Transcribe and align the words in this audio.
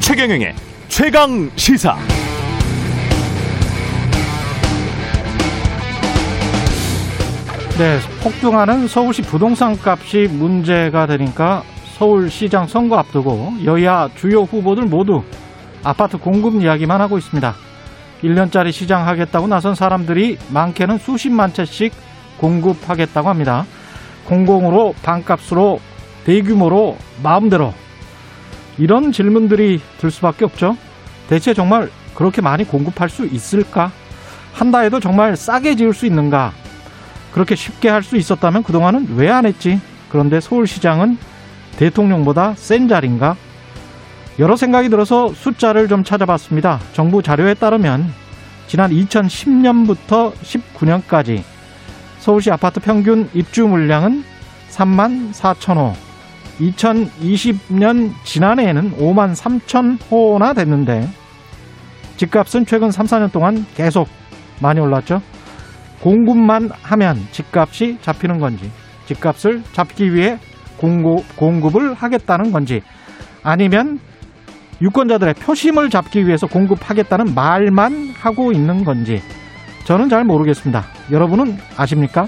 최경영의 0.00 0.54
최강 0.88 1.50
시사. 1.56 1.96
네, 7.78 7.98
폭등하는 8.22 8.86
서울시 8.86 9.22
부동산 9.22 9.76
값이 9.82 10.28
문제가 10.30 11.06
되니까 11.06 11.62
서울시장 11.94 12.66
선거 12.66 12.98
앞두고 12.98 13.54
여야 13.64 14.10
주요 14.14 14.42
후보들 14.42 14.84
모두 14.84 15.22
아파트 15.82 16.18
공급 16.18 16.60
이야기만 16.60 17.00
하고 17.00 17.16
있습니다. 17.16 17.71
1년짜리 18.22 18.72
시장 18.72 19.06
하겠다고 19.06 19.46
나선 19.48 19.74
사람들이 19.74 20.38
많게는 20.50 20.98
수십만 20.98 21.52
채씩 21.52 21.92
공급하겠다고 22.38 23.28
합니다. 23.28 23.66
공공으로 24.24 24.94
반값으로 25.02 25.80
대규모로 26.24 26.96
마음대로 27.22 27.74
이런 28.78 29.12
질문들이 29.12 29.80
들 29.98 30.10
수밖에 30.10 30.44
없죠. 30.44 30.76
대체 31.28 31.52
정말 31.54 31.90
그렇게 32.14 32.40
많이 32.40 32.64
공급할 32.64 33.08
수 33.08 33.26
있을까? 33.26 33.90
한다 34.52 34.80
해도 34.80 35.00
정말 35.00 35.36
싸게 35.36 35.74
지을 35.76 35.94
수 35.94 36.06
있는가? 36.06 36.52
그렇게 37.32 37.54
쉽게 37.56 37.88
할 37.88 38.02
수 38.02 38.16
있었다면 38.16 38.62
그동안은 38.62 39.16
왜 39.16 39.30
안 39.30 39.46
했지? 39.46 39.80
그런데 40.10 40.40
서울시장은 40.40 41.16
대통령보다 41.76 42.54
센 42.56 42.86
자리인가? 42.86 43.36
여러 44.38 44.56
생각이 44.56 44.88
들어서 44.88 45.28
숫자를 45.28 45.88
좀 45.88 46.04
찾아봤습니다. 46.04 46.80
정부 46.94 47.22
자료에 47.22 47.54
따르면 47.54 48.12
지난 48.66 48.90
2010년부터 48.90 50.32
19년까지 50.32 51.42
서울시 52.18 52.50
아파트 52.50 52.80
평균 52.80 53.28
입주 53.34 53.66
물량은 53.66 54.24
3만 54.70 55.32
4천 55.32 55.76
호. 55.76 55.92
2020년 56.60 58.12
지난해에는 58.24 58.96
5만 58.96 59.34
3천 59.34 59.98
호나 60.10 60.54
됐는데 60.54 61.08
집값은 62.16 62.66
최근 62.66 62.90
3, 62.90 63.06
4년 63.06 63.32
동안 63.32 63.66
계속 63.74 64.08
많이 64.60 64.80
올랐죠. 64.80 65.20
공급만 66.00 66.70
하면 66.82 67.18
집값이 67.32 67.98
잡히는 68.00 68.38
건지 68.38 68.70
집값을 69.06 69.62
잡기 69.72 70.14
위해 70.14 70.38
공급, 70.78 71.36
공급을 71.36 71.94
하겠다는 71.94 72.52
건지 72.52 72.82
아니면 73.42 73.98
유권자들의 74.80 75.34
표심을 75.34 75.90
잡기 75.90 76.26
위해서 76.26 76.46
공급하겠다는 76.46 77.34
말만 77.34 78.14
하고 78.18 78.52
있는 78.52 78.84
건지 78.84 79.20
저는 79.84 80.08
잘 80.08 80.24
모르겠습니다. 80.24 80.84
여러분은 81.10 81.56
아십니까? 81.76 82.26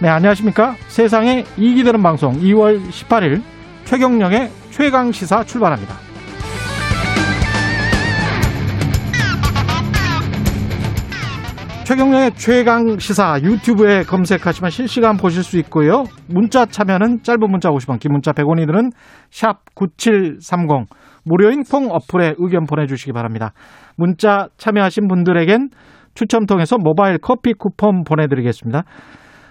네, 0.00 0.08
안녕하십니까? 0.08 0.76
세상에 0.88 1.44
이익이 1.56 1.82
되는 1.82 2.02
방송 2.02 2.34
2월 2.34 2.86
18일 2.90 3.42
최경령의 3.84 4.50
최강 4.70 5.10
시사 5.12 5.44
출발합니다. 5.44 5.94
최경령의 11.86 12.32
최강 12.34 12.98
시사 12.98 13.38
유튜브에 13.42 14.02
검색하시면 14.02 14.70
실시간 14.70 15.16
보실 15.16 15.44
수 15.44 15.56
있고요. 15.58 16.02
문자 16.26 16.66
참여는 16.66 17.22
짧은 17.22 17.48
문자 17.48 17.70
50원, 17.70 18.00
긴 18.00 18.10
문자 18.10 18.32
100원이 18.32 18.66
드는 18.66 18.90
샵9730 19.30 20.86
무료인 21.26 21.64
콩 21.64 21.90
어플에 21.90 22.36
의견 22.38 22.64
보내주시기 22.64 23.12
바랍니다. 23.12 23.52
문자 23.96 24.48
참여하신 24.56 25.08
분들에겐 25.08 25.70
추첨 26.14 26.46
통해서 26.46 26.78
모바일 26.78 27.18
커피 27.18 27.52
쿠폰 27.52 28.04
보내드리겠습니다. 28.04 28.84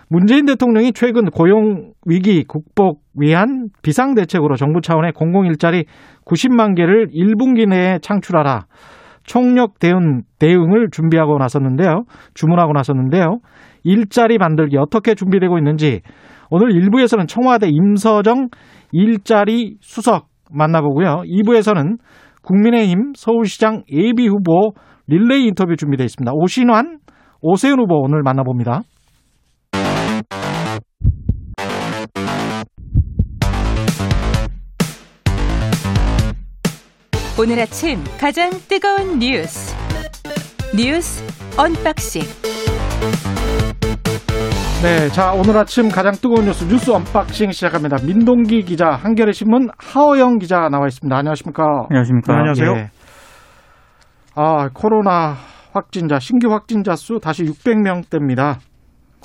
문재인 0.10 0.46
대통령이 0.46 0.94
최근 0.94 1.26
고용 1.26 1.92
위기 2.06 2.44
극복 2.44 3.02
위한 3.20 3.70
비상 3.82 4.16
대책으로 4.16 4.56
정부 4.56 4.80
차원의 4.82 5.12
공공 5.14 5.46
일자리 5.46 5.86
90만 6.26 6.76
개를 6.76 7.10
1분기 7.10 7.68
내에 7.68 8.00
창출하라. 8.02 8.66
총력 9.24 9.80
대응, 9.80 10.22
대응을 10.40 10.90
준비하고 10.92 11.38
나섰는데요. 11.40 12.04
주문하고 12.36 12.74
나섰는데요. 12.74 13.40
일자리 13.84 14.38
만들기 14.38 14.78
어떻게 14.78 15.16
준비되고 15.16 15.58
있는지 15.58 16.02
오늘 16.50 16.70
1부에서는 16.70 17.28
청와대 17.28 17.68
임서정 17.70 18.50
일자리 18.92 19.78
수석 19.82 20.28
만나보고요. 20.52 21.24
2부에서는 21.26 21.98
국민의힘 22.42 23.14
서울시장 23.16 23.84
예비 23.92 24.28
후보 24.28 24.74
릴레이 25.08 25.46
인터뷰 25.48 25.76
준비되어 25.76 26.06
있습니다. 26.06 26.32
오신환, 26.34 27.00
오세훈 27.42 27.80
후보 27.80 28.02
오늘 28.02 28.22
만나봅니다. 28.24 28.82
오늘 37.38 37.60
아침 37.60 38.02
가장 38.18 38.50
뜨거운 38.70 39.20
뉴스 39.20 39.76
뉴스 40.74 41.22
언박싱 41.58 42.22
네, 44.86 45.10
자 45.10 45.32
오늘 45.34 45.58
아침 45.58 45.90
가장 45.90 46.12
뜨거운 46.14 46.46
뉴스 46.46 46.64
뉴스 46.64 46.92
unboxing 46.92 47.50
시작합니다. 47.50 47.98
민동기 48.06 48.62
기자, 48.62 48.92
한겨레 48.92 49.32
신문 49.32 49.68
하어영 49.80 50.38
기자 50.38 50.70
나와 50.70 50.86
있습니다. 50.86 51.18
안녕하십니까? 51.18 51.64
안녕하십니까? 51.90 52.32
네, 52.32 52.38
안녕하세요. 52.38 52.72
예. 52.76 52.92
아 54.36 54.70
코로나 54.76 55.38
확진자 55.74 56.20
신규 56.20 56.52
확진자 56.52 56.96
수 56.96 57.20
다시 57.20 57.46
600명대입니다. 57.46 58.58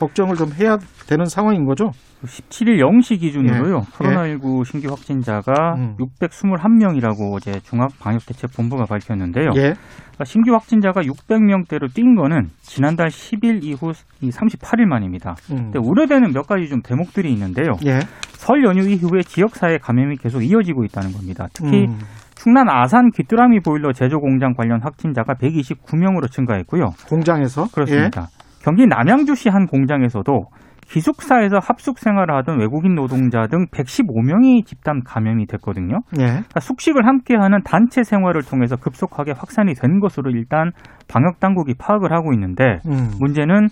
걱정을 0.00 0.34
좀 0.34 0.50
해야 0.58 0.78
되는 1.06 1.26
상황인 1.26 1.66
거죠? 1.66 1.92
17일 2.24 2.78
0시 2.80 3.20
기준으로요. 3.20 3.76
예. 3.76 3.80
코로나19 3.80 4.64
신규 4.64 4.88
확진자가 4.88 5.74
음. 5.76 5.96
621명이라고 5.98 7.34
어제 7.34 7.60
중앙방역대책본부가 7.60 8.84
밝혔는데요. 8.86 9.50
예. 9.56 9.60
그러니까 9.60 10.24
신규 10.24 10.52
확진자가 10.52 11.02
600명대로 11.02 11.92
뛴 11.94 12.14
거는 12.16 12.48
지난달 12.60 13.08
10일 13.08 13.64
이후 13.64 13.92
이 14.20 14.30
38일 14.30 14.84
만입니다. 14.86 15.36
음. 15.52 15.70
근데 15.70 15.78
우려되는 15.78 16.32
몇 16.32 16.46
가지 16.46 16.68
좀 16.68 16.82
대목들이 16.82 17.32
있는데요. 17.32 17.72
예. 17.86 18.00
설 18.32 18.64
연휴 18.64 18.88
이후에 18.88 19.22
지역사회 19.22 19.78
감염이 19.78 20.16
계속 20.16 20.42
이어지고 20.42 20.84
있다는 20.84 21.12
겁니다. 21.12 21.46
특히 21.52 21.86
음. 21.86 21.98
충남 22.34 22.70
아산 22.70 23.10
귀뚜라미 23.10 23.60
보일러 23.60 23.92
제조 23.92 24.18
공장 24.18 24.54
관련 24.54 24.80
확진자가 24.82 25.34
129명으로 25.34 26.30
증가했고요. 26.30 26.92
공장에서 27.06 27.66
그렇습니다. 27.72 28.28
경기 28.60 28.86
남양주시 28.86 29.48
한 29.48 29.66
공장에서도 29.66 30.46
기숙사에서 30.90 31.58
합숙 31.62 31.98
생활을 32.00 32.34
하던 32.38 32.58
외국인 32.58 32.96
노동자 32.96 33.46
등 33.46 33.66
115명이 33.66 34.66
집단 34.66 35.02
감염이 35.04 35.46
됐거든요. 35.46 36.00
예. 36.18 36.22
예. 36.22 36.26
그러니까 36.26 36.60
숙식을 36.60 37.06
함께하는 37.06 37.62
단체 37.62 38.02
생활을 38.02 38.42
통해서 38.42 38.76
급속하게 38.76 39.32
확산이 39.36 39.74
된 39.74 40.00
것으로 40.00 40.30
일단 40.30 40.72
방역 41.08 41.38
당국이 41.38 41.74
파악을 41.78 42.12
하고 42.12 42.32
있는데 42.32 42.80
음. 42.86 43.10
문제는 43.20 43.68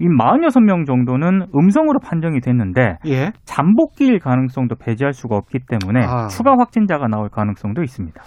이 0.00 0.06
46명 0.06 0.86
정도는 0.86 1.46
음성으로 1.54 2.00
판정이 2.00 2.40
됐는데 2.40 2.96
예. 3.06 3.30
잠복기일 3.44 4.18
가능성도 4.18 4.76
배제할 4.76 5.12
수가 5.12 5.36
없기 5.36 5.60
때문에 5.68 6.04
아. 6.04 6.26
추가 6.28 6.52
확진자가 6.58 7.08
나올 7.08 7.28
가능성도 7.28 7.82
있습니다. 7.82 8.20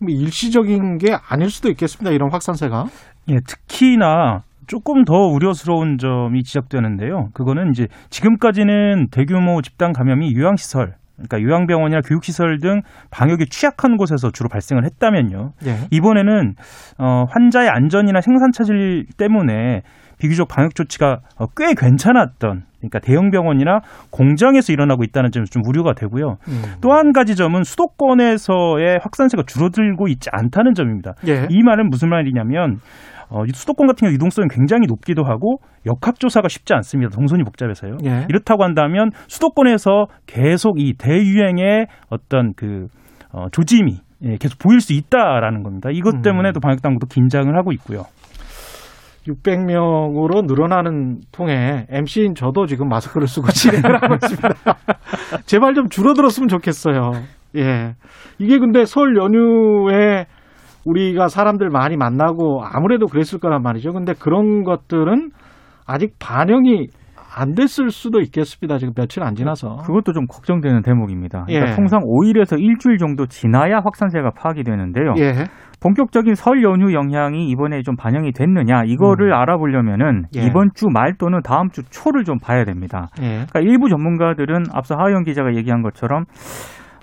뭐 0.00 0.08
일시적인 0.08 0.98
게 0.98 1.16
아닐 1.28 1.50
수도 1.50 1.68
있겠습니다. 1.68 2.14
이런 2.14 2.30
확산세가. 2.32 2.84
예, 3.28 3.36
특히나 3.46 4.42
조금 4.70 5.04
더 5.04 5.26
우려스러운 5.26 5.98
점이 5.98 6.44
지적되는데요. 6.44 7.30
그거는 7.34 7.72
이제 7.72 7.88
지금까지는 8.08 9.08
대규모 9.10 9.60
집단 9.62 9.92
감염이 9.92 10.32
요양시설, 10.36 10.94
그러니까 11.16 11.42
요양병원이나 11.42 12.02
교육시설 12.02 12.60
등 12.60 12.82
방역이 13.10 13.46
취약한 13.46 13.96
곳에서 13.96 14.30
주로 14.30 14.48
발생을 14.48 14.84
했다면요. 14.84 15.54
예. 15.66 15.76
이번에는 15.90 16.54
어, 16.98 17.24
환자의 17.30 17.68
안전이나 17.68 18.20
생산 18.20 18.52
차질 18.52 19.06
때문에 19.18 19.82
비교적 20.20 20.46
방역 20.46 20.76
조치가 20.76 21.18
어, 21.36 21.46
꽤 21.56 21.74
괜찮았던 21.74 22.62
그러니까 22.78 23.00
대형 23.00 23.30
병원이나 23.30 23.80
공장에서 24.10 24.72
일어나고 24.72 25.02
있다는 25.02 25.32
점이 25.32 25.46
좀 25.46 25.62
우려가 25.66 25.94
되고요. 25.94 26.36
음. 26.46 26.62
또한 26.80 27.12
가지 27.12 27.34
점은 27.34 27.64
수도권에서의 27.64 29.00
확산세가 29.02 29.42
줄어들고 29.48 30.06
있지 30.06 30.30
않다는 30.30 30.74
점입니다. 30.74 31.14
예. 31.26 31.48
이 31.50 31.60
말은 31.64 31.90
무슨 31.90 32.08
말이냐면 32.08 32.78
어, 33.30 33.44
이 33.44 33.50
수도권 33.52 33.86
같은 33.86 34.06
경우 34.06 34.12
유동성이 34.12 34.48
굉장히 34.50 34.86
높기도 34.86 35.22
하고 35.24 35.58
역학조사가 35.86 36.48
쉽지 36.48 36.74
않습니다. 36.74 37.14
동선이 37.14 37.44
복잡해서요. 37.44 37.98
예. 38.04 38.26
이렇다고 38.28 38.64
한다면 38.64 39.10
수도권에서 39.28 40.06
계속 40.26 40.80
이 40.80 40.94
대유행의 40.98 41.86
어떤 42.10 42.52
그 42.54 42.86
어, 43.32 43.46
조짐이 43.52 43.98
예, 44.22 44.36
계속 44.36 44.58
보일 44.58 44.80
수 44.80 44.92
있다라는 44.92 45.62
겁니다. 45.62 45.88
이것 45.92 46.16
음. 46.16 46.22
때문에 46.22 46.52
또 46.52 46.60
방역 46.60 46.82
당국도 46.82 47.06
긴장을 47.06 47.56
하고 47.56 47.72
있고요. 47.72 48.02
600명으로 49.26 50.46
늘어나는 50.46 51.20
통에 51.30 51.86
MC인 51.90 52.34
저도 52.34 52.66
지금 52.66 52.88
마스크를 52.88 53.28
쓰고 53.28 53.48
진행을 53.48 54.02
하고 54.02 54.14
있습니다. 54.14 54.48
제발 55.46 55.74
좀 55.74 55.88
줄어들었으면 55.88 56.48
좋겠어요. 56.48 57.12
예. 57.56 57.94
이게 58.38 58.58
근데 58.58 58.84
설 58.84 59.16
연휴에 59.16 60.26
우리가 60.84 61.28
사람들 61.28 61.68
많이 61.70 61.96
만나고 61.96 62.62
아무래도 62.64 63.06
그랬을 63.06 63.38
거란 63.38 63.62
말이죠. 63.62 63.92
근데 63.92 64.12
그런 64.18 64.64
것들은 64.64 65.30
아직 65.86 66.14
반영이 66.18 66.88
안 67.36 67.54
됐을 67.54 67.90
수도 67.90 68.20
있겠습니다. 68.20 68.78
지금 68.78 68.92
며칠 68.94 69.22
안 69.22 69.34
지나서. 69.36 69.76
그것도 69.84 70.12
좀 70.12 70.26
걱정되는 70.26 70.82
대목입니다. 70.82 71.44
그러니까 71.46 71.70
예. 71.70 71.76
통상 71.76 72.00
5일에서 72.00 72.58
일주일 72.60 72.98
정도 72.98 73.26
지나야 73.26 73.80
확산세가 73.84 74.32
파악이 74.36 74.64
되는데요. 74.64 75.14
예. 75.18 75.44
본격적인 75.80 76.34
설 76.34 76.62
연휴 76.62 76.92
영향이 76.92 77.48
이번에 77.48 77.82
좀 77.82 77.94
반영이 77.96 78.32
됐느냐 78.32 78.82
이거를 78.84 79.32
알아보려면은 79.32 80.24
예. 80.36 80.40
이번 80.42 80.70
주 80.74 80.86
말 80.92 81.14
또는 81.18 81.40
다음 81.42 81.70
주 81.70 81.82
초를 81.88 82.24
좀 82.24 82.38
봐야 82.38 82.64
됩니다. 82.64 83.08
예. 83.22 83.46
그러니까 83.48 83.60
일부 83.60 83.88
전문가들은 83.88 84.64
앞서 84.74 84.96
하영 84.96 85.22
기자가 85.22 85.54
얘기한 85.54 85.82
것처럼 85.82 86.24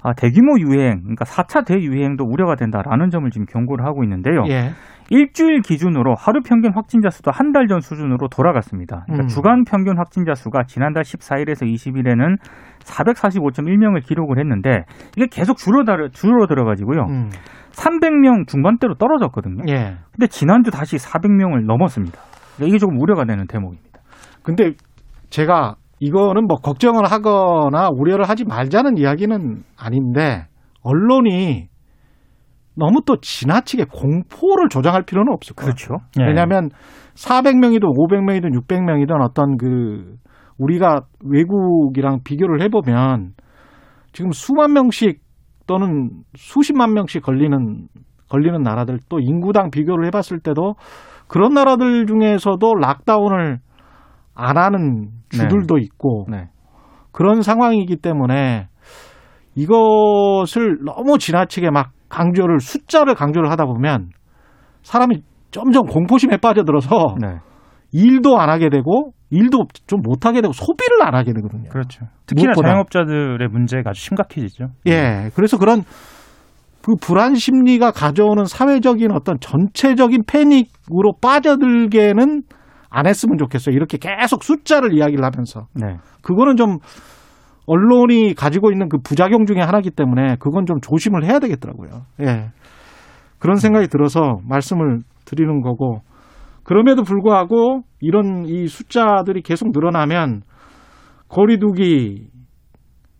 아, 0.03 0.13
대규모 0.13 0.59
유행, 0.59 1.01
그러니까 1.01 1.25
4차 1.25 1.65
대유행도 1.65 2.23
우려가 2.23 2.55
된다라는 2.55 3.09
점을 3.09 3.29
지금 3.31 3.45
경고를 3.45 3.85
하고 3.85 4.03
있는데요. 4.03 4.43
예. 4.49 4.71
일주일 5.09 5.61
기준으로 5.61 6.15
하루 6.17 6.41
평균 6.41 6.73
확진자 6.75 7.09
수도 7.09 7.31
한 7.31 7.53
달 7.53 7.67
전 7.67 7.79
수준으로 7.79 8.27
돌아갔습니다. 8.29 9.03
그러니까 9.05 9.23
음. 9.25 9.27
주간 9.27 9.63
평균 9.63 9.97
확진자 9.97 10.33
수가 10.35 10.63
지난달 10.65 11.03
14일에서 11.03 11.63
20일에는 11.65 12.37
445.1명을 12.79 14.05
기록을 14.05 14.37
했는데 14.39 14.83
이게 15.15 15.27
계속 15.31 15.57
줄어들, 15.57 16.09
줄어들어 16.11 16.65
가지고요. 16.65 17.03
음. 17.09 17.29
300명 17.71 18.47
중반대로 18.47 18.95
떨어졌거든요. 18.95 19.63
예. 19.69 19.95
근데 20.11 20.27
지난주 20.27 20.71
다시 20.71 20.97
400명을 20.97 21.65
넘었습니다. 21.65 22.19
그러니까 22.55 22.67
이게 22.69 22.77
조금 22.77 22.99
우려가 22.99 23.25
되는 23.25 23.45
대목입니다. 23.47 23.99
근데 24.43 24.71
제가 25.29 25.75
이거는 25.99 26.47
뭐 26.47 26.57
걱정을 26.57 27.05
하거나 27.05 27.89
우려를 27.91 28.29
하지 28.29 28.45
말자는 28.45 28.97
이야기는 28.97 29.63
아닌데 29.77 30.45
언론이 30.83 31.69
너무 32.75 33.01
또 33.05 33.17
지나치게 33.19 33.85
공포를 33.85 34.69
조장할 34.69 35.03
필요는 35.03 35.33
없을 35.33 35.55
거예요. 35.55 35.73
그렇죠. 35.73 35.95
예. 36.19 36.25
왜냐하면 36.25 36.69
400명이든 37.15 37.81
500명이든 37.81 38.53
600명이든 38.61 39.23
어떤 39.23 39.57
그 39.57 40.15
우리가 40.59 41.01
외국이랑 41.23 42.19
비교를 42.23 42.61
해보면 42.61 43.33
지금 44.13 44.31
수만 44.31 44.73
명씩 44.73 45.21
또는 45.65 46.09
수십만 46.35 46.93
명씩 46.93 47.23
걸리는 47.23 47.87
걸리는 48.29 48.61
나라들 48.61 48.99
또 49.09 49.19
인구당 49.19 49.71
비교를 49.71 50.05
해봤을 50.07 50.39
때도 50.43 50.75
그런 51.27 51.53
나라들 51.53 52.05
중에서도 52.05 52.75
락다운을 52.75 53.59
안 54.35 54.57
하는 54.57 55.09
주들도 55.29 55.77
있고 55.79 56.25
네. 56.29 56.49
그런 57.11 57.41
상황이기 57.41 57.97
때문에 57.97 58.67
이것을 59.55 60.77
너무 60.85 61.17
지나치게 61.17 61.71
막 61.71 61.91
강조를 62.09 62.59
숫자를 62.59 63.15
강조를 63.15 63.49
하다 63.51 63.65
보면 63.65 64.09
사람이 64.83 65.23
점점 65.51 65.85
공포심에 65.87 66.37
빠져들어서 66.37 67.15
네. 67.19 67.39
일도 67.91 68.39
안 68.39 68.49
하게 68.49 68.69
되고 68.69 69.13
일도 69.29 69.65
좀 69.87 70.01
못 70.03 70.25
하게 70.25 70.41
되고 70.41 70.53
소비를 70.53 71.01
안 71.01 71.15
하게 71.15 71.33
되거든요. 71.33 71.69
그렇죠. 71.69 72.05
특히나 72.27 72.51
무엇보다. 72.51 72.67
자영업자들의 72.67 73.47
문제가 73.49 73.89
아주 73.89 74.01
심각해지죠. 74.01 74.67
예. 74.87 75.29
그래서 75.35 75.57
그런 75.57 75.83
그 76.83 76.95
불안 77.01 77.35
심리가 77.35 77.91
가져오는 77.91 78.45
사회적인 78.45 79.11
어떤 79.11 79.37
전체적인 79.41 80.23
패닉으로 80.27 81.13
빠져들게는 81.21 82.43
안 82.89 83.07
했으면 83.07 83.37
좋겠어요. 83.37 83.75
이렇게 83.75 83.97
계속 83.97 84.43
숫자를 84.43 84.93
이야기를 84.93 85.23
하면서. 85.23 85.67
네. 85.73 85.97
그거는 86.21 86.55
좀 86.55 86.77
언론이 87.65 88.33
가지고 88.33 88.71
있는 88.71 88.87
그 88.87 88.97
부작용 89.03 89.45
중에 89.45 89.59
하나이기 89.59 89.91
때문에 89.91 90.37
그건 90.39 90.65
좀 90.65 90.79
조심을 90.79 91.25
해야 91.25 91.39
되겠더라고요. 91.39 92.05
예. 92.21 92.49
그런 93.39 93.57
생각이 93.57 93.87
들어서 93.87 94.37
말씀을 94.47 95.01
드리는 95.25 95.61
거고 95.61 96.01
그럼에도 96.63 97.03
불구하고 97.03 97.83
이런 97.99 98.45
이 98.45 98.67
숫자들이 98.67 99.41
계속 99.41 99.71
늘어나면 99.71 100.41
거리두기 101.27 102.29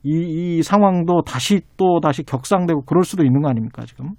이, 0.03 0.09
이 0.57 0.63
상황도 0.63 1.23
다시 1.23 1.61
또 1.75 1.99
다시 2.01 2.23
격상되고 2.23 2.83
그럴 2.85 3.03
수도 3.03 3.23
있는 3.23 3.41
거 3.41 3.49
아닙니까 3.49 3.83
지금? 3.85 4.11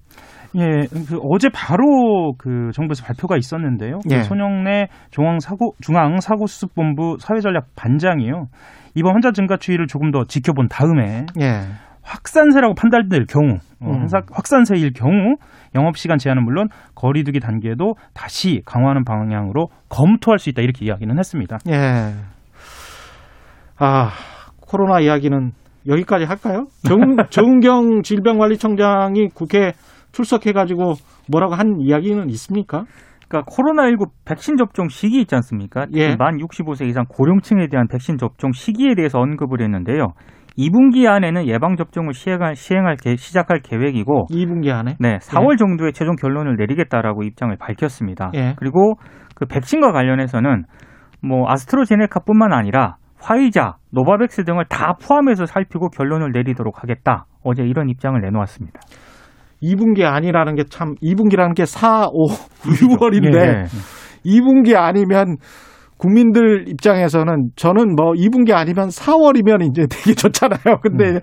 예, 0.59 0.87
그 1.09 1.19
어제 1.31 1.49
바로 1.53 2.35
그 2.39 2.71
정부에서 2.73 3.05
발표가 3.05 3.37
있었는데요. 3.37 4.01
그 4.09 4.15
예. 4.15 4.23
손영래 4.23 4.89
중앙사고 5.11 5.75
중앙사고수습본부 5.81 7.19
사회전략 7.21 7.67
반장이요. 7.77 8.47
이번 8.95 9.15
환자 9.15 9.31
증가 9.33 9.57
추이를 9.57 9.87
조금 9.87 10.11
더 10.11 10.25
지켜본 10.25 10.69
다음에 10.69 11.27
예. 11.41 11.61
확산세라고 12.03 12.75
판단될 12.75 13.27
경우, 13.27 13.59
어, 13.81 13.91
음. 13.91 14.07
확산세일 14.33 14.93
경우 14.95 15.37
영업시간 15.75 16.17
제한은 16.19 16.43
물론 16.43 16.69
거리두기 16.95 17.39
단계도 17.39 17.95
다시 18.15 18.63
강화하는 18.65 19.05
방향으로 19.05 19.69
검토할 19.89 20.39
수 20.39 20.49
있다 20.49 20.63
이렇게 20.63 20.87
이야기는 20.87 21.19
했습니다. 21.19 21.59
예. 21.69 22.15
아, 23.79 24.11
코로나 24.61 25.01
이야기는 25.01 25.53
여기까지 25.87 26.25
할까요? 26.25 26.67
정, 26.83 26.99
정은경 27.31 28.03
질병관리청장이 28.03 29.29
국회 29.35 29.73
출석해가지고 30.13 30.95
뭐라고 31.31 31.55
한 31.55 31.81
이야기는 31.81 32.29
있습니까? 32.31 32.85
그러니까 33.29 33.51
코로나19 33.53 34.09
백신 34.25 34.57
접종 34.57 34.89
시기 34.89 35.21
있지 35.21 35.35
않습니까? 35.35 35.87
예. 35.95 36.17
만 36.17 36.39
65세 36.39 36.87
이상 36.87 37.05
고령층에 37.09 37.67
대한 37.69 37.87
백신 37.89 38.17
접종 38.17 38.53
시기에 38.53 38.95
대해서 38.95 39.19
언급을 39.19 39.61
했는데요. 39.61 40.09
2분기 40.57 41.07
안에는 41.07 41.47
예방 41.47 41.77
접종을 41.77 42.15
시행할 42.15 42.57
시행할 42.57 42.97
계- 42.97 43.17
시작할 43.17 43.61
계획이고 43.63 44.27
2분기 44.31 44.71
안에? 44.75 44.97
네, 44.99 45.19
4월 45.19 45.57
정도에 45.59 45.93
최종 45.93 46.17
결론을 46.17 46.57
내리겠다라고 46.57 47.23
입장을 47.23 47.55
밝혔습니다. 47.59 48.33
예. 48.35 48.55
그리고 48.57 48.95
그 49.37 49.45
백신과 49.47 49.93
관련해서는 49.93 50.65
뭐 51.23 51.45
아스트라제네카뿐만 51.49 52.53
아니라 52.53 52.97
화이자, 53.21 53.77
노바백스 53.93 54.45
등을 54.45 54.65
다 54.69 54.95
포함해서 55.03 55.45
살피고 55.47 55.91
결론을 55.91 56.33
내리도록 56.33 56.83
하겠다. 56.83 57.27
어제 57.45 57.63
이런 57.65 57.89
입장을 57.89 58.19
내놓았습니다. 58.21 58.81
2분기 59.63 60.05
안이라는 60.05 60.55
게 60.55 60.65
참, 60.69 60.95
2분기라는 61.03 61.55
게 61.55 61.65
4, 61.65 62.09
5, 62.13 62.27
6월인데, 62.63 63.35
예, 63.35 63.49
예. 63.49 63.65
2분기 64.25 64.77
안이면 64.77 65.37
국민들 65.97 66.69
입장에서는 66.69 67.51
저는 67.57 67.97
뭐 67.97 68.13
2분기 68.13 68.53
아니면 68.53 68.89
4월이면 68.89 69.69
이제 69.69 69.87
되게 69.91 70.15
좋잖아요. 70.15 70.79
근데 70.83 71.15
음. 71.15 71.21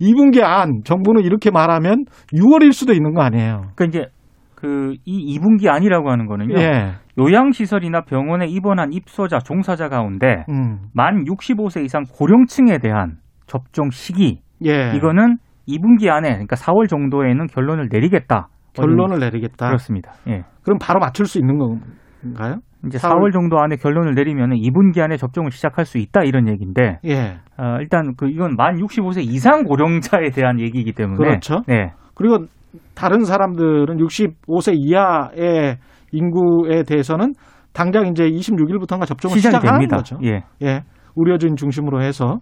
2분기 0.00 0.42
안, 0.42 0.80
정부는 0.84 1.22
이렇게 1.22 1.50
말하면 1.50 2.04
6월일 2.32 2.72
수도 2.72 2.92
있는 2.94 3.12
거 3.12 3.22
아니에요. 3.22 3.70
그러니까 3.74 3.84
이제 3.84 4.06
그 4.54 4.94
이 5.04 5.38
2분기 5.38 5.68
아니라고 5.68 6.10
하는 6.10 6.26
거는요. 6.26 6.58
예. 6.58 6.94
요양시설이나 7.18 8.02
병원에 8.02 8.46
입원한 8.46 8.92
입소자, 8.92 9.38
종사자 9.38 9.88
가운데 9.88 10.44
음. 10.48 10.78
만 10.94 11.24
65세 11.24 11.84
이상 11.84 12.04
고령층에 12.10 12.78
대한 12.78 13.18
접종 13.46 13.90
시기 13.90 14.40
예. 14.64 14.92
이거는 14.96 15.36
2분기 15.68 16.08
안에 16.08 16.30
그러니까 16.30 16.56
4월 16.56 16.88
정도에는 16.88 17.46
결론을 17.46 17.88
내리겠다. 17.90 18.48
결론을 18.74 19.18
내리겠다. 19.18 19.66
그렇습니다. 19.66 20.12
예. 20.28 20.42
그럼 20.62 20.78
바로 20.80 21.00
맞출 21.00 21.26
수 21.26 21.38
있는 21.38 21.58
건가요? 21.58 22.56
이제 22.86 22.98
4월 22.98 23.30
4월 23.30 23.32
정도 23.32 23.58
안에 23.60 23.76
결론을 23.76 24.14
내리면 24.14 24.50
2분기 24.50 25.00
안에 25.00 25.16
접종을 25.16 25.50
시작할 25.50 25.84
수 25.84 25.98
있다 25.98 26.22
이런 26.24 26.48
얘기인데 26.48 26.98
예. 27.04 27.38
어, 27.56 27.78
일단 27.80 28.14
그 28.16 28.28
이건 28.28 28.56
만 28.56 28.76
65세 28.76 29.22
이상 29.22 29.64
고령자에 29.64 30.30
대한 30.30 30.60
얘기이기 30.60 30.92
때문에 30.92 31.16
그렇죠. 31.16 31.62
네. 31.66 31.92
그리고 32.14 32.46
다른 32.94 33.24
사람들은 33.24 33.96
65세 33.96 34.74
이하의 34.76 35.78
인구에 36.12 36.82
대해서는 36.82 37.32
당장 37.72 38.06
이제 38.06 38.24
26일부터인가 38.24 39.06
접종을 39.06 39.36
시작이 39.36 39.66
됩니다. 39.66 39.96
거죠. 39.96 40.18
예. 40.22 40.42
예. 40.62 40.82
의료진 41.16 41.56
중심으로 41.56 42.02
해서 42.02 42.38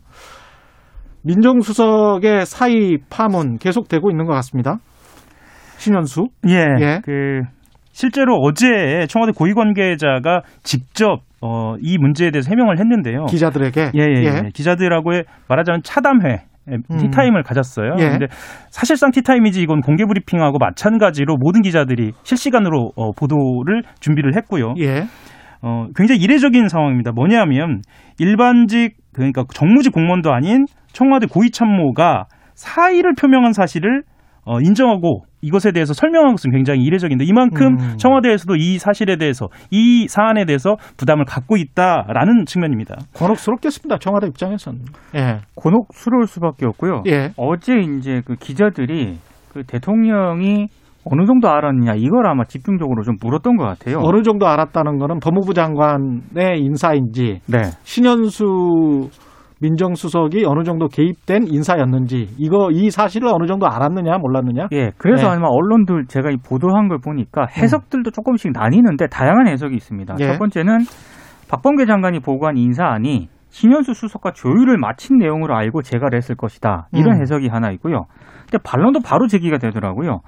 민정수석의 1.25 2.47
사의 2.47 2.99
파문 3.11 3.59
계속되고 3.59 4.11
있는 4.11 4.27
것 4.27 4.33
같습니다. 4.35 4.79
신현수. 5.79 6.27
예, 6.49 6.57
예. 6.81 7.01
그 7.05 7.43
실제로 7.93 8.37
어제 8.37 9.07
청와대 9.09 9.33
고위 9.35 9.55
관계자가 9.55 10.43
직접 10.63 11.21
어, 11.41 11.75
이 11.81 11.99
문제에 11.99 12.31
대해서 12.31 12.49
해명을 12.51 12.79
했는데요. 12.79 13.27
기자들에게 13.27 13.91
예, 13.95 14.01
예, 14.01 14.25
예. 14.25 14.43
기자들하고 14.55 15.11
말하자면 15.49 15.83
차담회. 15.83 16.45
예, 16.71 16.75
음. 16.75 16.97
티타임을 16.97 17.43
가졌어요. 17.43 17.97
예. 17.99 18.11
근데 18.11 18.27
사실상 18.71 19.11
티타임이지 19.11 19.61
이건 19.61 19.81
공개 19.81 20.05
브리핑하고 20.05 20.59
마찬가지로 20.59 21.37
모든 21.41 21.61
기자들이 21.63 22.13
실시간으로 22.23 22.93
어, 22.95 23.11
보도를 23.13 23.83
준비를 23.99 24.37
했고요. 24.37 24.75
예. 24.79 25.05
어, 25.63 25.87
굉장히 25.97 26.21
이례적인 26.21 26.69
상황입니다. 26.69 27.13
뭐냐면 27.13 27.83
일반직 28.19 28.97
그러니까 29.15 29.45
정무직 29.55 29.93
공무원도 29.93 30.33
아닌 30.33 30.67
청와대 30.93 31.27
고위 31.27 31.51
참모가 31.51 32.27
사의를 32.55 33.15
표명한 33.15 33.53
사실을 33.53 34.03
어, 34.45 34.61
인정하고 34.61 35.25
이것에 35.41 35.71
대해서 35.71 35.93
설명한 35.95 36.33
것은 36.33 36.51
굉장히 36.51 36.83
이례적인데 36.83 37.25
이만큼 37.25 37.79
음. 37.79 37.97
청와대에서도 37.97 38.57
이 38.57 38.79
사실에 38.79 39.17
대해서 39.17 39.49
이 39.71 40.07
사안에 40.09 40.45
대해서 40.47 40.77
부담을 40.97 41.25
갖고 41.25 41.57
있다라는 41.57 42.47
측면입니다. 42.47 42.97
곤혹스럽겠습니다. 43.15 43.99
청와대 43.99 44.27
입장에서는. 44.27 44.81
예. 45.17 45.41
곤혹스러울 45.55 46.27
수밖에 46.27 46.67
없고요. 46.67 47.03
예. 47.07 47.31
어제 47.37 47.79
이제 47.79 48.23
그 48.25 48.35
기자들이 48.35 49.19
그 49.53 49.65
대통령이 49.65 50.69
어느 51.05 51.27
정도 51.27 51.49
알았느냐 51.49 51.95
이걸 51.97 52.27
아마 52.27 52.45
집중적으로 52.45 53.03
좀 53.03 53.17
물었던 53.21 53.57
것 53.57 53.65
같아요. 53.65 53.99
어느 54.03 54.23
정도 54.23 54.47
알았다는 54.47 54.99
거는 54.99 55.19
법무부 55.21 55.55
장관의 55.55 56.61
인사인지 56.61 57.41
네. 57.47 57.63
신현수 57.83 59.11
민정수석이 59.61 60.45
어느 60.45 60.65
정도 60.65 60.89
개입된 60.89 61.47
인사였는지 61.47 62.35
이거 62.37 62.71
이 62.73 62.91
사실을 62.91 63.29
어느 63.29 63.47
정도 63.47 63.67
알았느냐 63.69 64.19
몰랐느냐? 64.19 64.67
예, 64.73 64.91
그래서 64.99 65.29
네. 65.29 65.37
아마 65.37 65.47
언론들 65.49 66.07
제가 66.09 66.31
이 66.31 66.37
보도한 66.37 66.89
걸 66.89 66.99
보니까 66.99 67.47
해석들도 67.47 68.11
조금씩 68.11 68.53
나뉘는데 68.53 69.07
다양한 69.07 69.47
해석이 69.47 69.75
있습니다. 69.77 70.17
예. 70.19 70.27
첫 70.27 70.39
번째는 70.39 70.79
박범계 71.49 71.87
장관이 71.87 72.21
보고한 72.21 72.57
인사안이 72.57 73.29
신현수 73.51 73.95
수석과 73.95 74.33
조율을 74.33 74.79
마친 74.79 75.19
내용으로 75.19 75.55
알고 75.55 75.83
제가를 75.83 76.17
했을 76.17 76.35
것이다. 76.35 76.89
이런 76.93 77.17
음. 77.17 77.21
해석이 77.21 77.49
하나 77.49 77.71
있고요. 77.73 78.07
근데 78.51 78.59
반론도 78.65 79.01
바로 79.05 79.29
제기가 79.29 79.59
되더라고요. 79.59 80.21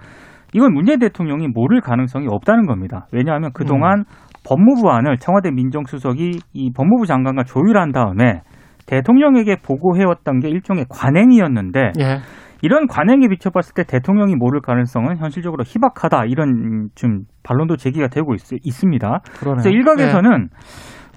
이건 0.55 0.73
문재인 0.73 0.99
대통령이 1.01 1.49
모를 1.49 1.81
가능성이 1.81 2.27
없다는 2.31 2.67
겁니다. 2.67 3.07
왜냐하면 3.13 3.51
그동안 3.53 4.01
음. 4.01 4.05
법무부안을 4.47 5.19
청와대 5.19 5.51
민정수석이 5.51 6.39
이 6.53 6.73
법무부 6.73 7.07
장관과 7.07 7.43
조율한 7.45 7.93
다음에 7.93 8.43
대통령에게 8.87 9.57
보고해왔던 9.57 10.41
게 10.41 10.49
일종의 10.49 10.87
관행이었는데 10.89 11.81
예. 11.99 12.19
이런 12.63 12.87
관행에 12.87 13.29
비춰봤을 13.29 13.75
때 13.75 13.85
대통령이 13.85 14.37
모를 14.37 14.61
가능성은 14.61 15.19
현실적으로 15.19 15.65
희박하다 15.67 16.27
이런 16.27 16.89
좀 16.95 17.25
반론도 17.43 17.77
제기가 17.77 18.09
되고 18.09 18.35
있, 18.35 18.39
습니다. 18.71 19.21
그래서 19.39 19.69
일각에서는 19.71 20.49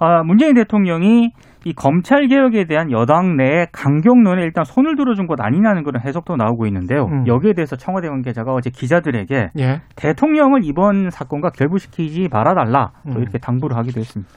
아, 0.00 0.22
문재인 0.24 0.54
대통령이 0.54 1.32
이 1.68 1.74
검찰 1.74 2.28
개혁에 2.28 2.64
대한 2.64 2.90
여당 2.90 3.36
내의 3.36 3.66
강경론에 3.72 4.42
일단 4.42 4.64
손을 4.64 4.96
들어준 4.96 5.26
것 5.26 5.38
아니냐는 5.38 5.82
그런 5.82 6.02
해석도 6.02 6.36
나오고 6.36 6.66
있는데요. 6.66 7.04
음. 7.04 7.26
여기에 7.26 7.52
대해서 7.52 7.76
청와대 7.76 8.08
관계자가 8.08 8.54
어제 8.54 8.70
기자들에게 8.70 9.50
예. 9.58 9.62
예. 9.62 9.82
대통령을 9.94 10.64
이번 10.64 11.10
사건과 11.10 11.50
결부시키지 11.50 12.28
말아달라 12.32 12.92
또 13.04 13.18
음. 13.18 13.20
이렇게 13.20 13.36
당부를 13.36 13.76
하기도 13.76 14.00
했습니다. 14.00 14.32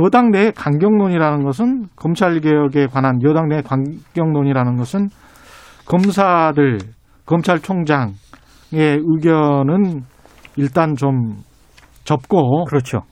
여당 0.00 0.30
내 0.30 0.50
강경론이라는 0.50 1.44
것은 1.44 1.88
검찰 1.94 2.40
개혁에 2.40 2.86
관한 2.86 3.22
여당 3.22 3.48
내 3.48 3.60
강경론이라는 3.60 4.76
것은 4.76 5.08
검사들 5.84 6.78
검찰총장의 7.26 8.14
의견은 8.72 10.04
일단 10.56 10.94
좀 10.96 11.36
접고 12.04 12.64
그렇죠. 12.64 13.02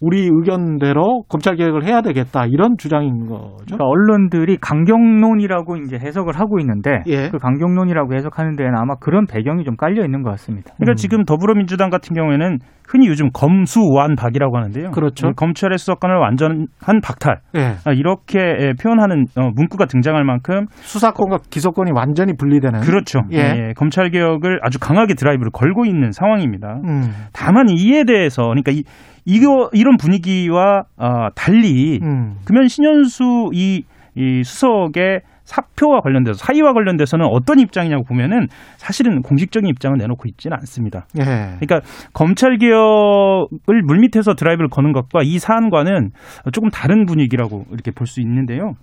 우리 0.00 0.28
의견대로 0.30 1.22
검찰 1.28 1.56
개혁을 1.56 1.84
해야 1.84 2.02
되겠다 2.02 2.46
이런 2.46 2.76
주장인 2.78 3.26
거죠. 3.26 3.56
그러니까 3.66 3.84
언론들이 3.84 4.58
강경론이라고 4.60 5.76
이제 5.78 5.96
해석을 5.96 6.38
하고 6.38 6.58
있는데 6.60 7.02
예. 7.06 7.28
그 7.30 7.38
강경론이라고 7.38 8.14
해석하는 8.14 8.56
데는 8.56 8.76
아마 8.76 8.94
그런 9.00 9.26
배경이 9.26 9.64
좀 9.64 9.76
깔려 9.76 10.04
있는 10.04 10.22
것 10.22 10.30
같습니다. 10.30 10.72
그러니까 10.76 10.92
음. 10.92 10.96
지금 10.96 11.24
더불어민주당 11.24 11.90
같은 11.90 12.14
경우에는 12.14 12.58
흔히 12.88 13.06
요즘 13.08 13.28
검수완박이라고 13.32 14.56
하는데요. 14.56 14.92
그렇죠. 14.92 15.28
이 15.28 15.32
검찰의 15.36 15.76
수사권을 15.76 16.16
완전한 16.16 17.00
박탈 17.02 17.40
예. 17.56 17.74
아, 17.84 17.92
이렇게 17.92 18.38
에, 18.38 18.72
표현하는 18.80 19.26
어, 19.36 19.50
문구가 19.54 19.84
등장할 19.86 20.24
만큼 20.24 20.66
수사권과 20.70 21.38
기소권이 21.50 21.90
완전히 21.92 22.34
분리되는. 22.36 22.80
그렇죠. 22.80 23.20
예. 23.32 23.38
예, 23.38 23.72
검찰 23.76 24.10
개혁을 24.10 24.60
아주 24.62 24.78
강하게 24.78 25.14
드라이브를 25.14 25.50
걸고 25.52 25.84
있는 25.84 26.12
상황입니다. 26.12 26.80
음. 26.84 27.10
다만 27.34 27.68
이에 27.68 28.04
대해서 28.04 28.44
그러니까 28.44 28.72
이 28.72 28.84
이거 29.28 29.68
이런 29.74 29.98
분위기와 29.98 30.84
어, 30.96 31.28
달리 31.34 32.00
음. 32.02 32.36
그러면 32.44 32.66
신현수 32.68 33.50
이, 33.52 33.84
이 34.14 34.42
수석의 34.42 35.20
사표와 35.44 36.00
관련돼서 36.00 36.38
사의와 36.38 36.72
관련돼서는 36.72 37.26
어떤 37.26 37.58
입장이냐고 37.58 38.04
보면은 38.04 38.48
사실은 38.78 39.20
공식적인 39.22 39.68
입장을 39.68 39.96
내놓고 39.98 40.28
있지는 40.28 40.56
않습니다. 40.60 41.06
예. 41.18 41.24
그러니까 41.58 41.80
검찰 42.12 42.56
개혁을 42.58 43.82
물밑에서 43.82 44.34
드라이브를 44.34 44.68
거는 44.68 44.92
것과 44.92 45.20
이 45.22 45.38
사안과는 45.38 46.10
조금 46.52 46.70
다른 46.70 47.04
분위기라고 47.06 47.66
이렇게 47.70 47.90
볼 47.90 48.06
수 48.06 48.20
있는데요. 48.22 48.76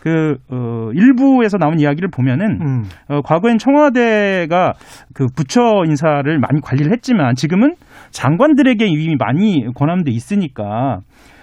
그 0.00 0.38
어, 0.48 0.90
일부에서 0.94 1.58
나온 1.58 1.78
이야기를 1.78 2.08
보면은 2.10 2.58
음. 2.60 2.84
어, 3.08 3.20
과거엔 3.22 3.58
청와대가 3.58 4.72
그 5.12 5.26
부처 5.36 5.84
인사를 5.86 6.38
많이 6.38 6.60
관리를 6.62 6.90
했지만 6.92 7.34
지금은 7.34 7.74
장관들에게 8.10 8.86
이미 8.86 9.16
많이 9.18 9.64
권한돼 9.74 10.10
있으니까 10.10 11.00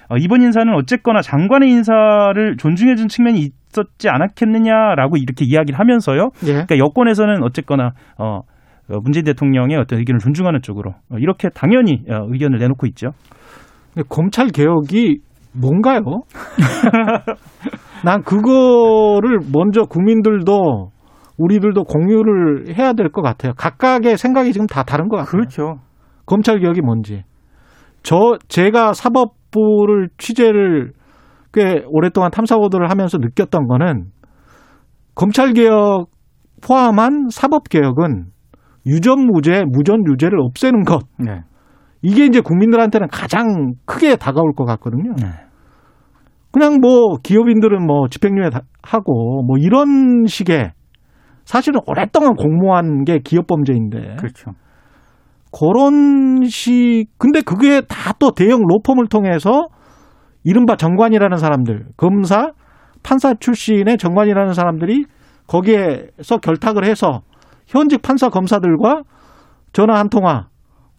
어, 0.09 0.15
이번 0.17 0.41
인사는 0.41 0.73
어쨌거나 0.73 1.21
장관의 1.21 1.69
인사를 1.69 2.55
존중해준 2.57 3.07
측면이 3.09 3.39
있었지 3.39 4.09
않았겠느냐라고 4.09 5.17
이렇게 5.17 5.43
이야기를 5.45 5.77
하면서요. 5.79 6.29
예. 6.43 6.51
그러니까 6.51 6.77
여권에서는 6.77 7.43
어쨌거나 7.43 7.91
어, 8.17 8.39
어, 8.89 8.99
문재인 9.03 9.25
대통령의 9.25 9.75
어떤 9.77 9.99
의견을 9.99 10.19
존중하는 10.19 10.61
쪽으로 10.61 10.91
어, 11.11 11.17
이렇게 11.17 11.49
당연히 11.49 12.03
어, 12.09 12.25
의견을 12.31 12.59
내놓고 12.59 12.87
있죠. 12.87 13.09
근데 13.93 14.07
검찰 14.09 14.47
개혁이 14.47 15.17
뭔가요? 15.53 16.01
난 18.05 18.21
그거를 18.23 19.39
먼저 19.51 19.81
국민들도 19.83 20.91
우리들도 21.37 21.83
공유를 21.83 22.75
해야 22.77 22.93
될 22.93 23.09
것 23.09 23.21
같아요. 23.21 23.53
각각의 23.57 24.17
생각이 24.17 24.53
지금 24.53 24.67
다 24.67 24.83
다른 24.83 25.07
것 25.07 25.17
같아요. 25.17 25.31
그렇죠. 25.31 25.79
검찰 26.27 26.59
개혁이 26.59 26.81
뭔지. 26.81 27.23
저 28.03 28.37
제가 28.47 28.93
사법부를 28.93 30.09
취재를 30.19 30.91
꽤 31.51 31.81
오랫동안 31.87 32.29
탐사 32.29 32.57
보도를 32.57 32.91
하면서 32.91 33.17
느꼈던 33.17 33.65
거는 33.67 34.11
검찰 35.15 35.53
개혁 35.53 36.05
포함한 36.61 37.29
사법 37.31 37.69
개혁은 37.69 38.25
유전무죄, 38.85 39.63
무전유죄를 39.71 40.39
없애는 40.39 40.83
것. 40.83 41.01
네. 41.17 41.41
이게 42.01 42.25
이제 42.25 42.39
국민들한테는 42.41 43.07
가장 43.11 43.73
크게 43.85 44.15
다가올 44.15 44.53
것 44.53 44.65
같거든요. 44.65 45.13
네. 45.15 45.25
그냥 46.51 46.79
뭐 46.81 47.17
기업인들은 47.21 47.85
뭐 47.85 48.07
집행유예 48.09 48.49
다- 48.49 48.61
하고 48.83 49.43
뭐 49.43 49.57
이런 49.59 50.25
식의 50.25 50.71
사실은 51.45 51.79
오랫동안 51.87 52.35
공모한 52.35 53.03
게 53.03 53.19
기업 53.23 53.47
범죄인데 53.47 54.15
그렇죠. 54.17 54.51
그런 55.59 56.43
식 56.45 57.07
근데 57.17 57.41
그게 57.41 57.81
다 57.81 58.13
또 58.19 58.31
대형 58.31 58.61
로펌을 58.65 59.07
통해서 59.09 59.67
이른바 60.43 60.75
정관이라는 60.75 61.37
사람들 61.37 61.85
검사 61.97 62.51
판사 63.03 63.33
출신의 63.35 63.97
정관이라는 63.97 64.53
사람들이 64.53 65.05
거기에서 65.47 66.37
결탁을 66.41 66.85
해서 66.85 67.21
현직 67.67 68.01
판사 68.01 68.29
검사들과 68.29 69.03
전화 69.71 69.99
한 69.99 70.09
통화 70.09 70.47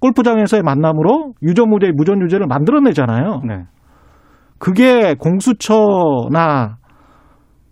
골프장에서의 0.00 0.62
만남으로 0.62 1.34
유전무죄 1.42 1.90
무전유죄를 1.96 2.46
만들어내잖아요. 2.46 3.42
네. 3.48 3.64
그게 4.58 5.14
공수처나 5.14 6.76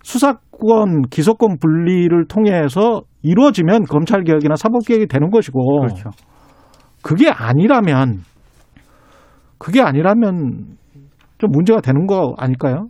수사권 0.03 1.03
기소권 1.11 1.59
분리를 1.61 2.27
통해서 2.27 3.03
이루어지면 3.23 3.85
검찰 3.85 4.25
개혁이나 4.25 4.57
사법 4.57 4.85
개혁이 4.87 5.07
되는 5.07 5.31
것이고 5.31 5.81
그렇죠. 5.83 6.11
그게 7.07 7.31
아니라면 7.31 8.23
그게 9.59 9.81
아니라면 9.81 10.75
좀 11.39 11.51
문제가 11.53 11.81
되는 11.81 12.07
거 12.09 12.35
아닐까요? 12.37 12.87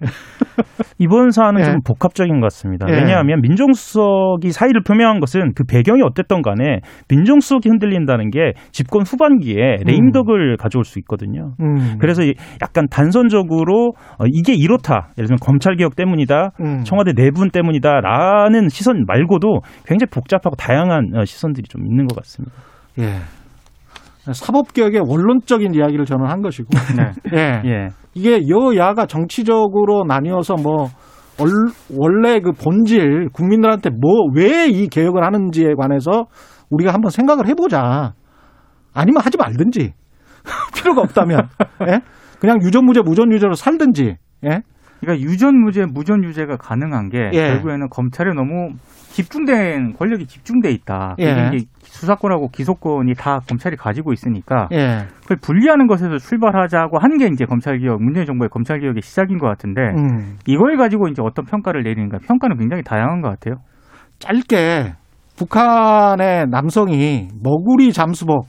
이번 0.98 1.30
사안은 1.30 1.60
예. 1.60 1.64
좀 1.64 1.76
복합적인 1.84 2.40
것 2.40 2.46
같습니다. 2.46 2.86
예. 2.88 2.94
왜냐하면 2.94 3.40
민정수석이 3.42 4.50
사의를 4.50 4.82
표명한 4.82 5.20
것은 5.20 5.52
그 5.54 5.62
배경이 5.64 6.02
어땠던 6.02 6.42
간에 6.42 6.80
민정수석이 7.08 7.68
흔들린다는 7.68 8.30
게 8.30 8.54
집권 8.72 9.02
후반기에 9.02 9.54
레임덕을 9.86 10.56
가져올 10.56 10.84
수 10.84 10.98
있거든요. 11.00 11.52
음. 11.60 11.98
그래서 12.00 12.24
이- 12.24 12.34
약간 12.62 12.88
단선적으로 12.90 13.92
어, 14.18 14.24
이게 14.26 14.52
이렇다. 14.52 15.10
예를 15.16 15.28
들면 15.28 15.38
검찰 15.40 15.76
개혁 15.76 15.94
때문이다. 15.94 16.50
음. 16.60 16.82
청와대 16.82 17.12
내분 17.14 17.50
때문이다 17.50 18.00
라는 18.00 18.68
시선 18.68 19.04
말고도 19.06 19.60
굉장히 19.86 20.10
복잡하고 20.10 20.56
다양한 20.56 21.12
어, 21.14 21.24
시선들이 21.24 21.68
좀 21.68 21.86
있는 21.86 22.06
것 22.08 22.16
같습니다. 22.16 22.52
예. 22.98 23.04
사법 24.34 24.72
개혁의 24.72 25.02
원론적인 25.06 25.74
이야기를 25.74 26.04
저는 26.04 26.26
한 26.26 26.42
것이고 26.42 26.68
네. 26.96 27.12
예. 27.36 27.62
예. 27.70 27.88
이게 28.14 28.40
여야가 28.48 29.06
정치적으로 29.06 30.04
나뉘어서 30.06 30.54
뭐 30.56 30.88
얼- 31.38 31.72
원래 31.96 32.40
그 32.40 32.52
본질 32.52 33.28
국민들한테 33.32 33.90
뭐 33.90 34.32
왜 34.34 34.68
이 34.68 34.88
개혁을 34.88 35.24
하는지에 35.24 35.74
관해서 35.74 36.26
우리가 36.70 36.92
한번 36.92 37.10
생각을 37.10 37.46
해보자. 37.48 38.12
아니면 38.92 39.22
하지 39.24 39.36
말든지 39.38 39.92
필요가 40.76 41.02
없다면 41.02 41.48
예? 41.88 42.00
그냥 42.40 42.60
유전무죄 42.62 43.00
무전유죄로 43.02 43.54
살든지 43.54 44.16
예? 44.46 44.60
그러니까 45.00 45.24
유전무죄, 45.26 45.86
무전유죄가 45.92 46.56
가능한 46.56 47.08
게 47.08 47.30
예. 47.32 47.48
결국에는 47.52 47.88
검찰에 47.88 48.32
너무 48.34 48.70
집중된 49.12 49.94
권력이 49.94 50.26
집중돼 50.26 50.70
있다. 50.72 51.16
예. 51.20 51.50
이게 51.54 51.64
수사권하고 51.90 52.48
기소권이 52.48 53.14
다 53.14 53.40
검찰이 53.48 53.76
가지고 53.76 54.12
있으니까 54.12 54.68
예. 54.72 55.06
그걸 55.22 55.36
분리하는 55.42 55.86
것에서 55.86 56.18
출발하자고 56.18 56.98
하는 56.98 57.18
게 57.18 57.26
이제 57.26 57.44
검찰 57.44 57.78
개혁, 57.78 58.00
문재인 58.00 58.26
정부의 58.26 58.48
검찰 58.48 58.80
개혁의 58.80 59.02
시작인 59.02 59.38
것 59.38 59.46
같은데 59.48 59.82
음. 59.82 60.36
이걸 60.46 60.76
가지고 60.76 61.08
이제 61.08 61.20
어떤 61.22 61.44
평가를 61.44 61.82
내리는가 61.82 62.18
평가는 62.18 62.56
굉장히 62.58 62.82
다양한 62.82 63.20
것 63.20 63.28
같아요. 63.28 63.56
짧게 64.20 64.94
북한의 65.36 66.46
남성이 66.48 67.28
머구리 67.42 67.92
잠수복 67.92 68.46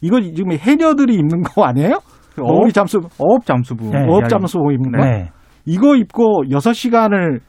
이거 0.00 0.20
지금 0.20 0.52
해녀들이 0.52 1.14
입는 1.14 1.42
거 1.42 1.64
아니에요? 1.64 1.98
머구리 2.36 2.72
잠수 2.72 3.00
어업 3.18 3.44
잠수부. 3.44 3.90
네, 3.90 4.06
어업 4.08 4.28
잠수복 4.28 4.72
입는 4.72 4.92
거? 4.92 5.04
네. 5.04 5.30
이거 5.66 5.96
입고 5.96 6.44
6시간을 6.50 7.40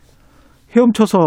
헤엄쳐서 0.76 1.20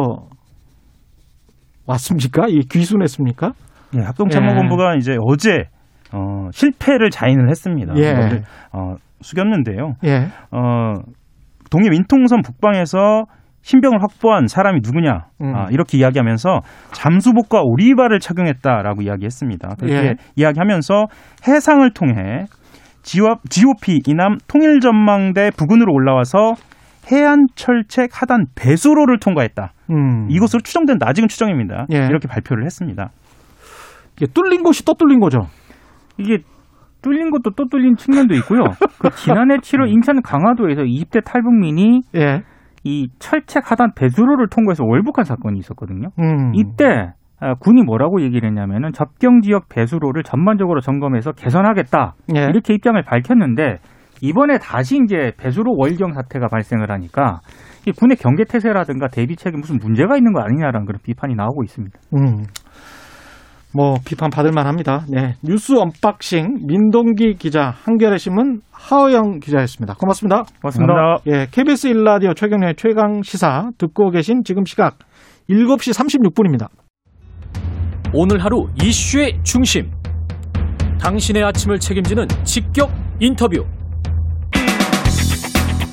왔습니까? 1.87 2.47
이 2.49 2.61
귀순했습니까? 2.61 3.53
예, 3.97 4.01
합동참모본부가 4.01 4.95
이제 4.97 5.17
어제 5.21 5.65
어, 6.13 6.49
실패를 6.53 7.11
자인을 7.11 7.49
했습니다. 7.49 7.95
예. 7.97 8.43
어, 8.73 8.95
숙였는데요. 9.21 9.95
예. 10.05 10.29
어, 10.51 10.95
동해 11.71 11.91
민통선 11.91 12.43
북방에서 12.43 13.25
신병을 13.63 14.01
확보한 14.03 14.47
사람이 14.47 14.81
누구냐 14.83 15.27
음. 15.43 15.55
아, 15.55 15.67
이렇게 15.71 15.99
이야기하면서 15.99 16.61
잠수복과 16.93 17.61
오리발을 17.63 18.21
착용했다라고 18.21 19.03
이야기했습니다. 19.03 19.75
그렇게 19.79 19.95
예. 19.95 20.15
이야기하면서 20.37 21.07
해상을 21.47 21.91
통해 21.93 22.47
GOP 23.03 24.01
이남 24.07 24.39
통일전망대 24.49 25.51
부근으로 25.57 25.93
올라와서 25.93 26.55
해안철책 27.11 28.11
하단 28.13 28.47
배수로를 28.55 29.19
통과했다. 29.19 29.73
음. 29.91 30.27
이것으로 30.31 30.61
추정된다. 30.61 31.09
아직은 31.09 31.29
추정입니다. 31.29 31.87
예. 31.93 32.07
이렇게 32.07 32.29
발표를 32.29 32.65
했습니다. 32.65 33.11
이게 34.19 34.27
뚫린 34.33 34.63
곳이 34.63 34.85
또 34.85 34.95
뚫린 34.95 35.21
거죠. 35.21 35.39
이게 36.19 36.39
뚫린 37.03 37.31
것도 37.31 37.51
또 37.57 37.69
뚫린 37.69 37.97
측면도 37.97 38.35
있고요. 38.37 38.65
그 38.99 39.11
지난해 39.15 39.57
7월 39.59 39.89
인천 39.89 40.21
강화도에서 40.21 40.83
20대 40.83 41.25
탈북민이 41.25 42.03
예. 42.17 42.43
이 42.83 43.09
철책 43.19 43.71
하단 43.71 43.93
배수로를 43.95 44.49
통과해서 44.49 44.85
월북한 44.85 45.25
사건이 45.25 45.59
있었거든요. 45.61 46.09
음. 46.19 46.53
이때 46.55 47.13
아, 47.41 47.55
군이 47.55 47.83
뭐라고 47.83 48.21
얘기를 48.23 48.49
했냐면은 48.49 48.93
접경 48.93 49.41
지역 49.43 49.69
배수로를 49.69 50.25
전반적으로 50.25 50.81
점검해서 50.81 51.33
개선하겠다 51.33 52.15
예. 52.37 52.41
이렇게 52.47 52.75
입장을 52.75 53.01
밝혔는데 53.01 53.77
이번에 54.21 54.59
다시 54.59 54.99
이제 55.05 55.31
배수로 55.39 55.77
월경 55.77 56.13
사태가 56.15 56.49
발생을 56.49 56.91
하니까 56.91 57.39
이 57.87 57.93
군의 57.93 58.17
경계 58.17 58.43
태세라든가 58.43 59.07
대비책에 59.07 59.57
무슨 59.57 59.79
문제가 59.81 60.17
있는 60.17 60.33
거 60.33 60.41
아니냐라는 60.41 60.87
그런 60.87 60.99
비판이 61.05 61.37
나오고 61.37 61.63
있습니다. 61.63 61.99
음. 62.17 62.43
뭐 63.75 63.97
비판 64.05 64.31
받을 64.31 64.51
만합니다. 64.53 65.05
네. 65.09 65.35
뉴스 65.43 65.73
unboxing 65.77 66.67
민동기 66.67 67.35
기자, 67.39 67.75
한겨레 67.85 68.17
신문 68.17 68.61
하어영 68.73 69.41
기자였습니다. 69.41 69.95
고맙습니다. 69.95 70.45
고맙습니다. 70.61 70.95
감사합니다. 70.95 71.23
예, 71.27 71.47
KBS 71.51 71.89
1라디오 71.91 72.35
최경영의 72.35 72.75
최강 72.77 73.23
시사 73.23 73.71
듣고 73.77 74.11
계신 74.11 74.43
지금 74.45 74.65
시각 74.65 74.99
7시 75.51 75.93
36분입니다. 75.95 76.69
오늘 78.15 78.43
하루 78.43 78.69
이슈의 78.83 79.39
중심. 79.43 79.91
당신의 81.01 81.45
아침을 81.45 81.79
책임지는 81.79 82.27
직격 82.45 82.91
인터뷰. 83.21 83.65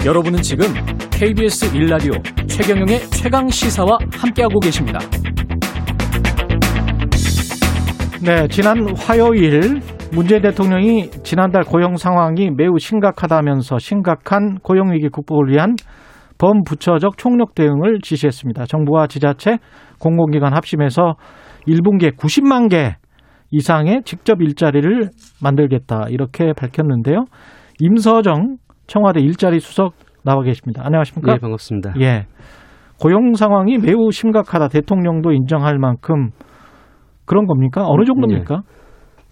여러분은 0.05 0.41
지금 0.41 0.67
KBS 1.12 1.72
1라디오 1.74 2.48
최경영의 2.48 3.10
최강 3.10 3.50
시사와 3.50 3.98
함께하고 4.13 4.60
계십니다. 4.60 5.00
네, 8.24 8.48
지난 8.48 8.95
화요일 8.98 9.81
문재인 10.13 10.41
대통령이 10.41 11.10
지난달 11.24 11.63
고용 11.63 11.98
상황이 11.98 12.50
매우 12.50 12.79
심각하다면서 12.79 13.77
심각한 13.77 14.55
고용 14.63 14.93
위기 14.93 15.10
극복을 15.10 15.50
위한 15.51 15.75
범부처적 16.38 17.17
총력 17.17 17.55
대응을 17.55 18.00
지시했습니다. 18.01 18.65
정부와 18.65 19.07
지자체, 19.07 19.57
공공기관 20.00 20.55
합심해서 20.55 21.15
1분기에 21.67 22.15
90만 22.17 22.69
개 22.69 22.95
이상의 23.51 24.01
직접 24.05 24.41
일자리를 24.41 25.10
만들겠다 25.41 26.05
이렇게 26.10 26.53
밝혔는데요. 26.53 27.25
임서정 27.79 28.57
청와대 28.88 29.19
일자리 29.19 29.60
수석 29.60 29.93
나와 30.24 30.41
계십니다. 30.41 30.81
안녕하십니까? 30.86 31.34
네, 31.34 31.39
반갑습니다. 31.39 31.93
예. 32.01 32.25
고용 33.00 33.34
상황이 33.34 33.77
매우 33.77 34.12
심각하다. 34.12 34.69
대통령도 34.69 35.32
인정할 35.32 35.78
만큼 35.78 36.30
그런 37.26 37.46
겁니까? 37.46 37.84
어느 37.88 38.06
정도입니까? 38.06 38.62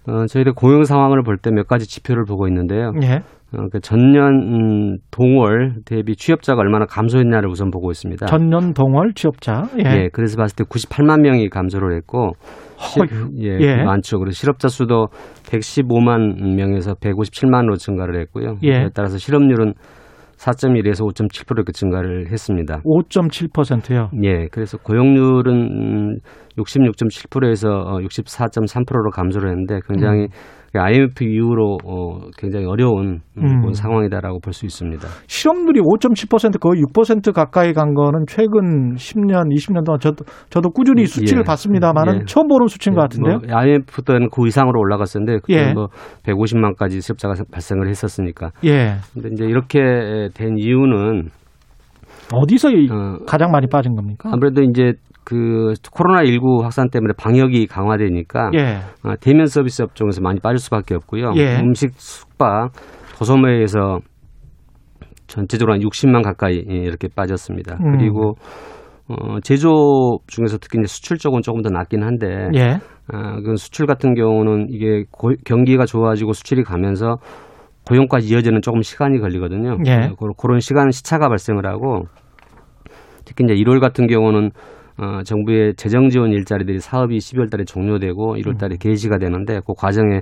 어, 0.06 0.26
저희들 0.26 0.52
고용 0.52 0.84
상황을 0.84 1.22
볼 1.22 1.38
때 1.38 1.50
몇 1.50 1.66
가지 1.66 1.86
지표를 1.88 2.24
보고 2.24 2.46
있는데요. 2.48 2.92
예. 3.02 3.22
어, 3.56 3.68
그 3.72 3.80
전년 3.80 4.34
음, 4.34 4.96
동월 5.10 5.76
대비 5.86 6.14
취업자가 6.16 6.60
얼마나 6.60 6.84
감소했냐를 6.86 7.48
우선 7.48 7.70
보고 7.70 7.90
있습니다. 7.90 8.26
전년 8.26 8.74
동월 8.74 9.14
취업자. 9.14 9.62
예. 9.78 9.84
예, 9.90 10.08
그래서 10.12 10.36
봤을 10.36 10.56
때 10.56 10.64
98만 10.64 11.20
명이 11.22 11.48
감소를 11.48 11.96
했고, 11.96 12.32
시- 12.78 13.00
예, 13.40 13.58
예. 13.60 13.76
많죠. 13.84 14.18
그래서 14.18 14.34
실업자 14.34 14.68
수도 14.68 15.06
115만 15.46 16.54
명에서 16.56 16.94
157만으로 16.94 17.78
증가를 17.78 18.20
했고요. 18.22 18.56
예. 18.64 18.88
따라서 18.94 19.16
실업률은 19.18 19.72
4.1에서 20.36 21.06
5.7% 21.06 21.52
이렇게 21.56 21.72
증가를 21.72 22.30
했습니다. 22.32 22.80
5.7%요. 22.84 24.10
예, 24.24 24.48
그래서 24.50 24.76
고용률은 24.78 25.52
음, 25.54 26.16
66.7%에서 26.58 27.68
64.3%로 27.68 29.10
감소를 29.10 29.50
했는데 29.50 29.80
굉장히 29.86 30.28
IMF 30.76 31.22
이후로 31.22 31.78
어, 31.84 32.18
굉장히 32.36 32.66
어려운 32.66 33.20
음, 33.38 33.44
음. 33.64 33.72
상황이다라고 33.72 34.40
볼 34.40 34.52
수 34.52 34.66
있습니다. 34.66 35.06
실업률이 35.26 35.80
5.7% 35.80 36.60
거의 36.60 36.82
6% 36.82 37.32
가까이 37.32 37.72
간 37.72 37.94
거는 37.94 38.24
최근 38.28 38.94
10년, 38.94 39.52
20년 39.54 39.84
동안 39.84 39.98
저도 40.00 40.24
저도 40.50 40.70
꾸준히 40.70 41.06
수치를 41.06 41.42
예. 41.42 41.44
봤습니다만은 41.44 42.14
예. 42.14 42.24
처음 42.26 42.48
보는 42.48 42.66
수치인 42.68 42.94
것 42.94 43.02
같은데요. 43.02 43.38
뭐 43.38 43.56
IMF 43.56 44.02
때는 44.02 44.30
그 44.30 44.46
이상으로 44.46 44.78
올라갔었는데 44.80 45.40
그때 45.42 45.68
예. 45.68 45.72
뭐 45.72 45.88
150만까지 46.24 47.00
실업자가 47.00 47.34
발생을 47.52 47.88
했었으니까. 47.88 48.50
예. 48.64 48.94
근데 49.12 49.28
이제 49.32 49.44
이렇게 49.44 50.28
된 50.34 50.56
이유는 50.58 51.30
어디서 52.32 52.70
이 52.70 52.88
어, 52.90 53.18
가장 53.26 53.50
많이 53.50 53.66
빠진 53.68 53.94
겁니까? 53.94 54.30
아무래도 54.32 54.62
이제 54.62 54.92
그 55.24 55.72
코로나 55.92 56.24
19 56.24 56.62
확산 56.62 56.88
때문에 56.90 57.14
방역이 57.16 57.66
강화되니까 57.66 58.50
예. 58.54 58.76
어, 59.02 59.14
대면 59.20 59.46
서비스 59.46 59.82
업종에서 59.82 60.20
많이 60.20 60.38
빠질 60.40 60.58
수밖에 60.58 60.94
없고요. 60.94 61.32
예. 61.36 61.58
음식, 61.60 61.90
숙박, 61.94 62.72
도소매에서 63.18 63.98
전체적으로 65.26 65.74
한 65.74 65.80
60만 65.80 66.22
가까이 66.22 66.56
이렇게 66.56 67.08
빠졌습니다. 67.08 67.76
음. 67.82 67.96
그리고 67.98 68.34
어, 69.08 69.38
제조업 69.42 70.26
중에서 70.28 70.58
특히 70.58 70.78
이제 70.78 70.86
수출 70.86 71.18
쪽은 71.18 71.42
조금 71.42 71.62
더 71.62 71.70
낫긴 71.70 72.02
한데 72.02 72.48
예. 72.54 72.78
아, 73.08 73.40
그 73.42 73.56
수출 73.56 73.86
같은 73.86 74.14
경우는 74.14 74.66
이게 74.70 75.04
고, 75.10 75.32
경기가 75.44 75.84
좋아지고 75.86 76.32
수출이 76.32 76.62
가면서 76.62 77.16
고용까지 77.86 78.28
이어지는 78.32 78.62
조금 78.62 78.80
시간이 78.82 79.18
걸리거든요. 79.20 79.76
예. 79.86 80.10
그- 80.18 80.32
그런 80.38 80.60
시간 80.60 80.90
시차가 80.90 81.28
발생을 81.28 81.66
하고 81.66 82.04
특히 83.26 83.44
이제 83.44 83.54
1월 83.54 83.80
같은 83.80 84.06
경우는 84.06 84.50
어, 84.98 85.22
정부의 85.24 85.74
재정 85.76 86.08
지원 86.08 86.32
일자리들이 86.32 86.78
사업이 86.78 87.16
12월 87.18 87.50
달에 87.50 87.64
종료되고 87.64 88.36
1월 88.36 88.48
음. 88.48 88.56
달에 88.56 88.76
개시가 88.78 89.18
되는데 89.18 89.60
그 89.66 89.74
과정에 89.76 90.20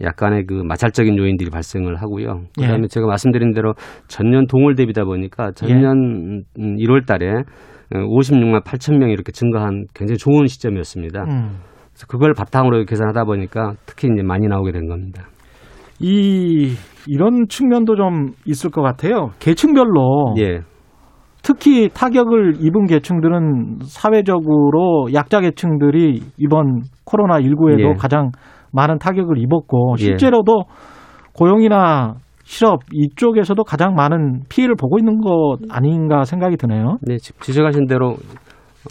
약간의 0.00 0.46
그 0.46 0.54
마찰적인 0.54 1.16
요인들이 1.16 1.50
발생을 1.50 1.96
하고요. 1.96 2.42
예. 2.60 2.62
그다음에 2.62 2.88
제가 2.88 3.06
말씀드린 3.06 3.52
대로 3.52 3.74
전년 4.08 4.46
동월 4.46 4.74
대비다 4.74 5.04
보니까 5.04 5.52
전년 5.52 6.44
음, 6.58 6.76
1월 6.76 7.06
달에 7.06 7.42
56만 7.92 8.64
8천 8.64 8.98
명이 8.98 9.12
이렇게 9.12 9.32
증가한 9.32 9.86
굉장히 9.94 10.18
좋은 10.18 10.46
시점이었습니다. 10.46 11.22
음. 11.24 11.58
그래서 11.92 12.06
그걸 12.08 12.32
바탕으로 12.32 12.84
계산하다 12.84 13.24
보니까 13.24 13.74
특히 13.86 14.08
이제 14.12 14.22
많이 14.22 14.46
나오게 14.48 14.72
된 14.72 14.88
겁니다. 14.88 15.28
이 16.00 16.72
이런 17.06 17.46
측면도 17.48 17.96
좀 17.96 18.32
있을 18.46 18.70
것 18.70 18.82
같아요. 18.82 19.30
계층별로 19.38 20.34
예, 20.38 20.60
특히 21.42 21.88
타격을 21.88 22.56
입은 22.60 22.86
계층들은 22.86 23.78
사회적으로 23.84 25.08
약자 25.12 25.40
계층들이 25.40 26.20
이번 26.38 26.82
코로나 27.04 27.40
19에도 27.40 27.80
예. 27.90 27.94
가장 27.98 28.30
많은 28.72 28.98
타격을 28.98 29.38
입었고 29.38 29.96
예. 29.98 30.02
실제로도 30.04 30.62
고용이나 31.34 32.14
실업 32.44 32.80
이쪽에서도 32.92 33.62
가장 33.64 33.94
많은 33.94 34.42
피해를 34.48 34.74
보고 34.76 34.98
있는 34.98 35.20
것 35.20 35.58
아닌가 35.70 36.24
생각이 36.24 36.56
드네요. 36.56 36.98
네, 37.02 37.16
지- 37.16 37.32
지적하신 37.40 37.86
대로 37.86 38.16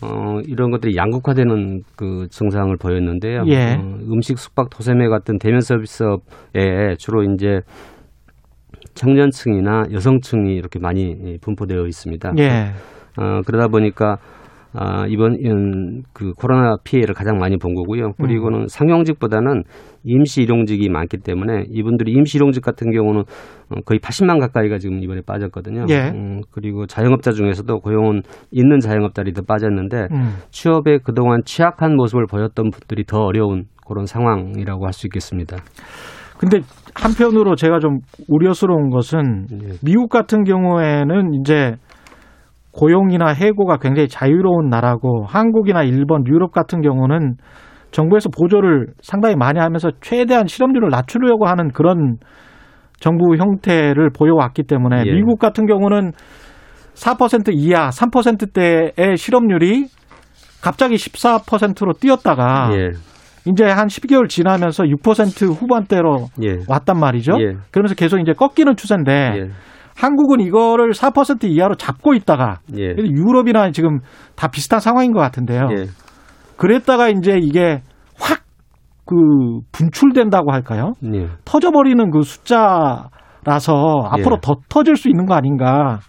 어, 0.04 0.40
이런 0.48 0.72
것들이 0.72 0.96
양극화되는 0.96 1.82
그 1.98 2.28
증상을 2.30 2.74
보였는데요. 2.78 3.44
예. 3.48 3.76
어, 3.76 3.98
음식, 4.12 4.38
숙박, 4.38 4.70
도소매 4.70 5.08
같은 5.10 5.38
대면 5.38 5.60
서비스업에 5.62 6.96
주로 6.98 7.24
이제 7.24 7.60
청년층이나 8.94 9.84
여성층이 9.92 10.54
이렇게 10.56 10.80
많이 10.80 11.16
예, 11.26 11.38
분포되어 11.42 11.86
있습니다. 11.88 12.34
예. 12.40 12.72
어, 13.18 13.42
그러다 13.46 13.68
보니까 13.68 14.18
아, 14.74 15.06
이번 15.08 15.34
음, 15.46 16.02
그 16.14 16.32
코로나 16.34 16.78
피해를 16.84 17.14
가장 17.14 17.38
많이 17.38 17.58
본 17.58 17.76
거고요. 17.76 18.14
그리고는 18.14 18.68
상용직보다는 18.70 19.64
임시 20.06 20.44
일용직이 20.44 20.88
많기 20.88 21.18
때문에 21.18 21.66
이분들이 21.70 22.14
임시 22.14 22.38
일용직 22.38 22.64
같은 22.64 22.90
경우는 22.92 23.22
어, 23.22 23.82
거의 23.86 24.00
80만 24.00 24.40
가까이가 24.40 24.78
지금 24.78 25.04
이번에 25.04 25.22
빠졌거든요. 25.26 25.88
예. 25.90 26.12
음, 26.16 26.40
그리고 26.52 26.86
자영업자 26.86 27.32
중에서도 27.32 27.80
고용은 27.80 28.22
있는 28.52 28.80
자영업자들이 28.80 29.34
더 29.34 29.42
빠졌는데 29.42 30.08
음. 30.12 30.36
취업에 30.52 31.00
그동안 31.04 31.42
취약한 31.44 31.96
모습을 31.98 32.26
보였던 32.28 32.72
분들이 32.72 33.04
더 33.04 33.18
어려운 33.20 33.66
그런 33.86 34.06
상황이라고 34.06 34.86
할 34.86 34.94
수 34.94 35.08
있겠습니다. 35.08 35.58
근데 36.38 36.62
한편으로 36.96 37.56
제가 37.56 37.80
좀 37.80 38.00
우려스러운 38.28 38.90
것은 38.90 39.48
예. 39.52 39.58
미국 39.84 40.10
같은 40.10 40.44
경우에는 40.44 41.34
이제 41.40 41.76
고용이나 42.72 43.34
해고가 43.34 43.78
굉장히 43.78 44.08
자유로운 44.08 44.70
나라고 44.70 45.26
한국이나 45.26 45.84
일본, 45.84 46.26
유럽 46.28 46.52
같은 46.52 46.82
경우는 46.82 47.36
정부에서 47.92 48.30
보조를 48.30 48.88
상당히 49.02 49.36
많이 49.36 49.60
하면서 49.60 49.92
최대한 50.02 50.48
실업률을 50.48 50.90
낮추려고 50.90 51.48
하는 51.48 51.70
그런 51.70 52.18
정부 53.00 53.36
형태를 53.36 54.12
보여왔기 54.12 54.64
때문에 54.64 55.04
예. 55.06 55.12
미국 55.12 55.40
같은 55.40 55.66
경우는 55.66 56.12
4% 56.94 57.52
이하, 57.54 57.90
3%대의 57.90 59.18
실업률이 59.18 59.88
갑자기 60.62 60.96
14%로 60.96 61.94
뛰었다가 61.94 62.70
예. 62.74 62.92
이제 63.46 63.64
한 63.66 63.88
12개월 63.88 64.30
지나면서 64.30 64.84
6% 64.84 65.54
후반대로 65.54 66.28
예. 66.44 66.60
왔단 66.68 67.00
말이죠. 67.00 67.34
예. 67.40 67.54
그러면서 67.72 67.96
계속 67.96 68.20
이제 68.20 68.34
꺾이는 68.34 68.76
추세인데 68.76 69.12
예. 69.12 69.50
한국은 69.96 70.40
이거를 70.40 70.92
4% 70.92 71.46
이하로 71.46 71.76
잡고 71.76 72.14
있다가 72.14 72.60
예. 72.78 72.96
유럽이나 72.98 73.72
지금 73.72 74.00
다 74.36 74.48
비슷한 74.48 74.80
상황인 74.80 75.12
것 75.14 75.20
같은데요. 75.20 75.68
예. 75.72 75.86
그랬다가 76.58 77.10
이제 77.10 77.38
이게 77.42 77.82
확 78.20 78.42
그 79.12 79.60
분출된다고 79.74 80.54
할까요? 80.54 80.94
예. 81.14 81.28
터져버리는 81.44 82.12
그 82.12 82.22
숫자라서 82.22 83.10
앞으로 84.10 84.36
예. 84.38 84.40
더 84.42 84.56
터질 84.70 84.96
수 84.96 85.10
있는 85.10 85.26
거 85.26 85.34
아닌가 85.34 86.00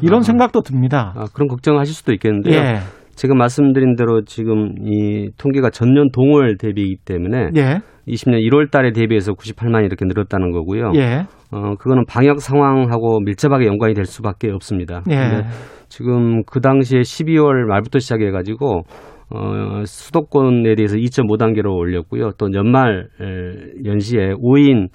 이런 0.00 0.20
아. 0.20 0.22
생각도 0.22 0.62
듭니다. 0.62 1.12
아, 1.16 1.26
그런 1.34 1.48
걱정하실 1.48 1.94
수도 1.94 2.12
있겠는데요. 2.14 2.80
예, 3.16 3.20
제가 3.20 3.34
말씀드린 3.34 3.96
대로 3.96 4.22
지금 4.24 4.74
이 4.82 5.30
통계가 5.38 5.70
전년 5.70 6.10
동월 6.12 6.56
대비이기 6.58 6.96
때문에 7.04 7.50
예, 7.56 7.78
20년 8.06 8.40
1월 8.48 8.70
달에 8.70 8.92
대비해서 8.92 9.32
98만이 9.32 9.86
이렇게 9.86 10.04
늘었다는 10.04 10.52
거고요. 10.52 10.92
예, 10.94 11.24
어, 11.50 11.74
그거는 11.76 12.04
방역 12.06 12.40
상황하고 12.40 13.20
밀접하게 13.20 13.66
연관이 13.66 13.94
될 13.94 14.04
수밖에 14.04 14.50
없습니다. 14.50 15.02
예. 15.10 15.44
지금 15.88 16.42
그 16.44 16.60
당시에 16.60 17.00
12월 17.00 17.66
말부터 17.66 17.98
시작해 18.00 18.30
가지고 18.30 18.82
어, 19.30 19.82
수도권에 19.84 20.74
대해서 20.76 20.96
2.5단계로 20.96 21.74
올렸고요. 21.76 22.32
또 22.38 22.48
연말 22.54 23.08
에, 23.20 23.84
연시에 23.84 24.34
5인 24.34 24.88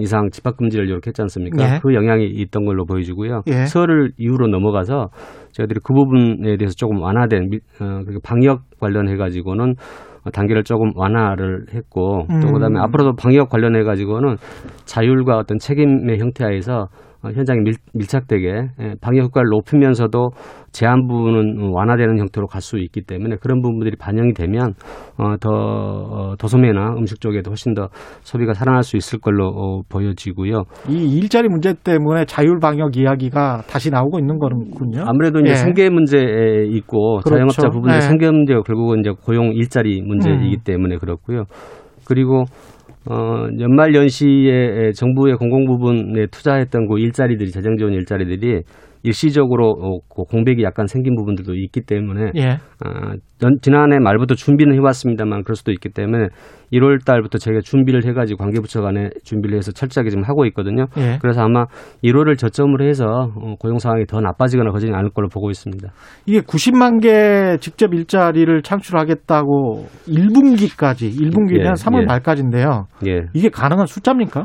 이상 0.00 0.28
집합 0.30 0.56
금지를 0.56 0.88
이렇게 0.88 1.08
했지 1.08 1.22
않습니까? 1.22 1.62
예. 1.76 1.78
그 1.82 1.94
영향이 1.94 2.24
있던 2.26 2.64
걸로 2.64 2.84
보여지고요. 2.84 3.42
예. 3.46 3.66
설을 3.66 4.12
이후로 4.18 4.48
넘어가서 4.48 5.08
저희들이 5.52 5.80
그 5.84 5.94
부분에 5.94 6.56
대해서 6.56 6.74
조금 6.76 7.00
완화된 7.00 7.50
밀- 7.50 7.60
어, 7.80 8.02
그 8.06 8.18
방역 8.22 8.62
관련해 8.80 9.16
가지고는 9.16 9.74
단계를 10.32 10.64
조금 10.64 10.90
완화를 10.94 11.66
했고 11.72 12.26
또 12.28 12.48
음. 12.48 12.52
그다음에 12.52 12.80
앞으로도 12.80 13.14
방역 13.16 13.48
관련해 13.48 13.82
가지고는 13.84 14.36
자율과 14.84 15.38
어떤 15.38 15.58
책임의 15.58 16.18
형태하에서 16.18 16.82
어, 16.82 16.86
현장에 17.34 17.60
밀, 17.60 17.74
밀착되게 17.94 18.48
예, 18.80 18.94
방역 19.00 19.24
효과를 19.24 19.48
높이면서도 19.50 20.30
제한 20.70 21.08
부분은 21.08 21.70
완화되는 21.72 22.18
형태로 22.18 22.46
갈 22.46 22.58
수 22.68 22.78
있기 22.78 23.02
때문에 23.02 23.36
그런 23.40 23.62
부분들이 23.62 23.96
반영이 23.96 24.34
되면 24.34 24.74
어, 25.16 25.36
더 25.40 25.48
어, 25.50 26.34
도소매나 26.38 26.94
음식 26.98 27.20
쪽에도 27.20 27.50
훨씬 27.50 27.72
더 27.72 27.88
소비가 28.20 28.52
살아날 28.52 28.82
수 28.82 28.96
있을 28.96 29.20
걸로 29.20 29.48
어, 29.48 29.80
보여지고요. 29.88 30.64
이 30.88 31.18
일자리 31.18 31.48
문제 31.48 31.72
때문에 31.72 32.24
자율 32.26 32.58
방역 32.58 32.96
이야기가 32.96 33.62
다시 33.68 33.90
나오고 33.90 34.18
있는 34.18 34.38
거군요. 34.38 35.04
아무래도 35.06 35.40
이제 35.40 35.50
예. 35.50 35.54
생계 35.54 35.88
문제에 35.88 36.66
있고 36.66 37.20
그렇죠. 37.20 37.30
자영업자 37.30 37.68
부분의 37.70 37.96
네. 37.96 38.00
생계 38.02 38.30
문제가 38.30 38.62
결국은 38.62 39.00
이제 39.00 39.10
고용 39.24 39.52
일자리 39.54 40.02
문제이기 40.02 40.56
음. 40.56 40.62
때문에 40.64 40.96
그렇고요. 40.96 41.44
그리고 42.06 42.44
어 43.10 43.48
연말 43.58 43.94
연시에 43.94 44.92
정부의 44.94 45.36
공공 45.36 45.64
부분에 45.64 46.26
투자했던 46.26 46.88
그 46.88 46.98
일자리들이 46.98 47.50
재정 47.50 47.76
지원 47.78 47.94
일자리들이 47.94 48.62
일시적으로 49.02 49.70
어, 49.70 49.98
그 50.08 50.24
공백이 50.24 50.62
약간 50.62 50.86
생긴 50.86 51.14
부분들도 51.16 51.54
있기 51.54 51.82
때문에 51.82 52.32
예, 52.36 52.48
아, 52.84 53.12
연- 53.42 53.58
지난해 53.62 53.98
말부터 53.98 54.34
준비는 54.34 54.74
해왔습니다만 54.74 55.44
그럴 55.44 55.54
수도 55.56 55.70
있기 55.72 55.90
때문에 55.90 56.28
1월 56.72 57.04
달부터 57.04 57.38
저희가 57.38 57.60
준비를 57.62 58.04
해가지고 58.06 58.38
관계부처 58.38 58.82
간에 58.82 59.10
준비를 59.24 59.56
해서 59.56 59.72
철저하게 59.72 60.10
지금 60.10 60.24
하고 60.24 60.44
있거든요. 60.46 60.86
예. 60.98 61.18
그래서 61.22 61.42
아마 61.42 61.64
1월을 62.04 62.36
저점으로 62.36 62.84
해서 62.86 63.06
어, 63.36 63.54
고용 63.58 63.78
상황이 63.78 64.04
더 64.06 64.20
나빠지거나 64.20 64.70
그러지는 64.70 64.94
않을 64.94 65.10
걸로 65.10 65.28
보고 65.28 65.50
있습니다. 65.50 65.88
이게 66.26 66.40
90만 66.40 67.00
개 67.02 67.56
직접 67.60 67.94
일자리를 67.94 68.62
창출하겠다고 68.62 69.86
1분기까지, 70.08 71.10
1분기면 71.14 71.60
예, 71.66 71.70
3월 71.72 72.02
예. 72.02 72.06
말까지인데요. 72.06 72.86
예. 73.06 73.20
이게 73.34 73.48
가능한 73.48 73.86
숫자입니까? 73.86 74.40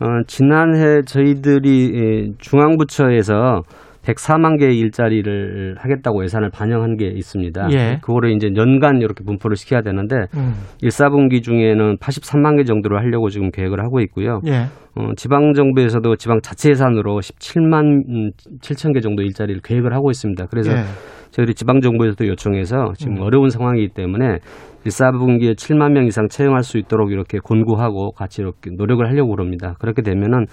어, 0.00 0.06
지난해 0.28 1.02
저희들이 1.04 1.92
예, 1.94 2.32
중앙부처에서 2.38 3.62
104만 4.02 4.58
개의 4.58 4.78
일자리를 4.78 5.76
하겠다고 5.78 6.24
예산을 6.24 6.50
반영한 6.50 6.96
게 6.96 7.06
있습니다. 7.06 7.68
예. 7.72 7.98
그거를 8.00 8.34
이제 8.34 8.48
연간 8.56 9.00
이렇게 9.00 9.24
분포를 9.24 9.56
시켜야 9.56 9.82
되는데 9.82 10.26
음. 10.36 10.54
1, 10.80 10.88
4분기 10.88 11.42
중에는 11.42 11.96
83만 11.98 12.56
개 12.56 12.64
정도를 12.64 12.98
하려고 12.98 13.28
지금 13.28 13.50
계획을 13.50 13.80
하고 13.80 14.00
있고요. 14.00 14.40
예. 14.46 14.66
어, 14.94 15.12
지방 15.16 15.52
정부에서도 15.52 16.16
지방 16.16 16.40
자체 16.40 16.70
예산으로 16.70 17.20
17만 17.20 18.32
7천 18.60 18.94
개 18.94 19.00
정도 19.00 19.22
일자리를 19.22 19.60
계획을 19.62 19.94
하고 19.94 20.10
있습니다. 20.10 20.46
그래서 20.46 20.72
예. 20.72 20.82
저희들이 21.30 21.54
지방 21.54 21.80
정부에서도 21.80 22.26
요청해서 22.26 22.92
지금 22.96 23.18
음. 23.18 23.22
어려운 23.22 23.50
상황이기 23.50 23.94
때문에 23.94 24.38
1, 24.84 24.90
4분기에 24.90 25.54
7만 25.54 25.92
명 25.92 26.06
이상 26.06 26.28
채용할 26.28 26.62
수 26.62 26.78
있도록 26.78 27.12
이렇게 27.12 27.38
권고하고 27.38 28.12
같이 28.12 28.42
이렇게 28.42 28.70
노력을 28.70 29.06
하려고 29.06 29.30
그럽니다. 29.34 29.74
그렇게 29.78 30.02
되면은 30.02 30.46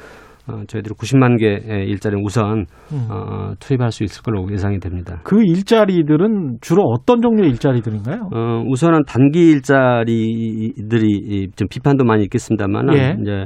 어, 0.47 0.61
저희들이 0.67 0.93
90만 0.95 1.39
개의 1.39 1.87
일자리를 1.87 2.21
우선 2.23 2.65
음. 2.91 3.07
어, 3.09 3.53
투입할 3.59 3.91
수 3.91 4.03
있을 4.03 4.21
걸로 4.21 4.47
예상이 4.51 4.79
됩니다. 4.79 5.21
그 5.23 5.41
일자리들은 5.43 6.57
주로 6.61 6.83
어떤 6.83 7.21
종류의 7.21 7.49
일자리들인가요? 7.51 8.29
어, 8.31 8.63
우선은 8.67 9.05
단기 9.07 9.51
일자리들이 9.51 11.07
이, 11.07 11.47
좀 11.55 11.67
비판도 11.67 12.05
많이 12.05 12.23
있겠습니다만 12.23 12.93
예. 12.93 13.17
이제 13.21 13.45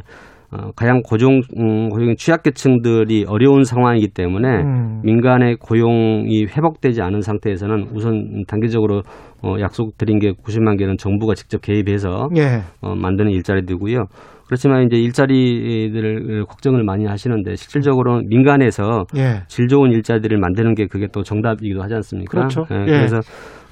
어, 0.52 0.72
가장 0.76 1.02
고용 1.04 1.42
음, 1.58 1.90
고용 1.90 2.16
취약계층들이 2.16 3.26
어려운 3.28 3.64
상황이기 3.64 4.10
때문에 4.10 4.48
음. 4.48 5.02
민간의 5.04 5.58
고용이 5.58 6.46
회복되지 6.46 7.04
않은 7.04 7.22
상태에서는 7.22 7.90
우선 7.94 8.44
단계적으로 8.48 9.04
어, 9.44 9.56
약속드린 9.60 10.18
게 10.20 10.32
90만 10.32 10.80
개는 10.80 10.98
정부가 10.98 11.36
직접 11.36 11.62
개입해서 11.62 12.30
예. 12.36 12.62
어, 12.82 12.96
만드는 12.96 13.32
일자리들고요. 13.32 14.06
그렇지만 14.50 14.88
이제 14.88 14.98
일자리들을 14.98 16.46
걱정을 16.46 16.84
많이 16.84 17.06
하시는데 17.06 17.56
실질적으로는 17.56 18.30
민간에서 18.30 19.06
예. 19.16 19.44
질 19.48 19.68
좋은 19.68 19.92
일자리를 19.92 20.36
만드는 20.40 20.74
게 20.74 20.88
그게 20.88 21.06
또 21.14 21.22
정답이기도 21.22 21.84
하지 21.84 21.94
않습니까? 21.94 22.32
그렇죠. 22.32 22.66
예, 22.72 22.82
예. 22.82 22.86
그래서 22.86 23.18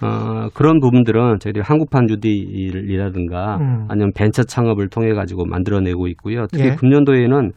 어, 0.03 0.49
그런 0.53 0.79
부분들은 0.79 1.39
저희들이 1.39 1.63
한국판 1.65 2.05
뉴딜이라든가 2.05 3.57
음. 3.57 3.85
아니면 3.89 4.11
벤처 4.15 4.43
창업을 4.43 4.89
통해 4.89 5.13
가지고 5.13 5.45
만들어내고 5.45 6.07
있고요. 6.09 6.45
특히 6.51 6.67
예. 6.67 6.75
금년도에는 6.75 7.53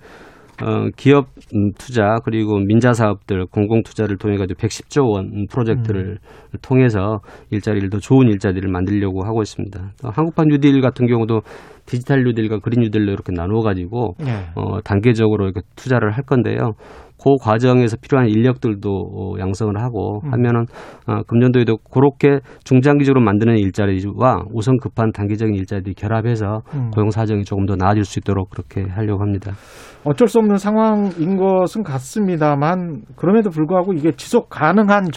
어, 0.62 0.88
기업 0.96 1.28
음, 1.54 1.72
투자 1.78 2.16
그리고 2.24 2.58
민자 2.58 2.92
사업들 2.92 3.46
공공 3.46 3.82
투자를 3.82 4.16
통해 4.16 4.36
가지고 4.36 4.58
110조 4.60 5.10
원 5.10 5.46
프로젝트를 5.50 6.18
음. 6.22 6.58
통해서 6.62 7.20
일자리를 7.50 7.88
더 7.90 7.98
좋은 7.98 8.28
일자리를 8.28 8.68
만들려고 8.70 9.24
하고 9.24 9.42
있습니다. 9.42 9.92
또 10.02 10.10
한국판 10.10 10.48
뉴딜 10.48 10.80
같은 10.80 11.06
경우도 11.06 11.42
디지털 11.86 12.22
뉴딜과 12.24 12.60
그린 12.60 12.82
뉴딜로 12.82 13.12
이렇게 13.12 13.32
나누어 13.32 13.62
가지고 13.62 14.14
예. 14.20 14.50
어, 14.54 14.80
단계적으로 14.82 15.44
이렇게 15.44 15.60
투자를 15.74 16.12
할 16.12 16.22
건데요. 16.24 16.74
그 17.22 17.36
과정에서 17.38 17.96
필요한 18.00 18.28
인력들도 18.28 18.90
어, 18.90 19.38
양성을 19.38 19.76
하고 19.76 20.22
음. 20.24 20.32
하면은 20.32 20.64
어, 21.06 21.22
금년도에도 21.26 21.78
그렇게 21.90 22.40
중장기적으로 22.64 23.22
만드는 23.22 23.58
일자리와 23.58 24.44
우선 24.52 24.78
급한 24.78 25.12
단기적인 25.12 25.54
일자리들이 25.54 25.94
결합해서 25.94 26.62
음. 26.74 26.90
고용 26.90 27.10
사정이 27.10 27.44
조금 27.44 27.66
더 27.66 27.76
나아질 27.76 28.04
수 28.04 28.20
있도록 28.20 28.50
그렇게 28.50 28.82
하려고 28.82 29.20
합니다. 29.22 29.52
어쩔 30.04 30.28
수 30.28 30.38
없는 30.38 30.56
상황인 30.56 31.36
것은 31.36 31.82
같습니다만 31.82 33.02
그럼에도 33.16 33.50
불구하고 33.50 33.92
이게 33.92 34.12
지속 34.12 34.48
가능한 34.48 35.10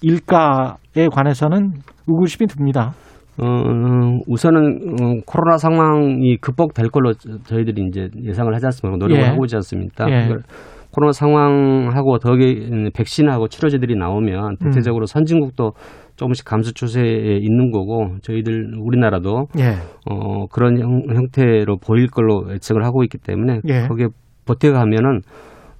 정책일까에 0.00 1.08
관해서는 1.12 1.72
의구심이 2.06 2.46
듭니다. 2.46 2.92
어, 3.40 3.44
우선은 4.26 4.60
어, 5.00 5.20
코로나 5.26 5.58
상황이 5.58 6.36
극복될 6.38 6.88
걸로 6.90 7.12
저- 7.14 7.38
저희들이 7.44 7.86
이제 7.88 8.08
예상을 8.24 8.52
하지 8.52 8.66
않습니까? 8.66 8.96
노력을 8.96 9.22
예. 9.22 9.26
하고 9.28 9.44
있지 9.44 9.54
않습니까? 9.56 10.10
예. 10.10 10.28
코로나 10.90 11.12
상황하고 11.12 12.18
더욱이 12.18 12.90
백신하고 12.94 13.48
치료제들이 13.48 13.94
나오면 13.96 14.56
대체적으로 14.64 15.06
선진국도 15.06 15.72
조금씩 16.18 16.44
감소 16.44 16.72
추세에 16.72 17.38
있는 17.38 17.70
거고 17.70 18.16
저희들 18.22 18.74
우리나라도 18.76 19.48
예. 19.58 19.76
어 20.04 20.46
그런 20.48 20.78
형, 20.78 21.04
형태로 21.08 21.78
보일 21.78 22.08
걸로 22.08 22.52
예측을 22.52 22.84
하고 22.84 23.04
있기 23.04 23.18
때문에 23.18 23.60
예. 23.68 23.86
거기에 23.86 24.08
버텨가면은 24.44 25.22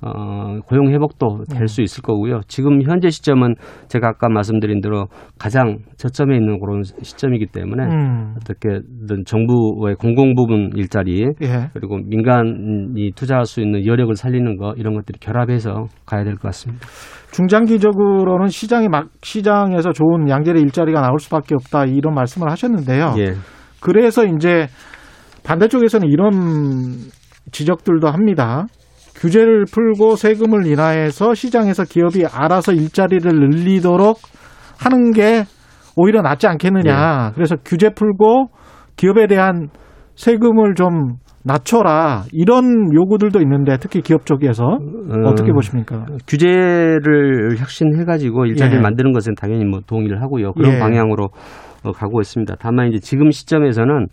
어, 0.00 0.60
고용 0.66 0.92
회복도 0.92 1.44
될 1.50 1.66
수 1.66 1.82
있을 1.82 2.02
거고요. 2.02 2.40
지금 2.46 2.82
현재 2.82 3.10
시점은 3.10 3.56
제가 3.88 4.08
아까 4.08 4.28
말씀드린 4.28 4.80
대로 4.80 5.06
가장 5.38 5.78
저점에 5.96 6.36
있는 6.36 6.60
그런 6.60 6.82
시점이기 6.84 7.46
때문에 7.46 7.82
음. 7.84 8.34
어떻게든 8.36 9.24
정부의 9.26 9.96
공공 9.96 10.34
부분 10.36 10.70
일자리 10.76 11.22
예. 11.42 11.70
그리고 11.72 11.98
민간이 11.98 13.10
투자할 13.16 13.44
수 13.44 13.60
있는 13.60 13.84
여력을 13.84 14.14
살리는 14.14 14.56
거 14.56 14.74
이런 14.76 14.94
것들이 14.94 15.18
결합해서 15.18 15.88
가야 16.06 16.22
될 16.24 16.34
것 16.34 16.42
같습니다. 16.42 16.86
중장기적으로는 17.32 18.48
시장이 18.48 18.88
막 18.88 19.08
시장에서 19.22 19.92
좋은 19.92 20.28
양질의 20.28 20.62
일자리가 20.62 21.00
나올 21.00 21.18
수밖에 21.18 21.54
없다 21.54 21.84
이런 21.86 22.14
말씀을 22.14 22.50
하셨는데요. 22.50 23.14
예. 23.18 23.34
그래서 23.80 24.24
이제 24.24 24.66
반대쪽에서는 25.44 26.08
이런 26.08 26.30
지적들도 27.52 28.08
합니다. 28.08 28.66
규제를 29.18 29.64
풀고 29.72 30.16
세금을 30.16 30.66
인하해서 30.66 31.34
시장에서 31.34 31.84
기업이 31.84 32.24
알아서 32.26 32.72
일자리를 32.72 33.30
늘리도록 33.30 34.18
하는 34.78 35.10
게 35.12 35.44
오히려 35.96 36.22
낫지 36.22 36.46
않겠느냐. 36.46 37.32
그래서 37.34 37.56
규제 37.64 37.90
풀고 37.90 38.46
기업에 38.96 39.26
대한 39.26 39.68
세금을 40.14 40.74
좀 40.74 41.16
낮춰라. 41.44 42.24
이런 42.32 42.92
요구들도 42.94 43.40
있는데 43.40 43.76
특히 43.80 44.02
기업 44.02 44.26
쪽에서 44.26 44.64
어, 44.64 45.28
어떻게 45.28 45.52
보십니까? 45.52 46.04
규제를 46.26 47.56
혁신해가지고 47.58 48.46
일자리를 48.46 48.78
예. 48.78 48.82
만드는 48.82 49.12
것은 49.12 49.34
당연히 49.34 49.64
뭐 49.64 49.80
동의를 49.86 50.20
하고요. 50.22 50.52
그런 50.52 50.74
예. 50.74 50.78
방향으로 50.78 51.28
어, 51.84 51.92
가고 51.92 52.20
있습니다. 52.20 52.54
다만 52.60 52.88
이제 52.88 52.98
지금 52.98 53.30
시점에서는 53.30 54.06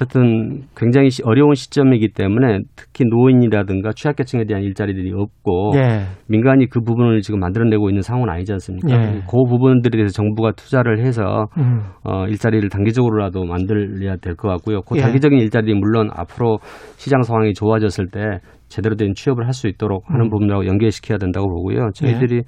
어쨌든 0.00 0.62
굉장히 0.76 1.10
시- 1.10 1.22
어려운 1.24 1.54
시점이기 1.54 2.10
때문에 2.14 2.60
특히 2.76 3.04
노인이라든가 3.04 3.90
취약계층에 3.92 4.44
대한 4.44 4.62
일자리들이 4.62 5.12
없고 5.12 5.72
예. 5.74 6.02
민간이 6.28 6.66
그 6.68 6.80
부분을 6.80 7.20
지금 7.20 7.40
만들어내고 7.40 7.90
있는 7.90 8.02
상황은 8.02 8.28
아니지 8.30 8.52
않습니까? 8.52 8.90
예. 8.90 9.20
그 9.28 9.36
부분들에 9.48 9.96
대해서 9.96 10.12
정부가 10.12 10.52
투자를 10.52 11.04
해서 11.04 11.48
음. 11.58 11.80
어, 12.04 12.26
일자리를 12.28 12.68
단기적으로라도 12.68 13.44
만들어야 13.44 14.16
될 14.16 14.36
것 14.36 14.48
같고요. 14.48 14.82
그 14.82 14.96
예. 14.96 15.00
단기적인 15.00 15.36
일자리 15.40 15.74
물론 15.74 16.10
앞으로 16.14 16.58
시장 16.96 17.22
상황이 17.22 17.52
좋아졌을 17.52 18.06
때 18.08 18.38
제대로 18.68 18.94
된 18.94 19.14
취업을 19.14 19.46
할 19.46 19.52
수 19.52 19.66
있도록 19.66 20.04
하는 20.08 20.26
음. 20.26 20.30
부분하고 20.30 20.66
연계시켜야 20.66 21.18
된다고 21.18 21.48
보고요. 21.48 21.86
예. 21.86 21.90
저희들이 21.92 22.42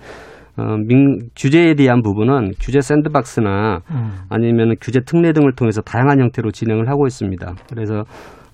어, 0.56 0.76
민, 0.76 1.18
규제에 1.36 1.74
대한 1.74 2.02
부분은 2.02 2.52
규제 2.60 2.80
샌드박스나 2.80 3.80
음. 3.90 4.10
아니면 4.28 4.74
규제 4.80 5.00
특례 5.00 5.32
등을 5.32 5.52
통해서 5.54 5.80
다양한 5.80 6.20
형태로 6.20 6.50
진행을 6.50 6.88
하고 6.88 7.06
있습니다. 7.06 7.54
그래서 7.70 8.04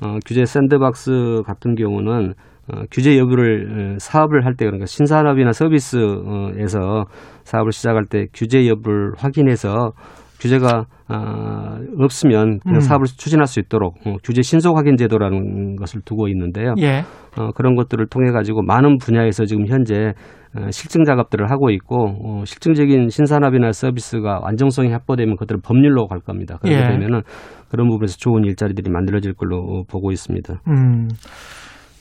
어, 0.03 0.19
규제 0.27 0.45
샌드박스 0.45 1.43
같은 1.47 1.75
경우는 1.75 2.35
어, 2.69 2.83
규제 2.91 3.17
여부를 3.17 3.95
어, 3.95 3.97
사업을 3.99 4.45
할 4.45 4.55
때 4.57 4.65
그러니까 4.67 4.87
신산업이나 4.87 5.53
서비스에서 5.53 7.05
사업을 7.45 7.73
시작할 7.73 8.05
때 8.11 8.27
규제 8.35 8.67
여부를 8.69 9.13
확인해서 9.17 9.93
규제가 10.41 10.87
아, 11.09 11.79
없으면 11.99 12.59
그 12.61 12.71
음. 12.71 12.81
사업을 12.81 13.07
추진할 13.07 13.47
수 13.47 13.61
있도록 13.61 13.95
어, 14.07 14.17
규제 14.25 14.43
신속 14.43 14.77
확인 14.77 14.97
제도라는 14.97 15.77
것을 15.77 16.01
두고 16.05 16.29
있는데요. 16.29 16.75
예. 16.79 17.05
어, 17.39 17.53
그런 17.53 17.77
것들을 17.77 18.07
통해 18.09 18.33
가지고 18.33 18.63
많은 18.63 18.99
분야에서 18.99 19.45
지금 19.45 19.67
현재 19.67 20.13
어, 20.57 20.71
실증 20.71 21.05
작업들을 21.05 21.51
하고 21.51 21.71
있고 21.71 22.07
어, 22.25 22.45
실증적인 22.45 23.09
신산업이나 23.09 23.73
서비스가 23.73 24.41
안정성이 24.45 24.91
확보되면 24.91 25.37
그들을 25.37 25.61
법률로 25.63 26.09
갈 26.09 26.21
겁니다. 26.21 26.59
그렇게 26.61 26.81
예. 26.81 26.89
되면은 26.89 27.23
그런 27.69 27.89
부분에서 27.89 28.17
좋은 28.17 28.45
일자리들이 28.45 28.91
만들어질 28.91 29.35
걸로 29.35 29.59
어, 29.59 29.83
보고 29.89 30.11
있습니다. 30.11 30.61
음. 30.69 31.09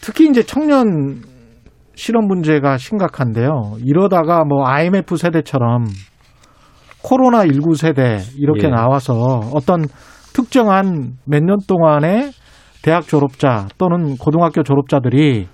특히 0.01 0.27
이제 0.29 0.43
청년 0.43 1.21
실업 1.95 2.25
문제가 2.25 2.77
심각한데요. 2.77 3.77
이러다가 3.83 4.43
뭐 4.45 4.67
IMF 4.67 5.15
세대처럼 5.15 5.85
코로나 7.07 7.45
19 7.45 7.75
세대 7.75 8.17
이렇게 8.39 8.65
예. 8.65 8.71
나와서 8.71 9.13
어떤 9.53 9.83
특정한 10.33 11.13
몇 11.25 11.43
년 11.43 11.57
동안의 11.67 12.31
대학 12.83 13.03
졸업자 13.03 13.67
또는 13.77 14.17
고등학교 14.17 14.63
졸업자들이 14.63 15.47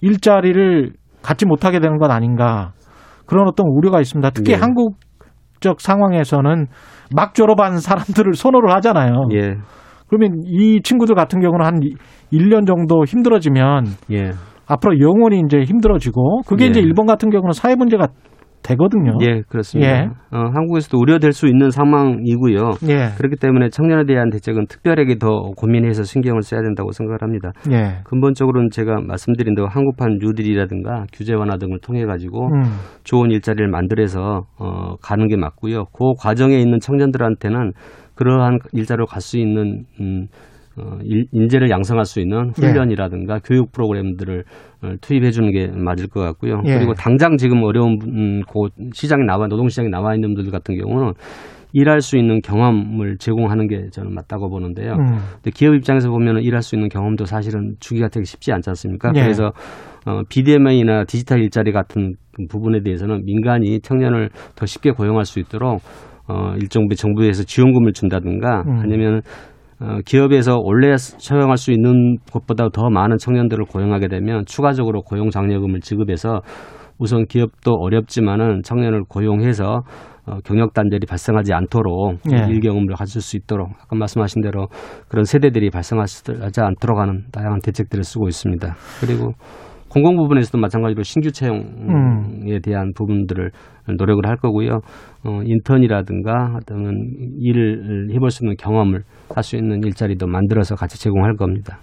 일자리를 0.00 0.92
갖지 1.22 1.44
못하게 1.44 1.80
되는 1.80 1.98
건 1.98 2.10
아닌가 2.10 2.72
그런 3.26 3.46
어떤 3.46 3.66
우려가 3.66 4.00
있습니다. 4.00 4.30
특히 4.30 4.52
예. 4.52 4.56
한국적 4.56 5.80
상황에서는 5.80 6.66
막 7.14 7.34
졸업한 7.34 7.78
사람들을 7.78 8.32
선호를 8.32 8.72
하잖아요. 8.76 9.28
예, 9.34 9.56
그러면 10.08 10.42
이 10.46 10.80
친구들 10.82 11.14
같은 11.14 11.40
경우는 11.40 11.66
한 11.66 11.80
1년 12.32 12.66
정도 12.66 13.04
힘들어지면 13.04 13.84
예, 14.12 14.30
앞으로 14.66 14.98
영원히 14.98 15.42
이제 15.44 15.58
힘들어지고 15.58 16.42
그게 16.46 16.64
예. 16.64 16.68
이제 16.68 16.80
일본 16.80 17.06
같은 17.06 17.28
경우는 17.28 17.52
사회 17.52 17.74
문제가 17.74 18.08
되거든요. 18.70 19.16
예, 19.22 19.42
그렇습니다. 19.48 19.90
예. 19.90 20.04
어, 20.32 20.50
한국에서도 20.52 20.98
우려될 20.98 21.32
수 21.32 21.46
있는 21.46 21.70
상황이고요. 21.70 22.70
예. 22.88 23.10
그렇기 23.16 23.36
때문에 23.36 23.68
청년에 23.70 24.04
대한 24.04 24.30
대책은 24.30 24.66
특별하게 24.66 25.18
더 25.18 25.28
고민해서 25.56 26.02
신경을 26.02 26.42
써야 26.42 26.62
된다고 26.62 26.92
생각을 26.92 27.18
합니다. 27.22 27.52
예. 27.70 28.00
근본적으로는 28.04 28.70
제가 28.70 29.00
말씀드린 29.00 29.54
대로 29.54 29.68
한국판 29.68 30.18
뉴딜이라든가 30.20 31.06
규제 31.12 31.34
완화 31.34 31.56
등을 31.56 31.78
통해 31.80 32.04
가지고 32.04 32.48
음. 32.48 32.62
좋은 33.04 33.30
일자리를 33.30 33.68
만들어서 33.68 34.46
어, 34.58 34.96
가는 35.02 35.28
게 35.28 35.36
맞고요. 35.36 35.84
그 35.92 36.14
과정에 36.18 36.58
있는 36.58 36.80
청년들한테는 36.80 37.72
그러한 38.14 38.58
일자리로 38.72 39.06
갈 39.06 39.20
수 39.20 39.38
있는 39.38 39.84
음, 40.00 40.26
어, 40.78 40.98
일- 41.02 41.26
인재를 41.32 41.68
양성할 41.70 42.04
수 42.04 42.20
있는 42.20 42.52
예. 42.62 42.66
훈련이라든가 42.66 43.40
교육 43.44 43.72
프로그램들을 43.72 44.44
어, 44.82 44.92
투입해 45.00 45.30
주는 45.30 45.50
게 45.52 45.68
맞을 45.68 46.08
것 46.08 46.20
같고요. 46.20 46.62
예. 46.66 46.74
그리고 46.74 46.94
당장 46.94 47.36
지금 47.36 47.62
어려운 47.64 47.98
음, 48.06 48.40
그 48.42 48.68
시장에 48.94 49.24
나와 49.24 49.46
노동 49.48 49.68
시장에 49.68 49.88
나와 49.88 50.14
있는 50.14 50.34
분들 50.34 50.50
같은 50.52 50.76
경우는 50.78 51.12
일할 51.72 52.00
수 52.00 52.16
있는 52.16 52.40
경험을 52.40 53.16
제공하는 53.18 53.68
게 53.68 53.88
저는 53.92 54.12
맞다고 54.14 54.48
보는데요. 54.48 54.92
음. 54.94 55.06
근데 55.34 55.50
기업 55.54 55.74
입장에서 55.74 56.08
보면 56.10 56.42
일할 56.42 56.62
수 56.62 56.74
있는 56.74 56.88
경험도 56.88 57.26
사실은 57.26 57.74
주기가 57.78 58.08
되게 58.08 58.24
쉽지 58.24 58.52
않지 58.52 58.70
않습니까? 58.70 59.12
예. 59.14 59.22
그래서 59.22 59.52
어, 60.06 60.22
BDM이나 60.28 61.04
디지털 61.04 61.40
일자리 61.40 61.72
같은 61.72 62.14
부분에 62.48 62.80
대해서는 62.82 63.24
민간이 63.24 63.80
청년을 63.80 64.30
더 64.56 64.66
쉽게 64.66 64.92
고용할 64.92 65.24
수 65.26 65.38
있도록 65.40 65.80
어, 66.26 66.54
일정부 66.60 66.94
정부에서 66.94 67.44
지원금을 67.44 67.92
준다든가 67.92 68.62
음. 68.66 68.80
아니면 68.82 69.16
어, 69.18 69.20
기업에서 70.04 70.58
원래 70.62 70.96
처용할 70.96 71.56
수 71.56 71.72
있는 71.72 72.16
것보다 72.32 72.68
더 72.68 72.90
많은 72.90 73.16
청년들을 73.16 73.64
고용하게 73.64 74.08
되면 74.08 74.44
추가적으로 74.46 75.02
고용 75.02 75.30
장려금을 75.30 75.80
지급해서 75.80 76.42
우선 76.98 77.24
기업도 77.26 77.72
어렵지만은 77.72 78.60
청년을 78.62 79.04
고용해서 79.08 79.82
어, 80.26 80.36
경력 80.44 80.74
단절이 80.74 81.06
발생하지 81.06 81.54
않도록 81.54 82.18
예. 82.30 82.46
일 82.52 82.60
경험을 82.60 82.94
가질 82.94 83.22
수 83.22 83.38
있도록 83.38 83.70
아까 83.70 83.96
말씀하신 83.96 84.42
대로 84.42 84.68
그런 85.08 85.24
세대들이 85.24 85.70
발생하지 85.70 86.60
않도록 86.60 86.98
하는 86.98 87.24
다양한 87.32 87.60
대책들을 87.64 88.04
쓰고 88.04 88.28
있습니다. 88.28 88.74
그리고 89.00 89.32
공공 89.88 90.16
부분에서도 90.16 90.58
마찬가지로 90.58 91.02
신규 91.02 91.32
채용에 91.32 91.62
음. 91.62 92.60
대한 92.62 92.92
부분들을 92.94 93.50
노력을 93.98 94.24
할 94.24 94.36
거고요. 94.36 94.80
어, 95.24 95.40
인턴이라든가 95.42 96.56
어떤 96.56 96.92
일을 97.40 98.10
해볼 98.14 98.30
수 98.30 98.44
있는 98.44 98.56
경험을 98.56 99.02
할 99.34 99.42
수 99.42 99.56
있는 99.56 99.82
일자리도 99.82 100.26
만들어서 100.26 100.74
같이 100.74 100.98
제공할 101.00 101.36
겁니다. 101.36 101.78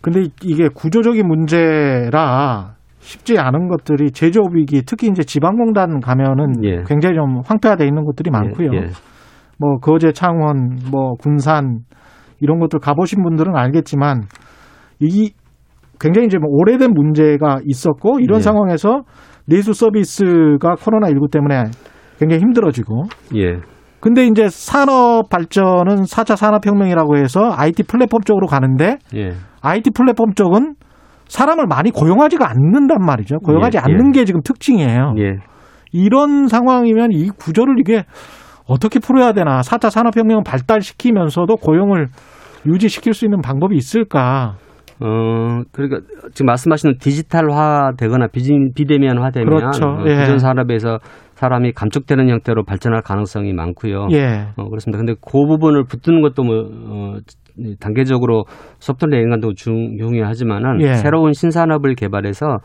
근데 0.00 0.24
이게 0.42 0.68
구조적인 0.68 1.26
문제라 1.26 2.74
쉽지 2.98 3.38
않은 3.38 3.68
것들이 3.68 4.10
제조업 4.12 4.54
위기 4.54 4.82
특히 4.82 5.08
이제 5.08 5.22
지방공단 5.22 6.00
가면은 6.00 6.64
예. 6.64 6.82
굉장히 6.86 7.16
좀 7.16 7.40
황폐화돼 7.44 7.84
있는 7.86 8.04
곳들이 8.04 8.30
많고요. 8.30 8.70
예, 8.74 8.76
예. 8.78 8.86
뭐 9.58 9.78
거제, 9.78 10.12
창원, 10.12 10.78
뭐 10.90 11.14
군산 11.14 11.80
이런 12.40 12.58
것들 12.58 12.80
가보신 12.80 13.22
분들은 13.22 13.54
알겠지만 13.56 14.22
이 15.00 15.32
굉장히 16.00 16.26
이제 16.26 16.38
뭐 16.38 16.48
오래된 16.50 16.92
문제가 16.92 17.58
있었고 17.64 18.18
이런 18.20 18.38
예. 18.38 18.42
상황에서 18.42 19.02
내수 19.46 19.72
서비스가 19.72 20.76
코로나 20.82 21.08
19 21.08 21.28
때문에 21.30 21.64
굉장히 22.18 22.40
힘들어지고 22.42 23.04
예. 23.36 23.56
근데 24.02 24.26
이제 24.26 24.48
산업 24.48 25.30
발전은 25.30 26.02
4차 26.02 26.34
산업혁명이라고 26.34 27.18
해서 27.18 27.52
IT 27.56 27.84
플랫폼 27.84 28.20
쪽으로 28.22 28.48
가는데 28.48 28.98
예. 29.14 29.30
IT 29.62 29.90
플랫폼 29.94 30.34
쪽은 30.34 30.74
사람을 31.28 31.66
많이 31.68 31.92
고용하지가 31.92 32.50
않는단 32.50 32.98
말이죠. 33.06 33.38
고용하지 33.38 33.78
예, 33.78 33.80
않는 33.80 34.10
게 34.10 34.24
지금 34.24 34.40
특징이에요. 34.42 35.14
예. 35.18 35.36
이런 35.92 36.48
상황이면 36.48 37.12
이 37.12 37.28
구조를 37.28 37.76
이게 37.78 38.04
어떻게 38.66 38.98
풀어야 38.98 39.32
되나. 39.32 39.60
4차 39.60 39.88
산업혁명을 39.90 40.42
발달시키면서도 40.44 41.56
고용을 41.58 42.08
유지시킬 42.66 43.14
수 43.14 43.24
있는 43.24 43.40
방법이 43.40 43.76
있을까. 43.76 44.56
어, 45.00 45.62
그러니까 45.70 46.00
지금 46.32 46.46
말씀하시는 46.46 46.96
디지털화 46.98 47.92
되거나 47.96 48.26
비지, 48.26 48.52
비대면화 48.74 49.30
되면 49.30 49.48
그렇죠. 49.48 49.86
어, 49.86 50.04
예. 50.06 50.16
기존 50.16 50.38
산업에서 50.38 50.98
사람이 51.42 51.72
감축되는 51.72 52.28
형태로 52.28 52.64
발전할 52.64 53.02
가능성이 53.02 53.52
많고요. 53.52 54.06
예. 54.12 54.46
어, 54.56 54.68
그렇습니다. 54.68 54.98
근데 54.98 55.14
그 55.20 55.44
부분을 55.44 55.84
붙드는 55.84 56.22
것도 56.22 56.44
뭐, 56.44 56.54
어, 56.56 57.16
이 57.58 57.74
단계적으로 57.80 58.44
소프트웨어 58.78 59.20
인간도 59.20 59.54
중요하지만은 59.54 60.80
예. 60.82 60.94
새로운 60.94 61.32
신산업을 61.32 61.96
개발해서 61.96 62.58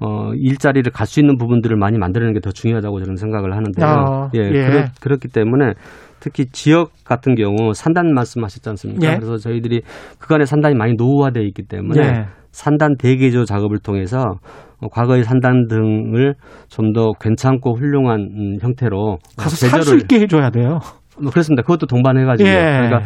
어, 0.00 0.30
일자리를 0.34 0.90
갈 0.92 1.06
수 1.06 1.18
있는 1.20 1.36
부분들을 1.38 1.76
많이 1.76 1.98
만드는 1.98 2.32
게 2.34 2.40
더 2.40 2.50
중요하다고 2.50 3.00
저는 3.00 3.16
생각을 3.16 3.52
하는데요. 3.56 3.86
아, 3.86 4.30
예, 4.36 4.40
예. 4.40 4.66
그렇, 4.66 4.84
그렇기 5.00 5.28
때문에 5.28 5.72
특히 6.20 6.46
지역 6.46 6.90
같은 7.04 7.34
경우 7.34 7.74
산단 7.74 8.14
말씀하셨지 8.14 8.68
않습니까? 8.70 9.06
예. 9.06 9.16
그래서 9.16 9.36
저희들이 9.38 9.82
그간의 10.20 10.46
산단이 10.46 10.74
많이 10.76 10.94
노후화되어 10.96 11.42
있기 11.42 11.62
때문에 11.68 12.00
예. 12.06 12.26
산단 12.52 12.96
대개조 12.98 13.44
작업을 13.44 13.78
통해서 13.78 14.18
어, 14.20 14.73
과거의 14.88 15.24
산단 15.24 15.66
등을 15.68 16.34
좀 16.68 16.92
더 16.92 17.12
괜찮고 17.20 17.76
훌륭한 17.76 18.20
음, 18.20 18.56
형태로 18.60 19.18
가서 19.36 19.56
살 19.68 19.82
수 19.82 19.96
있게 19.96 20.20
해줘야 20.20 20.50
돼요. 20.50 20.78
뭐 21.20 21.30
그렇습니다. 21.30 21.62
그것도 21.62 21.86
동반해가지고 21.86 22.48
예. 22.48 22.52
그러니까 22.54 23.02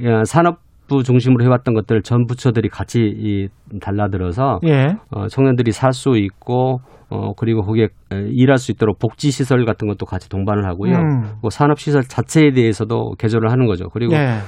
예, 0.00 0.24
산업 0.24 0.58
부 0.88 1.02
중심으로 1.02 1.44
해왔던 1.44 1.74
것들 1.74 2.00
전 2.02 2.24
부처들이 2.26 2.68
같이 2.70 3.00
이 3.00 3.48
달라들어서 3.80 4.60
예. 4.66 4.96
어, 5.10 5.28
청년들이 5.28 5.70
살 5.72 5.92
수 5.92 6.16
있고 6.16 6.80
어 7.10 7.32
그리고 7.36 7.60
거기에 7.62 7.88
에, 8.12 8.16
일할 8.30 8.56
수 8.58 8.72
있도록 8.72 8.98
복지 8.98 9.30
시설 9.30 9.64
같은 9.66 9.86
것도 9.86 10.06
같이 10.06 10.28
동반을 10.30 10.64
하고요. 10.66 10.94
음. 10.96 11.22
뭐 11.42 11.50
산업 11.50 11.78
시설 11.78 12.02
자체에 12.04 12.52
대해서도 12.52 13.12
개조를 13.18 13.50
하는 13.52 13.66
거죠. 13.66 13.88
그리고 13.90 14.14
예. 14.14 14.38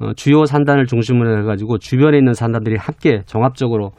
어, 0.00 0.12
주요 0.16 0.46
산단을 0.46 0.86
중심으로 0.86 1.38
해가지고 1.42 1.76
주변에 1.78 2.16
있는 2.16 2.32
산단들이 2.32 2.76
함께 2.78 3.20
종합적으로 3.26 3.90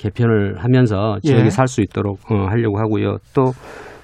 개편을 0.00 0.56
하면서 0.64 1.18
지역에 1.22 1.44
예. 1.46 1.50
살수 1.50 1.82
있도록 1.82 2.18
어, 2.32 2.46
하려고 2.48 2.78
하고요. 2.78 3.18
또 3.34 3.52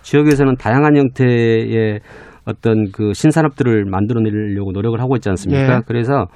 지역에서는 0.03 0.57
다양한 0.57 0.97
형태의 0.97 2.01
어떤 2.45 2.91
그 2.93 3.13
신산업들을 3.15 3.87
만들어내려고 3.87 4.73
노력을 4.73 5.01
하고 5.01 5.17
있지 5.17 5.29
않습니까? 5.31 5.77
예. 5.77 5.81
그래서 5.87 6.27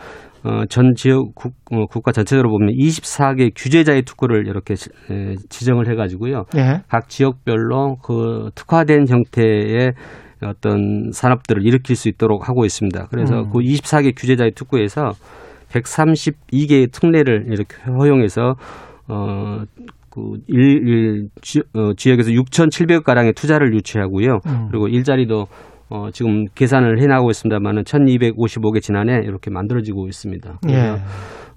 어, 0.42 0.62
전 0.70 0.94
지역 0.96 1.34
국, 1.34 1.52
어, 1.70 1.84
국가 1.86 2.12
전체적으로 2.12 2.48
보면 2.50 2.70
24개 2.74 3.50
규제자의 3.54 4.02
특구를 4.02 4.46
이렇게 4.48 4.74
시- 4.74 4.88
에, 5.10 5.34
지정을 5.50 5.88
해가지고요. 5.90 6.44
예. 6.56 6.80
각 6.88 7.08
지역별로 7.10 7.96
그 8.02 8.48
특화된 8.54 9.06
형태의 9.08 9.92
어떤 10.42 11.10
산업들을 11.12 11.66
일으킬 11.66 11.94
수 11.94 12.08
있도록 12.08 12.48
하고 12.48 12.64
있습니다. 12.64 13.08
그래서 13.10 13.40
음. 13.42 13.50
그 13.52 13.58
24개 13.58 14.14
규제자의 14.16 14.52
특구에서 14.52 15.10
132개의 15.68 16.90
특례를 16.90 17.44
이렇게 17.48 17.76
허용해서 17.86 18.54
어, 19.10 19.64
그 20.10 20.38
일, 20.46 20.88
일, 20.88 21.28
지, 21.42 21.60
어, 21.74 21.92
지역에서 21.94 22.30
6,700억 22.30 23.04
가량의 23.04 23.32
투자를 23.34 23.74
유치하고요. 23.74 24.40
음. 24.46 24.68
그리고 24.70 24.88
일자리도 24.88 25.46
어, 25.90 26.10
지금 26.12 26.46
계산을 26.54 27.00
해나가고 27.00 27.30
있습니다만은 27.30 27.82
1,255개 27.82 28.80
지난해 28.80 29.22
이렇게 29.24 29.50
만들어지고 29.50 30.06
있습니다. 30.06 30.60
예. 30.68 30.96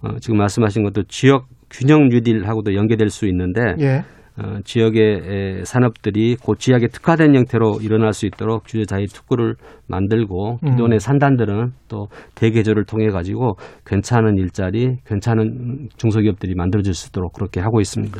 어, 0.02 0.20
지금 0.20 0.38
말씀하신 0.38 0.84
것도 0.84 1.04
지역 1.08 1.46
균형 1.70 2.10
뉴딜하고도 2.10 2.74
연계될 2.76 3.10
수 3.10 3.28
있는데 3.28 3.62
예. 3.80 4.04
어, 4.38 4.60
지역의 4.64 5.22
에, 5.26 5.64
산업들이 5.64 6.36
그 6.44 6.56
지역에 6.58 6.88
특화된 6.88 7.36
형태로 7.36 7.80
일어날 7.82 8.14
수 8.14 8.26
있도록 8.26 8.64
규제자의 8.66 9.06
특구를 9.08 9.56
만들고 9.88 10.58
음. 10.64 10.72
기존의 10.72 11.00
산단들은 11.00 11.72
또 11.88 12.08
대개조를 12.36 12.86
통해 12.86 13.10
가지고 13.10 13.54
괜찮은 13.86 14.38
일자리, 14.38 14.98
괜찮은 15.06 15.90
중소기업들이 15.98 16.56
만들어질 16.56 16.94
수 16.94 17.10
있도록 17.10 17.34
그렇게 17.34 17.60
하고 17.60 17.80
있습니다. 17.80 18.20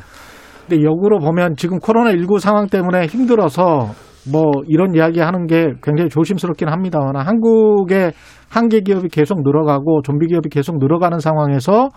근데 0.68 0.84
역으로 0.84 1.20
보면 1.20 1.56
지금 1.56 1.80
코로나 1.80 2.12
19 2.12 2.38
상황 2.38 2.68
때문에 2.68 3.08
힘들어서 3.08 3.90
뭐 4.32 4.52
이런 4.68 4.96
이야기 4.96 5.20
하는 5.20 5.48
게 5.48 5.74
굉장히 5.84 6.10
조심스럽긴 6.10 6.70
합니다만 6.70 7.16
한국의 7.18 8.14
한계 8.50 8.82
기업이 8.82 9.10
계속 9.10 9.42
늘어가고 9.44 10.02
좀비 10.04 10.28
기업이 10.28 10.50
계속 10.50 10.78
늘어가는 10.78 11.20
상황에서 11.20 11.90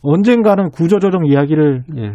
언젠가는 0.00 0.70
구조조정 0.70 1.26
이야기를 1.26 1.82
예, 1.98 2.12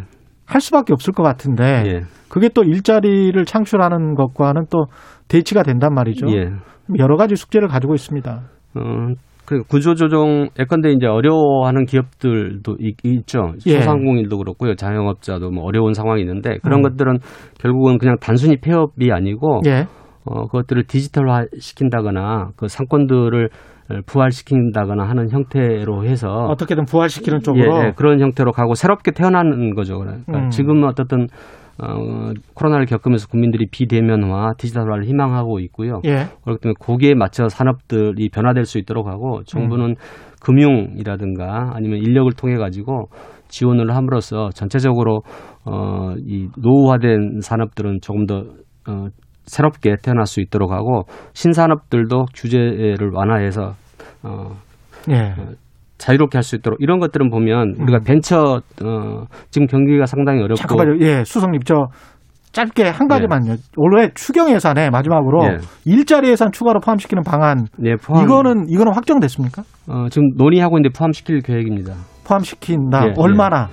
할 0.50 0.62
수밖에 0.62 0.94
없을 0.94 1.14
것 1.14 1.22
같은데 1.22 1.84
예, 1.86 2.02
그게 2.28 2.50
또 2.50 2.64
일자리를 2.64 3.44
창출하는 3.46 4.16
것과는 4.16 4.66
또 4.72 4.86
대치가 5.28 5.62
된단 5.64 5.94
말이죠. 5.94 6.26
예. 6.32 6.50
여러 6.98 7.18
가지 7.18 7.36
숙제를 7.36 7.68
가지고 7.68 7.94
있습니다. 7.94 8.42
어, 8.76 8.82
그 9.46 9.62
구조조정 9.64 10.50
예컨대 10.60 10.92
이제 10.92 11.06
어려워하는 11.06 11.86
기업들도 11.86 12.78
있, 12.80 12.96
있죠. 13.04 13.54
예. 13.68 13.80
소상공인도 13.80 14.38
그렇고요, 14.38 14.76
자영업자도 14.76 15.52
뭐 15.52 15.66
어려운 15.66 15.94
상황이 15.94 16.22
있는데 16.22 16.58
그런 16.64 16.80
음. 16.80 16.84
것들은 16.84 17.20
결국은 17.60 18.00
그냥 18.00 18.18
단순히 18.20 18.58
폐업이 18.58 19.12
아니고 19.12 19.62
예. 19.68 19.86
어, 20.26 20.48
그것들을 20.48 20.84
디지털화 20.84 21.46
시킨다거나 21.60 22.50
그 22.56 22.68
상권들을 22.68 23.50
부활시킨다거나 24.06 25.04
하는 25.04 25.30
형태로 25.32 26.06
해서 26.06 26.30
어떻게든 26.30 26.86
부활시키는 26.86 27.40
쪽으로 27.40 27.82
예, 27.82 27.88
예, 27.88 27.92
그런 27.96 28.20
형태로 28.20 28.52
가고 28.52 28.76
새롭게 28.76 29.12
태어나는 29.12 29.74
거죠. 29.74 29.98
그러니까 29.98 30.40
음. 30.40 30.50
지금은 30.50 30.88
어떻든 30.88 31.28
어, 31.82 32.34
코로나를 32.56 32.86
겪으면서 32.86 33.28
국민들이 33.28 33.66
비대면화, 33.72 34.52
디지털화를 34.58 35.06
희망하고 35.06 35.60
있고요. 35.62 36.02
예. 36.06 36.26
그렇기 36.44 36.62
때문에 36.62 36.74
거기에 36.80 37.14
맞춰 37.16 37.48
산업들이 37.48 38.30
변화될 38.30 38.66
수 38.66 38.78
있도록 38.80 39.08
하고 39.08 39.44
정부는 39.46 39.96
금융이라든가 40.42 41.72
아니면 41.74 42.00
인력을 42.00 42.32
통해 42.34 42.56
가지고 42.56 43.08
지원을 43.48 43.96
함으로써 43.96 44.50
전체적으로 44.50 45.22
어, 45.66 46.14
이 46.18 46.50
노후화된 46.58 47.40
산업들은 47.42 48.00
조금 48.02 48.26
더 48.26 48.44
어, 48.88 49.08
새롭게 49.50 49.96
태어날 50.02 50.26
수 50.26 50.40
있도록 50.42 50.72
하고 50.72 51.04
신산업들도 51.34 52.26
규제를 52.36 53.10
완화해서 53.14 53.74
어, 54.24 54.52
예. 55.10 55.34
자유롭게 55.98 56.38
할 56.38 56.44
수 56.44 56.56
있도록 56.56 56.80
이런 56.82 57.00
것들은 57.00 57.30
보면 57.30 57.76
우리가 57.80 57.98
음. 58.00 58.04
벤처 58.06 58.62
어, 58.84 59.24
지금 59.50 59.68
경기가 59.68 60.06
상당히 60.06 60.40
어렵고 60.42 60.56
잠깐만요. 60.56 61.00
예, 61.02 61.24
수석님 61.26 61.62
저 61.66 61.88
짧게 62.52 62.90
한 62.90 63.08
가지만요. 63.08 63.56
올해 63.78 64.10
추경 64.16 64.50
예산에 64.50 64.90
마지막으로 64.90 65.44
예. 65.46 65.58
일자리 65.86 66.30
예산 66.30 66.52
추가로 66.52 66.80
포함시키는 66.80 67.24
방안 67.24 67.66
예, 67.86 67.96
포함, 67.96 68.24
이거는 68.26 68.66
이거는 68.70 68.94
확정됐습니까? 68.96 69.62
어, 69.88 70.08
지금 70.10 70.30
논의하고 70.36 70.78
있는데 70.78 70.98
포함시킬 70.98 71.42
계획입니다. 71.42 71.94
포함시킨다. 72.26 73.08
예, 73.10 73.14
얼마나? 73.18 73.68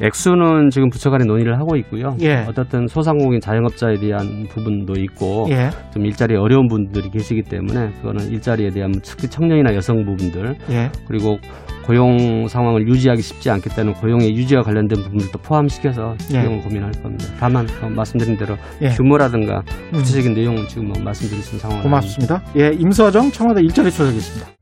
액수는 0.00 0.70
지금 0.70 0.90
부처 0.90 1.10
간에 1.10 1.24
논의를 1.24 1.58
하고 1.58 1.76
있고요. 1.76 2.16
예. 2.20 2.44
어떻든 2.48 2.86
소상공인 2.86 3.40
자영업자에 3.40 3.96
대한 3.98 4.46
부분도 4.48 4.94
있고 5.00 5.46
예. 5.50 5.70
좀 5.92 6.06
일자리 6.06 6.36
어려운 6.36 6.68
분들이 6.68 7.10
계시기 7.10 7.42
때문에 7.42 7.90
그거는 8.00 8.30
일자리에 8.30 8.70
대한 8.70 8.92
특히 9.02 9.28
청년이나 9.28 9.74
여성 9.74 10.04
부분들 10.04 10.56
예. 10.70 10.90
그리고 11.06 11.38
고용 11.84 12.46
상황을 12.48 12.86
유지하기 12.86 13.22
쉽지 13.22 13.48
않기 13.48 13.70
때문에 13.70 13.96
고용의 13.98 14.36
유지와 14.36 14.62
관련된 14.62 15.02
부분들도 15.02 15.38
포함시켜서 15.38 16.14
예. 16.20 16.26
추경을 16.26 16.60
고민할 16.60 16.92
겁니다. 17.02 17.24
다만 17.40 17.66
어, 17.82 17.88
말씀드린 17.88 18.36
대로 18.36 18.56
예. 18.82 18.90
규모라든가 18.90 19.62
음. 19.92 19.92
구체적인 19.92 20.34
내용은 20.34 20.68
지금 20.68 20.88
뭐 20.88 21.02
말씀드릴 21.02 21.42
수 21.42 21.50
있는 21.56 21.60
상황은 21.60 21.82
고맙습니다. 21.82 22.42
예, 22.56 22.72
임서정 22.78 23.30
청와대 23.30 23.62
일자리 23.62 23.90
수석이었습니다. 23.90 24.57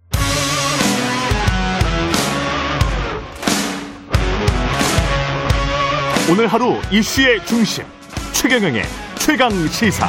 오늘 6.29 6.49
하루 6.49 6.73
이슈의 6.93 7.39
중심 7.47 7.85
최경영의 8.33 8.83
최강 9.21 9.49
시사. 9.69 10.09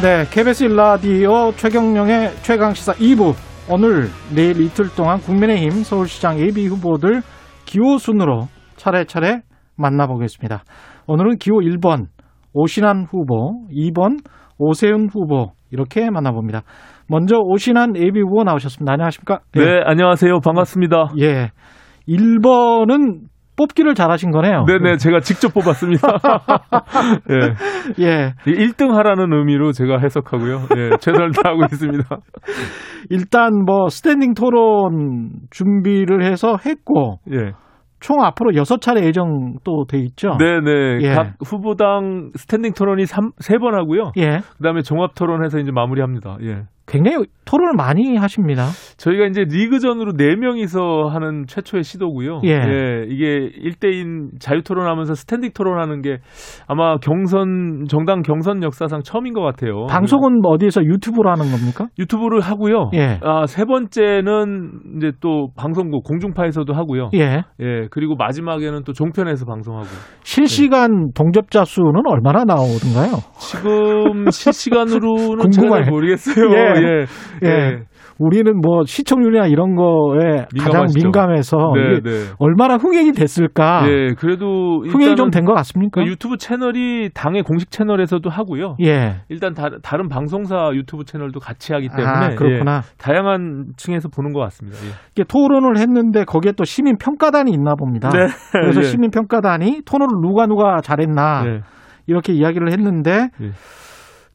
네, 0.00 0.24
KBS 0.30 0.64
일라디오 0.64 1.52
최경령의 1.52 2.30
최강 2.40 2.72
시사 2.72 2.94
2부. 2.94 3.34
오늘 3.68 4.08
내일 4.34 4.58
이틀 4.62 4.88
동안 4.96 5.20
국민의힘 5.20 5.82
서울시장 5.82 6.40
예비 6.40 6.66
후보들 6.66 7.20
기호 7.66 7.98
순으로 7.98 8.48
차례차례 8.76 9.42
만나보겠습니다. 9.76 10.64
오늘은 11.06 11.36
기호 11.36 11.56
1번 11.56 12.06
오신환 12.54 13.04
후보, 13.04 13.66
2번 13.70 14.24
오세훈 14.56 15.10
후보 15.12 15.52
이렇게 15.70 16.08
만나봅니다. 16.10 16.62
먼저 17.12 17.36
오신환 17.36 17.94
예비 17.96 18.20
후보 18.20 18.42
나오셨습니다. 18.42 18.90
안녕하십니까? 18.90 19.40
네, 19.54 19.82
안녕하세요. 19.84 20.40
반갑습니다. 20.40 21.12
예. 21.20 21.50
1번은 22.08 23.18
뽑기를 23.54 23.94
잘하신 23.94 24.30
거네요. 24.30 24.64
네네, 24.64 24.96
제가 24.96 25.20
직접 25.20 25.52
뽑았습니다. 25.52 26.08
예. 27.28 28.02
예. 28.02 28.32
1등 28.46 28.92
하라는 28.92 29.30
의미로 29.30 29.72
제가 29.72 29.98
해석하고요. 29.98 30.68
예, 30.78 30.96
최선을 31.00 31.32
다하고 31.32 31.64
있습니다. 31.70 32.02
일단 33.10 33.62
뭐 33.66 33.90
스탠딩 33.90 34.32
토론 34.32 35.32
준비를 35.50 36.24
해서 36.24 36.56
했고 36.64 37.18
예. 37.30 37.52
총 38.00 38.22
앞으로 38.24 38.54
여섯 38.56 38.80
차례 38.80 39.04
예정 39.04 39.58
또 39.64 39.84
돼 39.86 39.98
있죠. 39.98 40.38
네네. 40.38 41.02
예. 41.02 41.14
각 41.14 41.34
후보당 41.46 42.30
스탠딩 42.36 42.72
토론이 42.72 43.04
3, 43.04 43.32
3번 43.32 43.74
하고요. 43.74 44.12
예. 44.16 44.38
그 44.56 44.62
다음에 44.64 44.80
종합 44.80 45.14
토론해서 45.14 45.58
이제 45.58 45.70
마무리합니다. 45.72 46.38
예. 46.42 46.62
굉장히 46.86 47.24
토론을 47.44 47.74
많이 47.76 48.16
하십니다. 48.16 48.66
저희가 48.96 49.26
이제 49.26 49.44
리그전으로 49.48 50.12
네 50.16 50.36
명이서 50.36 51.08
하는 51.10 51.44
최초의 51.46 51.82
시도고요. 51.82 52.40
예. 52.44 53.04
이게 53.08 53.50
1대1 53.64 54.40
자유 54.40 54.62
토론하면서 54.62 55.14
스탠딩 55.14 55.50
토론하는 55.54 56.02
게 56.02 56.18
아마 56.66 56.98
경선 56.98 57.86
정당 57.88 58.22
경선 58.22 58.62
역사상 58.62 59.02
처음인 59.02 59.32
것 59.32 59.42
같아요. 59.42 59.86
방송은 59.88 60.40
뭐 60.40 60.52
어디에서 60.52 60.84
유튜브로 60.84 61.30
하는 61.30 61.50
겁니까? 61.50 61.86
유튜브를 61.98 62.40
하고요. 62.40 62.90
예. 62.94 63.18
아, 63.22 63.46
세 63.46 63.64
번째는 63.64 64.70
이제 64.96 65.12
또 65.20 65.48
방송국 65.56 66.04
공중파에서도 66.04 66.72
하고요. 66.72 67.10
예. 67.14 67.42
예, 67.60 67.88
그리고 67.90 68.14
마지막에는 68.16 68.82
또 68.84 68.92
종편에서 68.92 69.44
방송하고. 69.46 69.86
실시간 70.22 71.10
동접자 71.14 71.64
수는 71.64 72.02
얼마나 72.06 72.44
나오던가요? 72.44 73.20
지금 73.38 74.30
실시간으로는. 74.30 75.50
잘 75.52 75.90
모르겠어요. 75.90 76.50
예. 76.50 76.71
예. 76.76 77.48
예. 77.48 77.78
우리는 78.18 78.60
뭐 78.60 78.84
시청률이나 78.84 79.46
이런 79.46 79.74
거에 79.74 80.44
가장 80.60 80.86
민감하시죠. 80.94 80.98
민감해서 81.02 81.56
네, 81.74 82.00
네. 82.00 82.10
얼마나 82.38 82.76
흥행이 82.76 83.12
됐을까? 83.12 83.84
예, 83.88 84.14
그래도 84.16 84.82
흥행이 84.86 85.16
좀 85.16 85.30
된 85.30 85.44
것 85.44 85.54
같습니까? 85.54 86.02
그 86.02 86.06
유튜브 86.06 86.36
채널이 86.36 87.10
당의 87.14 87.42
공식 87.42 87.70
채널에서도 87.70 88.28
하고요. 88.30 88.76
예. 88.84 89.22
일단 89.28 89.54
다, 89.54 89.96
른 89.96 90.08
방송사 90.08 90.70
유튜브 90.74 91.04
채널도 91.04 91.40
같이 91.40 91.72
하기 91.72 91.88
때문에 91.88 92.06
아, 92.06 92.34
그렇구나. 92.36 92.76
예, 92.76 92.80
다양한 92.98 93.72
층에서 93.76 94.08
보는 94.08 94.32
것 94.32 94.40
같습니다. 94.40 94.78
예. 94.86 94.90
이게 95.12 95.24
토론을 95.24 95.78
했는데 95.78 96.24
거기에 96.24 96.52
또 96.52 96.64
시민 96.64 96.96
평가단이 96.98 97.50
있나 97.50 97.74
봅니다. 97.74 98.10
네. 98.10 98.26
그래서 98.52 98.80
예. 98.82 98.84
시민 98.84 99.10
평가단이 99.10 99.82
토론을 99.84 100.20
누가 100.22 100.46
누가 100.46 100.80
잘했나 100.80 101.44
예. 101.46 101.60
이렇게 102.06 102.32
이야기를 102.34 102.70
했는데 102.72 103.28
예. 103.40 103.50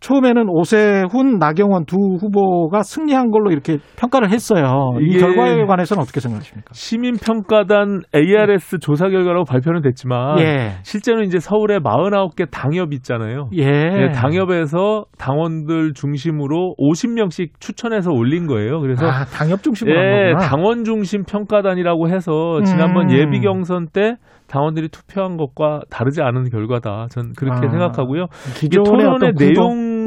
처음에는 0.08 0.46
오세훈, 0.48 1.38
나경원 1.38 1.86
두 1.86 1.98
후보가 1.98 2.84
승리한 2.84 3.30
걸로 3.30 3.52
이렇게 3.52 3.78
평가를 3.98 4.32
했어요. 4.32 4.94
이 5.02 5.18
결과에 5.18 5.66
관해서는 5.66 6.02
어떻게 6.02 6.22
생각하십니까? 6.22 6.72
시민평가단 6.74 8.04
ARS 8.16 8.80
조사 8.80 9.10
결과라고 9.10 9.44
발표는 9.44 9.82
됐지만 9.82 10.40
예. 10.40 10.76
실제는 10.84 11.26
이제 11.26 11.40
서울에 11.40 11.80
49개 11.80 12.50
당협 12.50 12.94
있잖아요. 12.94 13.50
예. 13.58 13.66
예, 13.66 14.12
당협에서 14.16 15.04
당원들 15.18 15.92
중심으로 15.94 16.76
50명씩 16.80 17.60
추천해서 17.60 18.10
올린 18.10 18.48
거예요. 18.48 18.80
그래서 18.80 19.06
아, 19.06 19.26
당협 19.26 19.62
중심으로 19.62 20.00
예. 20.00 20.34
당원 20.40 20.86
중심 20.86 21.24
평가단이라고 21.24 22.08
해서 22.08 22.62
지난번 22.64 23.10
음. 23.10 23.18
예비 23.18 23.42
경선 23.42 23.88
때 23.92 24.16
당원들이 24.48 24.88
투표한 24.88 25.36
것과 25.36 25.82
다르지 25.90 26.22
않은 26.22 26.50
결과다. 26.50 27.08
전 27.12 27.34
그렇게 27.38 27.68
아, 27.68 27.70
생각하고요. 27.70 28.28
이게 28.58 28.68
기존의 28.70 28.86
토론의 28.86 29.30
어떤 29.32 29.36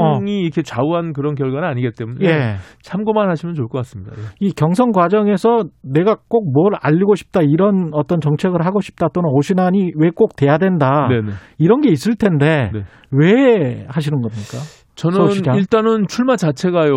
내용이 0.02 0.36
어. 0.38 0.40
이렇게 0.42 0.62
좌우한 0.62 1.12
그런 1.12 1.34
결과는 1.34 1.68
아니기 1.68 1.90
때문에 1.96 2.26
예. 2.26 2.56
참고만 2.82 3.28
하시면 3.30 3.54
좋을 3.54 3.68
것 3.68 3.78
같습니다. 3.78 4.12
예. 4.16 4.22
이 4.40 4.52
경선 4.52 4.92
과정에서 4.92 5.64
내가 5.82 6.16
꼭 6.28 6.50
뭘 6.52 6.72
알리고 6.80 7.14
싶다 7.14 7.40
이런 7.42 7.90
어떤 7.92 8.20
정책을 8.20 8.64
하고 8.64 8.80
싶다 8.80 9.08
또는 9.12 9.28
오신환이 9.32 9.92
왜 9.96 10.10
꼭 10.14 10.36
돼야 10.36 10.58
된다 10.58 11.06
네네. 11.08 11.30
이런 11.58 11.80
게 11.80 11.88
있을 11.90 12.16
텐데 12.16 12.70
네. 12.74 12.82
왜 13.12 13.86
하시는 13.88 14.20
겁니까? 14.20 14.58
저는 14.96 15.16
서울시장? 15.16 15.56
일단은 15.56 16.06
출마 16.08 16.36
자체가요. 16.36 16.92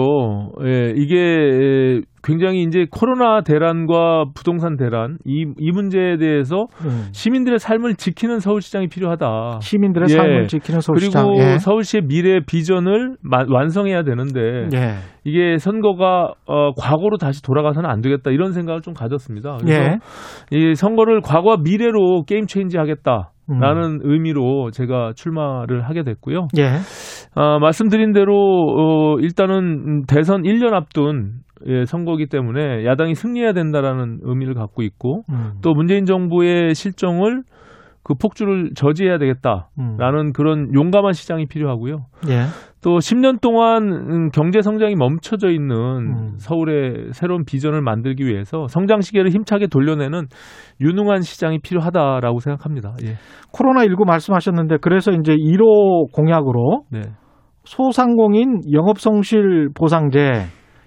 예, 0.65 0.93
이게 0.95 2.01
굉장히 2.21 2.63
이제 2.63 2.85
코로나 2.89 3.41
대란과 3.41 4.25
부동산 4.33 4.77
대란 4.77 5.17
이, 5.25 5.45
이 5.57 5.71
문제에 5.71 6.17
대해서 6.17 6.67
음. 6.85 7.07
시민들의 7.11 7.59
삶을 7.59 7.95
지키는 7.95 8.39
서울시장이 8.39 8.87
필요하다. 8.87 9.59
시민들의 9.61 10.07
예. 10.09 10.13
삶을 10.15 10.47
지키는 10.47 10.79
서울시장. 10.79 11.25
그리고 11.27 11.41
예. 11.43 11.57
서울시의 11.59 12.03
미래 12.07 12.39
비전을 12.45 13.17
마- 13.21 13.45
완성해야 13.49 14.03
되는데 14.03 14.69
예. 14.73 14.95
이게 15.25 15.57
선거가 15.57 16.33
어, 16.45 16.71
과거로 16.77 17.17
다시 17.17 17.41
돌아가서는 17.41 17.89
안 17.89 18.01
되겠다 18.01 18.31
이런 18.31 18.53
생각을 18.53 18.81
좀 18.81 18.93
가졌습니다. 18.93 19.57
그래서 19.61 19.83
예. 19.83 19.97
이 20.51 20.75
선거를 20.75 21.19
과거와 21.21 21.57
미래로 21.63 22.23
게임 22.23 22.45
체인지 22.47 22.77
하겠다. 22.77 23.31
음. 23.49 23.59
라는 23.59 23.99
의미로 24.03 24.71
제가 24.71 25.11
출마를 25.15 25.81
하게 25.81 26.03
됐고요. 26.03 26.47
예. 26.57 26.79
아, 27.35 27.59
말씀드린 27.59 28.13
대로 28.13 28.35
어, 28.35 29.19
일단은 29.19 29.57
음, 29.57 30.01
대선 30.07 30.43
1년 30.43 30.73
앞둔 30.73 31.39
예, 31.65 31.85
선거기 31.85 32.27
때문에 32.27 32.85
야당이 32.85 33.15
승리해야 33.15 33.53
된다라는 33.53 34.19
의미를 34.23 34.53
갖고 34.53 34.81
있고 34.81 35.23
음. 35.29 35.53
또 35.61 35.73
문재인 35.73 36.05
정부의 36.05 36.75
실정을 36.75 37.43
그 38.03 38.15
폭주를 38.15 38.71
저지해야 38.75 39.17
되겠다라는 39.17 40.27
음. 40.27 40.33
그런 40.33 40.73
용감한 40.73 41.13
시장이 41.13 41.45
필요하고요. 41.45 42.05
예. 42.27 42.47
또 42.83 42.97
10년 42.97 43.39
동안 43.39 43.83
음, 43.83 44.29
경제 44.29 44.61
성장이 44.61 44.95
멈춰져 44.95 45.49
있는 45.49 45.75
음. 45.75 46.33
서울의 46.37 47.13
새로운 47.13 47.45
비전을 47.45 47.81
만들기 47.81 48.25
위해서 48.25 48.67
성장 48.67 48.99
시계를 48.99 49.31
힘차게 49.31 49.67
돌려내는 49.67 50.25
유능한 50.81 51.21
시장이 51.21 51.59
필요하다라고 51.59 52.39
생각합니다. 52.39 52.95
예. 53.05 53.13
코로나 53.53 53.85
19 53.85 54.03
말씀하셨는데 54.05 54.77
그래서 54.81 55.11
이제 55.11 55.33
1호 55.33 56.11
공약으로 56.11 56.83
네. 56.91 57.01
소상공인 57.63 58.59
영업성실 58.73 59.69
보상제 59.73 60.43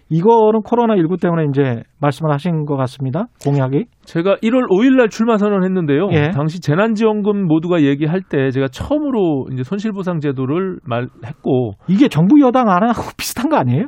이거는 0.09 0.61
코로나19 0.63 1.21
때문에 1.21 1.47
이제 1.51 1.83
말씀을 2.01 2.33
하신 2.33 2.65
것 2.65 2.77
같습니다. 2.77 3.27
공약이. 3.43 3.87
제가 4.05 4.37
1월 4.37 4.69
5일 4.71 4.97
날 4.97 5.09
출마 5.09 5.37
선언했는데요. 5.37 6.09
예. 6.13 6.31
당시 6.31 6.61
재난지원금 6.61 7.47
모두가 7.47 7.83
얘기할 7.83 8.21
때 8.23 8.51
제가 8.51 8.69
처음으로 8.69 9.47
이제 9.53 9.65
손실보상 9.65 10.21
제도를 10.21 10.79
말했고 10.85 11.73
이게 11.89 12.09
정부 12.09 12.41
여당 12.41 12.69
안 12.69 12.83
하고 12.83 13.03
비슷한 13.19 13.49
거 13.49 13.57
아니에요? 13.57 13.87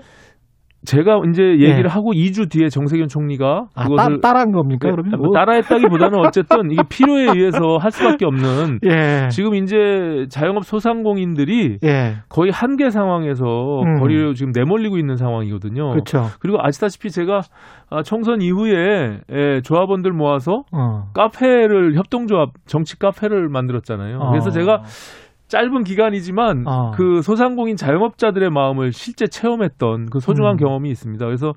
제가 0.84 1.20
이제 1.28 1.42
얘기를 1.42 1.84
예. 1.86 1.88
하고 1.88 2.12
2주 2.12 2.50
뒤에 2.50 2.68
정세균 2.68 3.08
총리가 3.08 3.66
아, 3.74 3.82
그것을 3.84 4.20
따, 4.20 4.28
따라한 4.28 4.52
겁니까? 4.52 4.88
네, 4.88 4.94
그러면 4.94 5.20
뭐 5.20 5.32
따라했다기보다는 5.34 6.20
어쨌든 6.20 6.70
이게 6.70 6.82
필요에 6.88 7.24
의해서 7.24 7.78
할 7.78 7.90
수밖에 7.90 8.24
없는 8.24 8.78
예. 8.84 9.28
지금 9.28 9.54
이제 9.54 10.26
자영업 10.30 10.64
소상공인들이 10.64 11.78
예. 11.82 12.16
거의 12.28 12.52
한계 12.52 12.90
상황에서 12.90 13.44
음. 13.82 13.98
거리를 13.98 14.34
지금 14.34 14.52
내몰리고 14.54 14.98
있는 14.98 15.16
상황이거든요. 15.16 15.90
그렇죠. 15.90 16.26
그리고 16.38 16.58
아시다시피 16.60 17.10
제가 17.10 17.40
아, 17.90 18.02
총선 18.02 18.40
이후에 18.40 19.20
예, 19.32 19.60
조합원들 19.62 20.12
모아서 20.12 20.62
어. 20.72 21.10
카페를 21.12 21.96
협동조합 21.96 22.50
정치 22.66 22.98
카페를 22.98 23.48
만들었잖아요. 23.48 24.18
그래서 24.30 24.48
어. 24.48 24.52
제가 24.52 24.82
짧은 25.48 25.84
기간이지만 25.84 26.64
어. 26.66 26.92
그 26.94 27.22
소상공인 27.22 27.76
자영업자들의 27.76 28.50
마음을 28.50 28.92
실제 28.92 29.26
체험했던 29.26 30.10
그 30.10 30.20
소중한 30.20 30.54
음. 30.54 30.56
경험이 30.58 30.90
있습니다. 30.90 31.24
그래서 31.24 31.54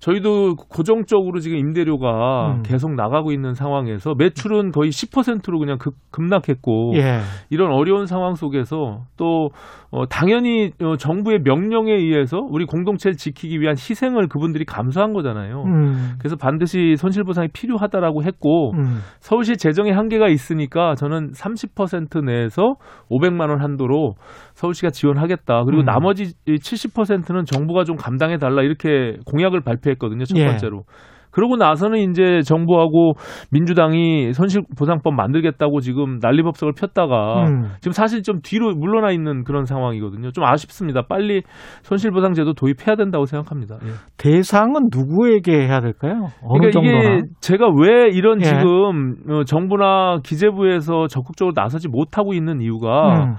저희도 0.00 0.56
고정적으로 0.56 1.40
지금 1.40 1.58
임대료가 1.58 2.56
음. 2.56 2.62
계속 2.62 2.94
나가고 2.94 3.32
있는 3.32 3.52
상황에서 3.54 4.14
매출은 4.16 4.72
거의 4.72 4.90
10%로 4.90 5.58
그냥 5.58 5.76
급, 5.78 5.94
급락했고 6.10 6.92
예. 6.96 7.20
이런 7.50 7.70
어려운 7.70 8.06
상황 8.06 8.34
속에서 8.34 9.02
또 9.16 9.50
어, 9.90 10.06
당연히 10.06 10.70
어, 10.82 10.96
정부의 10.96 11.40
명령에 11.42 11.92
의해서 11.92 12.38
우리 12.38 12.64
공동체를 12.64 13.16
지키기 13.16 13.60
위한 13.60 13.74
희생을 13.76 14.28
그분들이 14.28 14.64
감수한 14.64 15.12
거잖아요. 15.12 15.64
음. 15.64 16.14
그래서 16.18 16.36
반드시 16.36 16.94
손실 16.96 17.24
보상이 17.24 17.48
필요하다라고 17.52 18.22
했고 18.22 18.72
음. 18.72 19.00
서울시 19.18 19.56
재정에 19.56 19.90
한계가 19.90 20.28
있으니까 20.28 20.94
저는 20.94 21.32
30% 21.32 22.24
내에서 22.24 22.76
500만 23.10 23.50
원 23.50 23.60
한도로 23.60 24.14
서울시가 24.60 24.90
지원하겠다. 24.90 25.64
그리고 25.64 25.82
음. 25.82 25.86
나머지 25.86 26.34
70%는 26.46 27.44
정부가 27.46 27.84
좀 27.84 27.96
감당해 27.96 28.36
달라 28.36 28.62
이렇게 28.62 29.16
공약을 29.24 29.62
발표했거든요. 29.62 30.24
첫 30.24 30.38
예. 30.38 30.46
번째로. 30.46 30.82
그러고 31.30 31.56
나서는 31.56 32.10
이제 32.10 32.40
정부하고 32.42 33.12
민주당이 33.52 34.32
손실보상법 34.32 35.14
만들겠다고 35.14 35.78
지금 35.78 36.18
난리법석을 36.20 36.72
폈다가 36.74 37.44
음. 37.44 37.70
지금 37.80 37.92
사실 37.92 38.24
좀 38.24 38.40
뒤로 38.42 38.74
물러나 38.74 39.12
있는 39.12 39.44
그런 39.44 39.64
상황이거든요. 39.64 40.32
좀 40.32 40.44
아쉽습니다. 40.44 41.02
빨리 41.08 41.42
손실보상제도 41.82 42.54
도입해야 42.54 42.96
된다고 42.96 43.26
생각합니다. 43.26 43.76
예. 43.84 43.90
대상은 44.16 44.88
누구에게 44.92 45.52
해야 45.68 45.80
될까요? 45.80 46.30
어느 46.42 46.58
그러니까 46.58 46.70
정도나? 46.72 46.98
이게 46.98 47.22
제가 47.40 47.66
왜 47.80 48.08
이런 48.10 48.40
예. 48.40 48.44
지금 48.44 49.14
어, 49.30 49.44
정부나 49.44 50.18
기재부에서 50.24 51.06
적극적으로 51.06 51.52
나서지 51.54 51.88
못하고 51.88 52.34
있는 52.34 52.60
이유가 52.60 53.24
음. 53.24 53.34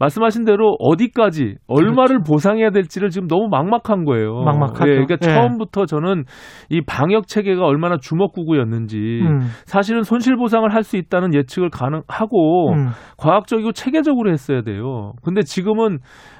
말씀하신 0.00 0.44
대로 0.44 0.76
어디까지 0.80 1.56
얼마를 1.68 2.22
보상해야 2.26 2.70
될지를 2.70 3.10
지금 3.10 3.28
너무 3.28 3.48
막막한 3.50 4.04
거예요. 4.04 4.32
그렇죠. 4.32 4.58
막막하죠. 4.58 4.90
예, 4.90 4.94
그러니까 4.94 5.16
예. 5.22 5.26
처음부터 5.26 5.86
저는 5.86 6.24
이 6.70 6.80
방역 6.80 7.28
체계가 7.28 7.64
얼마나 7.64 7.98
주먹구구였는지 7.98 9.20
음. 9.22 9.40
사실은 9.66 10.02
손실 10.02 10.36
보상을 10.36 10.68
할 10.74 10.80
수 10.80 10.96
있다는 10.96 11.34
예측을 11.34 11.68
가능하고 11.68 12.72
음. 12.72 12.88
과학적이고 13.18 13.72
체계적으로 13.72 14.32
했어야 14.32 14.62
돼요. 14.62 15.12
근데 15.22 15.42
지금은 15.42 15.98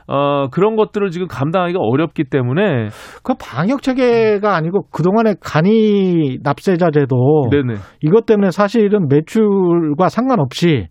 어, 0.08 0.48
그런 0.50 0.76
것들을 0.76 1.10
지금 1.10 1.28
감당하기가 1.28 1.78
어렵기 1.78 2.24
때문에 2.30 2.88
그 3.22 3.34
방역 3.38 3.82
체계가 3.82 4.56
아니고 4.56 4.86
그동안의 4.90 5.36
간이 5.40 6.38
납세자 6.42 6.90
제도 6.90 7.48
네네. 7.50 7.74
이것 8.02 8.24
때문에 8.24 8.50
사실은 8.50 9.08
매출과 9.08 10.08
상관없이 10.08 10.88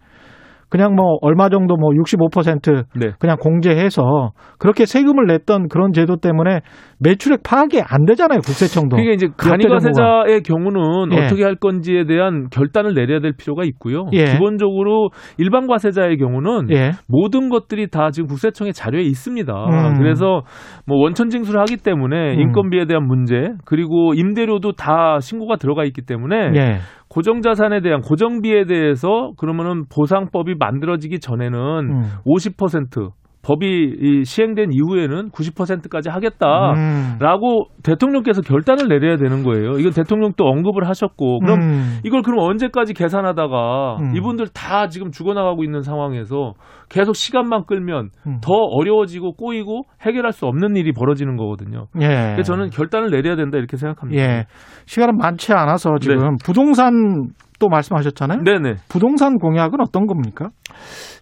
그냥 0.70 0.96
뭐 0.96 1.18
얼마 1.22 1.50
정도 1.50 1.76
뭐 1.76 1.90
65% 1.92 2.86
네. 2.96 3.12
그냥 3.20 3.38
공제해서 3.38 4.32
그렇게 4.60 4.86
세금을 4.86 5.26
냈던 5.28 5.68
그런 5.68 5.94
제도 5.94 6.18
때문에 6.18 6.62
매출액 7.00 7.42
파악이 7.44 7.82
안 7.82 8.06
되잖아요 8.06 8.40
국세청도. 8.40 8.96
그러니까 8.96 9.14
이제 9.14 9.28
간이과세자의 9.36 10.42
경우는 10.44 11.14
예. 11.14 11.26
어떻게 11.26 11.44
할 11.44 11.56
건지에 11.56 12.06
대한 12.06 12.50
결단을 12.52 12.94
내려야 12.94 13.20
될 13.20 13.34
필요가 13.38 13.64
있고요. 13.64 14.06
예. 14.14 14.26
기본적으로 14.26 15.10
일반 15.38 15.66
과세자의 15.68 16.18
경우는 16.18 16.70
예. 16.72 16.92
모든 17.08 17.50
것들이 17.50 17.90
다 17.90 18.12
지금 18.12 18.28
국세청의 18.28 18.74
자료에 18.74 19.02
있습니다. 19.02 19.54
음. 19.54 19.98
그래서 19.98 20.42
뭐 20.86 20.98
원천 20.98 21.30
징수를 21.30 21.60
하기 21.62 21.78
때문에 21.78 22.36
음. 22.36 22.40
인건비에 22.40 22.86
대한 22.86 23.08
문제 23.08 23.54
그리고 23.66 24.14
임대료도 24.14 24.74
다 24.74 25.20
신고가 25.20 25.56
들어가 25.56 25.84
있기 25.86 26.02
때문에 26.02 26.52
예. 26.56 26.78
고정 27.10 27.42
자산에 27.42 27.82
대한 27.82 28.02
고정비에 28.02 28.66
대해서 28.66 29.32
그러면은 29.38 29.86
보상법이 29.90 30.56
만들어지기 30.60 31.20
전에는 31.20 31.60
음. 31.90 32.04
50% 32.26 33.12
법이 33.50 33.96
이 34.00 34.24
시행된 34.26 34.70
이후에는 34.72 35.32
90%까지 35.32 36.10
하겠다. 36.10 36.74
음. 36.74 37.18
라고 37.20 37.66
대통령께서 37.82 38.42
결단을 38.42 38.88
내려야 38.88 39.18
되는 39.18 39.42
거예요. 39.44 39.80
이건 39.80 39.92
대통령도 39.92 40.46
언급을 40.46 40.88
하셨고 40.88 41.40
그럼 41.40 41.60
음. 41.60 42.00
이걸 42.04 42.22
그럼 42.22 42.48
언제까지 42.48 42.94
계산하다가 42.94 43.98
음. 44.02 44.16
이분들 44.16 44.50
다 44.50 44.88
지금 44.90 45.10
죽어나가고 45.10 45.64
있는 45.64 45.82
상황에서 45.82 46.54
계속 46.90 47.16
시간만 47.16 47.64
끌면 47.66 48.10
음. 48.28 48.38
더 48.42 48.54
어려워지고 48.54 49.34
꼬이고 49.34 49.86
해결할 50.02 50.32
수 50.32 50.46
없는 50.46 50.76
일이 50.76 50.92
벌어지는 50.92 51.36
거거든요. 51.36 51.88
예. 52.02 52.08
그래서 52.34 52.54
저는 52.54 52.70
결단을 52.70 53.10
내려야 53.10 53.36
된다 53.36 53.58
이렇게 53.58 53.78
생각합니다. 53.78 54.22
예. 54.22 54.46
시간은 54.86 55.18
많지 55.18 55.54
않아서 55.54 55.98
지금 56.00 56.38
부동산 56.44 57.30
또 57.60 57.68
말씀하셨잖아요. 57.68 58.44
네네. 58.44 58.76
부동산 58.90 59.38
공약은 59.38 59.82
어떤 59.82 60.08
겁니까? 60.08 60.50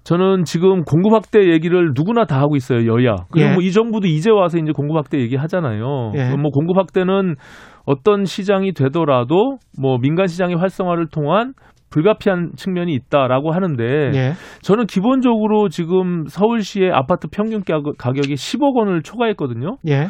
저는 0.07 0.45
지금 0.45 0.83
공급 0.85 1.11
확대 1.11 1.51
얘기를 1.51 1.91
누구나 1.93 2.23
다 2.23 2.39
하고 2.39 2.55
있어요 2.55 2.79
여야. 2.87 3.15
그리고 3.29 3.49
예. 3.49 3.53
뭐이 3.55 3.73
정부도 3.73 4.07
이제 4.07 4.31
와서 4.31 4.57
이제 4.57 4.71
공급 4.71 4.95
확대 4.95 5.19
얘기 5.19 5.35
하잖아요. 5.35 6.13
예. 6.15 6.33
뭐 6.33 6.49
공급 6.49 6.77
확대는 6.77 7.35
어떤 7.85 8.23
시장이 8.23 8.71
되더라도 8.71 9.57
뭐 9.77 9.97
민간 9.97 10.27
시장의 10.27 10.55
활성화를 10.55 11.07
통한 11.11 11.53
불가피한 11.89 12.51
측면이 12.55 12.93
있다라고 12.93 13.51
하는데 13.51 13.83
예. 14.15 14.31
저는 14.61 14.85
기본적으로 14.85 15.67
지금 15.67 16.23
서울시의 16.27 16.89
아파트 16.93 17.27
평균 17.27 17.61
가격- 17.65 17.97
가격이 17.97 18.35
10억 18.35 18.77
원을 18.77 19.01
초과했거든요. 19.03 19.75
예. 19.89 20.07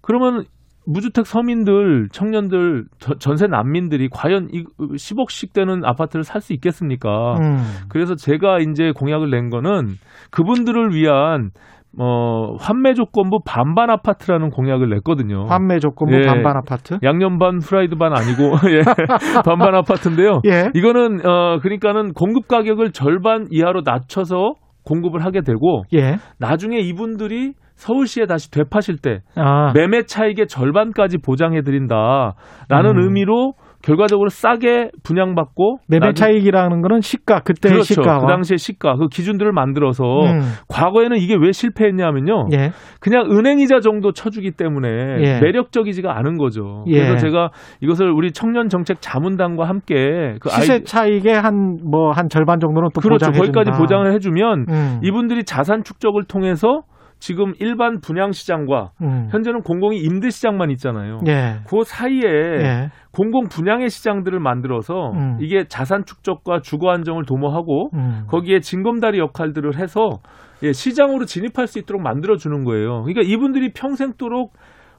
그러면 0.00 0.44
무주택 0.86 1.26
서민들, 1.26 2.08
청년들, 2.12 2.84
저- 2.98 3.14
전세 3.14 3.46
난민들이 3.46 4.08
과연 4.12 4.48
이 4.52 4.64
10억씩 4.78 5.52
되는 5.54 5.84
아파트를 5.84 6.24
살 6.24 6.40
수 6.40 6.52
있겠습니까? 6.52 7.36
음. 7.40 7.56
그래서 7.88 8.14
제가 8.14 8.58
이제 8.58 8.92
공약을 8.94 9.30
낸 9.30 9.48
거는 9.48 9.94
그분들을 10.30 10.94
위한 10.94 11.50
어 11.96 12.56
환매 12.58 12.94
조건부 12.94 13.38
반반 13.46 13.88
아파트라는 13.88 14.50
공약을 14.50 14.88
냈거든요. 14.90 15.44
환매 15.46 15.78
조건부 15.78 16.16
예. 16.16 16.26
반반 16.26 16.56
아파트. 16.56 16.98
양념 17.04 17.38
반 17.38 17.60
프라이드 17.60 17.94
반 17.96 18.12
아니고 18.12 18.42
예. 18.74 18.82
반반 19.46 19.74
아파트인데요. 19.76 20.40
예. 20.46 20.70
이거는 20.74 21.24
어 21.24 21.58
그러니까는 21.62 22.12
공급 22.12 22.48
가격을 22.48 22.90
절반 22.90 23.46
이하로 23.52 23.82
낮춰서 23.84 24.54
공급을 24.84 25.24
하게 25.24 25.42
되고 25.42 25.84
예. 25.94 26.16
나중에 26.40 26.78
이분들이 26.80 27.52
서울시에 27.76 28.26
다시 28.26 28.50
되파실 28.50 28.98
때 28.98 29.20
아. 29.36 29.72
매매 29.74 30.02
차익의 30.02 30.46
절반까지 30.46 31.18
보장해 31.18 31.62
드린다라는 31.62 32.96
음. 32.96 32.98
의미로 32.98 33.52
결과적으로 33.82 34.30
싸게 34.30 34.92
분양받고 35.02 35.76
매매 35.88 36.06
나중- 36.06 36.14
차익이라는 36.14 36.80
거는 36.80 37.02
시가 37.02 37.40
그때의 37.40 37.74
그렇죠. 37.74 37.92
시가와 37.92 38.20
그 38.20 38.26
당시의 38.28 38.56
시가 38.56 38.96
그 38.96 39.08
기준들을 39.08 39.52
만들어서 39.52 40.04
음. 40.04 40.40
과거에는 40.68 41.18
이게 41.18 41.36
왜 41.38 41.52
실패했냐면요. 41.52 42.46
예. 42.54 42.70
그냥 43.00 43.26
은행이자 43.30 43.80
정도 43.80 44.12
쳐주기 44.12 44.52
때문에 44.52 44.88
예. 45.20 45.38
매력적이지가 45.40 46.16
않은 46.16 46.38
거죠. 46.38 46.84
예. 46.86 46.94
그래서 46.98 47.16
제가 47.26 47.50
이것을 47.82 48.10
우리 48.10 48.32
청년 48.32 48.70
정책 48.70 49.02
자문단과 49.02 49.68
함께 49.68 50.36
그 50.40 50.48
시세 50.48 50.72
아이 50.74 50.84
차익의 50.84 51.34
한 51.38 51.76
뭐한 51.84 52.30
절반 52.30 52.60
정도는 52.60 52.88
또 52.94 53.02
그렇죠. 53.02 53.26
보장해 53.26 53.38
거기까지. 53.38 53.78
보장을 53.78 54.10
해주면 54.14 54.64
음. 54.70 55.00
이분들이 55.02 55.44
자산 55.44 55.82
축적을 55.84 56.22
통해서 56.26 56.80
지금 57.24 57.54
일반 57.58 58.00
분양 58.02 58.32
시장과 58.32 58.90
음. 59.00 59.28
현재는 59.30 59.62
공공이 59.62 59.96
임대 59.96 60.28
시장만 60.28 60.70
있잖아요. 60.72 61.20
예. 61.26 61.54
그 61.66 61.82
사이에 61.82 62.20
예. 62.22 62.90
공공 63.12 63.48
분양의 63.48 63.88
시장들을 63.88 64.38
만들어서 64.40 65.12
음. 65.12 65.38
이게 65.40 65.64
자산 65.66 66.04
축적과 66.04 66.60
주거 66.60 66.90
안정을 66.90 67.24
도모하고 67.24 67.88
음. 67.94 68.24
거기에 68.28 68.60
징검다리 68.60 69.18
역할들을 69.20 69.78
해서 69.78 70.18
예, 70.62 70.72
시장으로 70.72 71.24
진입할 71.24 71.66
수 71.66 71.78
있도록 71.78 72.02
만들어 72.02 72.36
주는 72.36 72.62
거예요. 72.62 73.04
그러니까 73.04 73.22
이분들이 73.24 73.72
평생도록 73.72 74.52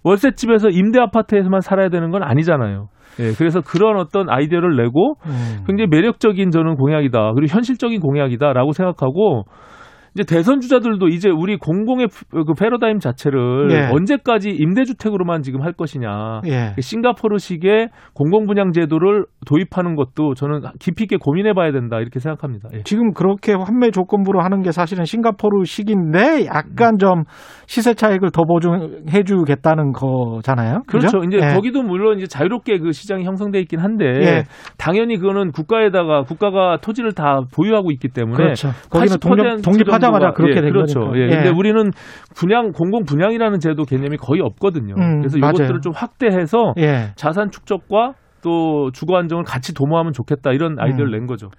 월세집에서 0.03 0.69
임대 0.69 0.99
아파트에서만 0.99 1.61
살아야 1.61 1.89
되는 1.89 2.09
건 2.09 2.23
아니잖아요. 2.23 2.87
예, 3.19 3.33
그래서 3.37 3.61
그런 3.61 3.97
어떤 3.97 4.31
아이디어를 4.31 4.75
내고 4.77 5.13
음. 5.27 5.63
굉장히 5.67 5.89
매력적인 5.91 6.49
저는 6.49 6.75
공약이다. 6.75 7.33
그리고 7.35 7.53
현실적인 7.53 7.99
공약이다라고 7.99 8.71
생각하고 8.71 9.43
이제 10.15 10.23
대선 10.23 10.61
주자들도 10.61 11.09
이제 11.09 11.29
우리 11.29 11.57
공공의 11.57 12.07
그 12.31 12.53
패러다임 12.57 12.99
자체를 12.99 13.69
예. 13.71 13.89
언제까지 13.91 14.49
임대주택으로만 14.49 15.41
지금 15.41 15.61
할 15.61 15.73
것이냐. 15.73 16.41
예. 16.47 16.73
싱가포르식의 16.79 17.89
공공분양 18.13 18.71
제도를 18.71 19.25
도입하는 19.45 19.95
것도 19.95 20.33
저는 20.35 20.61
깊이 20.79 21.03
있게 21.03 21.17
고민해 21.17 21.53
봐야 21.53 21.73
된다. 21.73 21.99
이렇게 21.99 22.19
생각합니다. 22.19 22.69
예. 22.73 22.83
지금 22.83 23.11
그렇게 23.11 23.53
환매 23.53 23.91
조건부로 23.91 24.41
하는 24.41 24.61
게 24.61 24.71
사실은 24.71 25.03
싱가포르식인데 25.03 26.45
약간 26.45 26.97
좀 26.97 27.23
시세 27.67 27.93
차익을 27.93 28.31
더 28.31 28.43
보증해 28.43 29.23
주겠다는 29.25 29.91
거잖아요. 29.91 30.83
그렇죠. 30.87 31.19
그죠? 31.19 31.27
이제 31.27 31.45
예. 31.45 31.53
거기도 31.53 31.83
물론 31.83 32.19
이제 32.19 32.27
자유롭게 32.27 32.79
그 32.79 32.93
시장이 32.93 33.25
형성돼 33.25 33.59
있긴 33.59 33.81
한데 33.81 34.05
예. 34.05 34.43
당연히 34.77 35.17
그거는 35.17 35.51
국가에다가 35.51 36.23
국가가 36.23 36.77
토지를 36.77 37.11
다 37.11 37.41
보유하고 37.53 37.91
있기 37.91 38.07
때문에 38.07 38.37
그렇죠. 38.37 38.69
거기는 38.89 39.17
80% 39.17 39.19
독립, 39.19 39.61
독립하 39.61 40.04
자마자 40.05 40.27
정도가- 40.29 40.33
그렇게 40.35 40.57
예, 40.57 40.61
된 40.61 40.71
그렇죠. 40.71 40.99
거니까. 41.01 41.19
예. 41.19 41.27
근데 41.29 41.49
우리는 41.49 41.91
분양 42.35 42.71
공공 42.71 43.03
분양이라는 43.05 43.59
제도 43.59 43.83
개념이 43.83 44.17
거의 44.17 44.41
없거든요. 44.41 44.95
음, 44.97 45.19
그래서. 45.19 45.37
이것들을 45.37 45.81
좀 45.81 45.93
확대해서 45.95 46.73
예. 46.77 47.11
자산 47.15 47.51
축적과 47.51 48.13
또 48.43 48.91
주거 48.91 49.17
안정을 49.17 49.43
같이 49.43 49.73
도모하면 49.73 50.13
좋겠다 50.13 50.51
이런 50.51 50.77
아이디어를 50.79 51.11
음. 51.13 51.17
낸 51.19 51.25
거죠. 51.27 51.49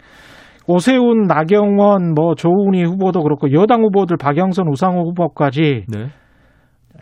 오세훈, 0.68 1.26
나경원, 1.28 2.14
뭐 2.14 2.34
조은희 2.34 2.82
후보도 2.84 3.22
그렇고 3.22 3.52
여당 3.52 3.82
후보들 3.82 4.16
박영선, 4.16 4.66
우상호 4.68 5.02
후보까지 5.10 5.84
네. 5.88 6.06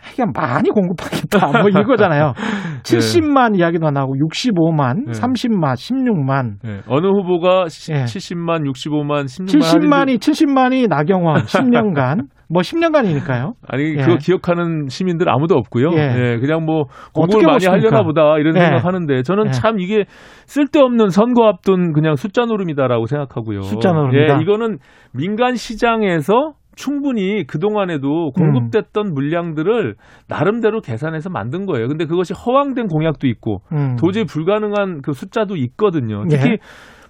하여간 0.05 0.31
많이 0.35 0.69
공급하겠다. 0.69 1.59
뭐 1.61 1.69
이거잖아요. 1.69 2.33
70만 2.83 3.57
이야기도 3.57 3.89
나오고 3.89 4.15
65만, 4.15 5.05
네. 5.07 5.11
30만, 5.11 5.73
16만. 5.73 6.57
네. 6.63 6.81
어느 6.87 7.07
후보가 7.07 7.67
시- 7.69 7.91
예. 7.93 8.03
70만, 8.03 8.63
65만, 8.71 9.25
16만 9.25 9.47
70만이 9.47 10.17
70만이 10.19 10.87
나경원 10.87 11.43
10년간 11.45 12.27
뭐 12.47 12.61
10년간이니까요. 12.61 13.53
아니 13.67 13.95
예. 13.97 14.01
그거 14.03 14.17
기억하는 14.17 14.85
시민들 14.87 15.27
아무도 15.29 15.55
없고요. 15.55 15.89
예. 15.93 15.99
예, 16.33 16.37
그냥 16.37 16.63
뭐 16.63 16.83
공부를 17.13 17.47
많이? 17.47 17.65
하려나 17.65 18.03
보다 18.03 18.37
이런 18.37 18.55
예. 18.55 18.59
생각하는데 18.61 19.23
저는 19.23 19.47
예. 19.47 19.51
참 19.51 19.79
이게 19.79 20.05
쓸데없는 20.45 21.09
선거 21.09 21.47
앞둔 21.47 21.91
그냥 21.93 22.15
숫자 22.15 22.45
노름이다라고 22.45 23.07
생각하고요. 23.07 23.61
숫자 23.63 23.91
노름이다. 23.93 24.37
예, 24.37 24.41
이거는 24.43 24.77
민간 25.11 25.55
시장에서 25.55 26.51
충분히 26.75 27.45
그동안에도 27.45 28.31
공급됐던 28.31 29.13
물량들을 29.13 29.95
나름대로 30.27 30.81
계산해서 30.81 31.29
만든 31.29 31.65
거예요. 31.65 31.87
근데 31.87 32.05
그것이 32.05 32.33
허황된 32.33 32.87
공약도 32.87 33.27
있고 33.27 33.61
음. 33.71 33.95
도저히 33.97 34.25
불가능한 34.25 35.01
그 35.01 35.13
숫자도 35.13 35.55
있거든요. 35.57 36.23
예. 36.31 36.37
특히 36.37 36.57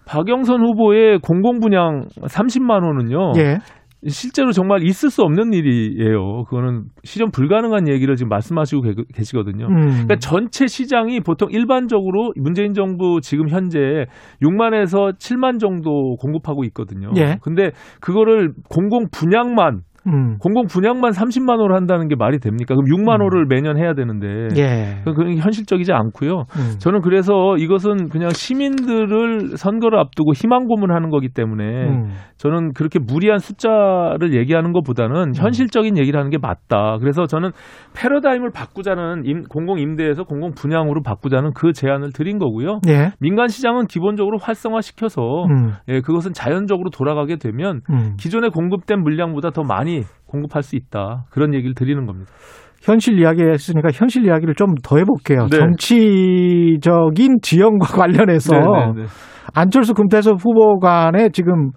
박영선 0.07 0.61
후보의 0.61 1.19
공공분양 1.19 2.07
30만 2.21 2.83
원은요. 2.83 3.33
예. 3.37 3.57
실제로 4.07 4.51
정말 4.51 4.83
있을 4.83 5.09
수 5.09 5.21
없는 5.23 5.53
일이에요. 5.53 6.43
그거는 6.45 6.85
실현 7.03 7.31
불가능한 7.31 7.87
얘기를 7.87 8.15
지금 8.15 8.29
말씀하시고 8.29 8.81
계- 8.81 8.93
계시거든요. 9.13 9.65
음. 9.67 9.85
그러니까 9.87 10.15
전체 10.17 10.67
시장이 10.67 11.21
보통 11.21 11.49
일반적으로 11.51 12.31
문재인 12.35 12.73
정부 12.73 13.19
지금 13.21 13.49
현재 13.49 14.05
6만에서 14.41 15.17
7만 15.17 15.59
정도 15.59 16.15
공급하고 16.17 16.63
있거든요. 16.65 17.09
예. 17.17 17.37
근데 17.41 17.71
그거를 17.99 18.53
공공 18.69 19.07
분양만 19.11 19.81
음. 20.07 20.37
공공 20.39 20.65
분양만 20.67 21.11
30만 21.11 21.59
호를 21.59 21.75
한다는 21.75 22.07
게 22.07 22.15
말이 22.15 22.39
됩니까? 22.39 22.75
그럼 22.75 22.85
6만 22.85 23.21
호를 23.21 23.45
매년 23.47 23.77
해야 23.77 23.93
되는데 23.93 24.47
예. 24.57 25.01
그건 25.03 25.35
현실적이지 25.37 25.91
않고요. 25.93 26.45
음. 26.57 26.75
저는 26.79 27.01
그래서 27.01 27.55
이것은 27.57 28.09
그냥 28.09 28.29
시민들을 28.31 29.57
선거를 29.57 29.99
앞두고 29.99 30.33
희망 30.33 30.65
고문하는 30.67 31.09
거기 31.09 31.29
때문에 31.29 31.63
음. 31.89 32.09
저는 32.37 32.73
그렇게 32.73 32.99
무리한 32.99 33.39
숫자를 33.39 34.33
얘기하는 34.35 34.71
것보다는 34.73 35.35
현실적인 35.35 35.97
얘기를 35.97 36.19
하는 36.19 36.29
게 36.31 36.37
맞다. 36.37 36.97
그래서 36.99 37.25
저는 37.25 37.51
패러다임을 37.95 38.51
바꾸자는 38.51 39.23
임- 39.25 39.43
공공 39.43 39.79
임대에서 39.79 40.23
공공 40.23 40.51
분양으로 40.53 41.01
바꾸자는 41.03 41.51
그 41.55 41.73
제안을 41.73 42.11
드린 42.13 42.37
거고요. 42.39 42.79
예. 42.87 43.11
민간 43.19 43.47
시장은 43.47 43.87
기본적으로 43.87 44.37
활성화시켜서 44.39 45.21
음. 45.45 45.71
예, 45.87 46.01
그것은 46.01 46.33
자연적으로 46.33 46.89
돌아가게 46.89 47.37
되면 47.37 47.81
음. 47.89 48.15
기존에 48.19 48.49
공급된 48.49 49.01
물량보다 49.01 49.51
더 49.51 49.63
많이 49.63 49.94
공급할 50.27 50.63
수 50.63 50.75
있다. 50.75 51.25
그런 51.29 51.53
얘기를 51.53 51.73
드리는 51.75 52.05
겁니다. 52.05 52.31
현실 52.81 53.19
이야기 53.19 53.41
했으니까 53.41 53.89
현실 53.93 54.25
이야기를 54.25 54.53
좀 54.55 54.75
더 54.83 54.97
해볼게요. 54.97 55.47
네. 55.49 55.57
정치적인 55.57 57.37
지형과 57.41 57.87
관련해서 57.97 58.55
네, 58.55 58.61
네, 58.95 59.01
네. 59.01 59.07
안철수 59.53 59.93
금태섭 59.93 60.37
후보 60.39 60.79
간의 60.79 61.31
지금 61.31 61.71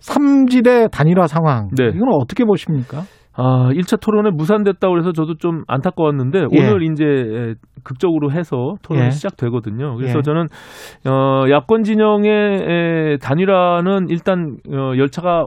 삼지대 0.00 0.88
단일화 0.90 1.26
상황 1.26 1.68
네. 1.76 1.88
이건 1.94 2.08
어떻게 2.20 2.44
보십니까? 2.44 3.02
아, 3.34 3.70
1차 3.72 4.00
토론에 4.00 4.30
무산됐다고 4.30 4.92
그래서 4.92 5.12
저도 5.12 5.34
좀 5.36 5.64
안타까웠는데 5.66 6.46
예. 6.52 6.58
오늘 6.58 6.82
이제 6.82 7.54
극적으로 7.82 8.30
해서 8.30 8.74
토론이 8.82 9.06
예. 9.06 9.10
시작되거든요. 9.10 9.96
그래서 9.96 10.18
예. 10.18 10.22
저는 10.22 10.46
어, 11.08 11.44
야권 11.50 11.82
진영의 11.84 12.30
에, 12.30 13.16
단일화는 13.22 14.08
일단 14.10 14.56
어, 14.70 14.92
열차가 14.98 15.46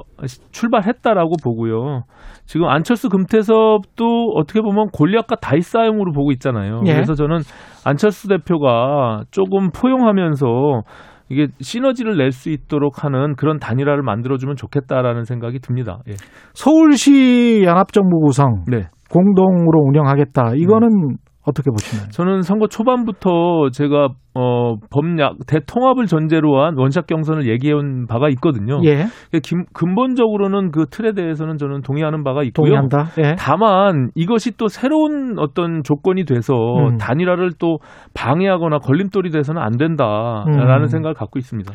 출발했다라고 0.51 1.35
보고요. 1.43 2.03
지금 2.45 2.67
안철수 2.67 3.09
금태섭도 3.09 4.31
어떻게 4.35 4.61
보면 4.61 4.87
골리앗과 4.91 5.35
다이 5.35 5.61
싸움으로 5.61 6.11
보고 6.11 6.31
있잖아요. 6.31 6.81
예. 6.87 6.93
그래서 6.93 7.13
저는 7.13 7.39
안철수 7.85 8.27
대표가 8.27 9.23
조금 9.31 9.69
포용하면서 9.71 10.81
이게 11.29 11.47
시너지를 11.59 12.17
낼 12.17 12.31
수 12.31 12.49
있도록 12.49 13.03
하는 13.03 13.35
그런 13.35 13.57
단일화를 13.59 14.03
만들어주면 14.03 14.55
좋겠다라는 14.55 15.23
생각이 15.23 15.59
듭니다. 15.59 15.99
예. 16.07 16.13
서울시 16.53 17.63
연합정부 17.63 18.19
구성 18.19 18.63
네. 18.67 18.87
공동으로 19.09 19.79
운영하겠다. 19.87 20.53
이거는 20.55 21.17
어떻게 21.45 21.69
보시나요? 21.69 22.09
저는 22.09 22.41
선거 22.41 22.67
초반부터 22.67 23.69
제가 23.71 24.09
어 24.33 24.75
범약 24.89 25.37
대통합을 25.47 26.07
전제로 26.07 26.61
한 26.61 26.75
원샷 26.77 27.07
경선을 27.07 27.47
얘기해온 27.47 28.07
바가 28.07 28.29
있거든요. 28.29 28.81
예, 28.83 29.05
김- 29.41 29.65
근본적으로는 29.73 30.71
그 30.71 30.85
틀에 30.89 31.13
대해서는 31.13 31.57
저는 31.57 31.81
동의하는 31.81 32.23
바가 32.23 32.43
있고요. 32.43 32.65
동의한다. 32.65 33.05
예. 33.19 33.35
다만 33.37 34.09
이것이 34.15 34.57
또 34.57 34.67
새로운 34.67 35.35
어떤 35.39 35.83
조건이 35.83 36.25
돼서 36.25 36.53
음. 36.53 36.97
단일화를 36.97 37.51
또 37.59 37.77
방해하거나 38.13 38.79
걸림돌이 38.79 39.29
돼서는 39.29 39.61
안 39.61 39.77
된다라는 39.77 40.81
음. 40.83 40.87
생각을 40.87 41.13
갖고 41.13 41.39
있습니다. 41.39 41.71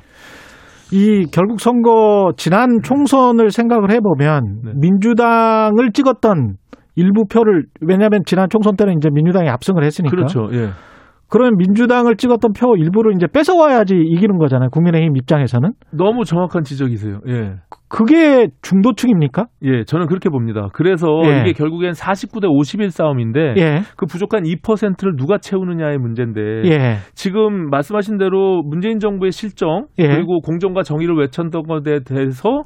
이 0.93 1.27
결국 1.33 1.61
선거 1.61 2.33
지난 2.37 2.81
총선을 2.83 3.51
생각을 3.51 3.93
해보면 3.93 4.61
네. 4.65 4.73
민주당을 4.75 5.93
찍었던 5.93 6.57
일부 7.01 7.25
표를 7.25 7.65
왜냐하면 7.81 8.23
지난 8.27 8.49
총선 8.51 8.77
때는 8.77 8.95
이제 8.99 9.09
민주당이 9.11 9.49
압승을 9.49 9.83
했으니까 9.85 10.15
그렇죠. 10.15 10.49
예. 10.53 10.71
그러면 11.31 11.57
민주당을 11.57 12.17
찍었던 12.17 12.53
표 12.53 12.77
일부를 12.77 13.15
이제 13.15 13.27
뺏어와야지 13.33 13.95
이기는 13.95 14.37
거잖아요. 14.39 14.69
국민의힘 14.71 15.17
입장에서는 15.17 15.71
너무 15.93 16.25
정확한 16.25 16.65
지적이세요. 16.65 17.21
예. 17.29 17.55
그게 17.89 18.49
중도층입니까? 18.63 19.47
예, 19.63 19.85
저는 19.85 20.07
그렇게 20.07 20.29
봅니다. 20.29 20.69
그래서 20.73 21.07
예. 21.25 21.41
이게 21.41 21.53
결국엔 21.53 21.93
49대 21.93 22.49
51 22.49 22.91
싸움인데 22.91 23.55
예, 23.59 23.81
그 23.97 24.07
부족한 24.07 24.43
2%를 24.43 25.17
누가 25.17 25.39
채우느냐의 25.39 25.99
문제인데 25.99 26.41
예, 26.65 26.97
지금 27.15 27.71
말씀하신 27.71 28.19
대로 28.19 28.63
문재인 28.63 28.99
정부의 28.99 29.31
실정 29.31 29.87
예. 29.99 30.09
그리고 30.09 30.41
공정과 30.41 30.83
정의를 30.83 31.17
외쳤던 31.17 31.63
것에 31.63 32.01
대해서 32.05 32.65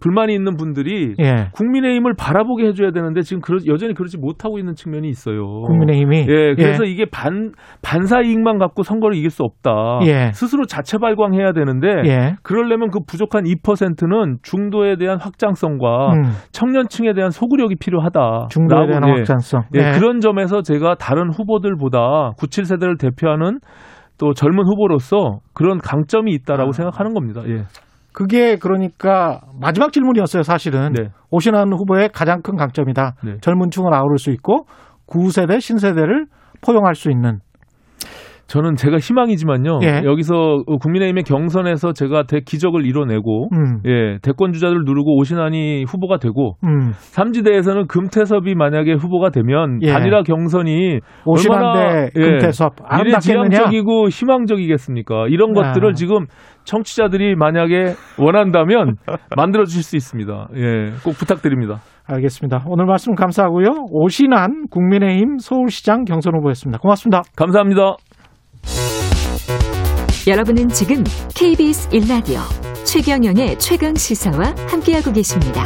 불만이 0.00 0.34
있는 0.34 0.56
분들이 0.56 1.14
예. 1.18 1.48
국민의힘을 1.52 2.14
바라보게 2.18 2.66
해줘야 2.66 2.90
되는데 2.90 3.22
지금 3.22 3.40
그러, 3.40 3.58
여전히 3.66 3.94
그러지 3.94 4.18
못하고 4.18 4.58
있는 4.58 4.74
측면이 4.74 5.08
있어요. 5.08 5.62
국민의힘이 5.62 6.26
예, 6.28 6.54
그래서 6.54 6.84
이게 6.84 7.06
반 7.10 7.52
반사 7.82 8.20
이익만 8.20 8.58
갖고 8.58 8.82
선거를 8.82 9.16
이길 9.16 9.30
수 9.30 9.42
없다. 9.42 10.00
예. 10.06 10.32
스스로 10.32 10.66
자체 10.66 10.98
발광해야 10.98 11.52
되는데 11.52 11.88
예. 12.06 12.36
그러려면 12.42 12.90
그 12.90 13.00
부족한 13.06 13.44
2%는 13.44 14.38
중도에 14.42 14.96
대한 14.96 15.18
확장성과 15.20 16.12
음, 16.12 16.22
청년층에 16.52 17.14
대한 17.14 17.30
소구력이 17.30 17.76
필요하다. 17.76 18.48
중도에 18.50 18.86
대한 18.86 19.08
예. 19.08 19.12
확장성. 19.12 19.62
예, 19.74 19.78
예. 19.78 19.90
그런 19.98 20.20
점에서 20.20 20.62
제가 20.62 20.96
다른 20.96 21.30
후보들보다 21.32 22.32
97세대를 22.38 22.98
대표하는 22.98 23.58
또 24.18 24.32
젊은 24.32 24.64
후보로서 24.64 25.40
그런 25.52 25.78
강점이 25.78 26.32
있다라고 26.32 26.70
아. 26.70 26.72
생각하는 26.72 27.12
겁니다. 27.12 27.42
예. 27.46 27.64
그게 28.16 28.56
그러니까 28.56 29.42
마지막 29.60 29.92
질문이었어요, 29.92 30.42
사실은. 30.42 30.94
네. 30.94 31.10
오신환 31.30 31.70
후보의 31.70 32.08
가장 32.14 32.40
큰 32.40 32.56
강점이다. 32.56 33.16
네. 33.22 33.36
젊은 33.42 33.68
층을 33.68 33.92
아우를 33.92 34.16
수 34.16 34.30
있고 34.30 34.64
구세대 35.04 35.60
신세대를 35.60 36.24
포용할 36.62 36.94
수 36.94 37.10
있는. 37.10 37.40
저는 38.46 38.76
제가 38.76 38.98
희망이지만요. 38.98 39.80
예. 39.82 40.02
여기서 40.04 40.62
국민의힘의 40.80 41.24
경선에서 41.24 41.92
제가 41.92 42.24
대기적을 42.24 42.86
이뤄내고 42.86 43.48
음. 43.52 43.80
예, 43.86 44.18
대권 44.22 44.52
주자들 44.52 44.82
누르고 44.84 45.16
오신환이 45.18 45.84
후보가 45.84 46.18
되고 46.18 46.54
음. 46.64 46.92
삼지대에서는 46.94 47.86
금태섭이 47.88 48.54
만약에 48.54 48.92
후보가 48.92 49.30
되면 49.30 49.80
예. 49.82 49.90
단일화 49.92 50.22
경선이 50.22 51.00
얼마나, 51.24 52.06
대 52.06 52.10
금태섭 52.14 52.74
예? 52.80 52.96
미래지향적이고 53.04 54.08
희망적이겠습니까? 54.08 55.26
이런 55.28 55.50
아. 55.58 55.72
것들을 55.72 55.94
지금 55.94 56.26
청취자들이 56.64 57.34
만약에 57.36 57.94
원한다면 58.18 58.96
만들어 59.36 59.64
주실 59.64 59.82
수 59.82 59.96
있습니다. 59.96 60.48
예, 60.56 60.90
꼭 61.04 61.14
부탁드립니다. 61.18 61.80
알겠습니다. 62.08 62.64
오늘 62.66 62.86
말씀 62.86 63.14
감사하고요. 63.16 63.86
오신환 63.90 64.66
국민의힘 64.70 65.38
서울시장 65.38 66.04
경선 66.04 66.36
후보였습니다. 66.36 66.78
고맙습니다. 66.78 67.22
감사합니다. 67.36 67.96
여러분은 70.28 70.66
지금 70.70 71.04
KBS 71.38 71.88
1라디오 71.90 72.40
최경영의 72.84 73.58
최강 73.60 73.94
시사와 73.94 74.54
함께하고 74.68 75.12
계십니다. 75.12 75.62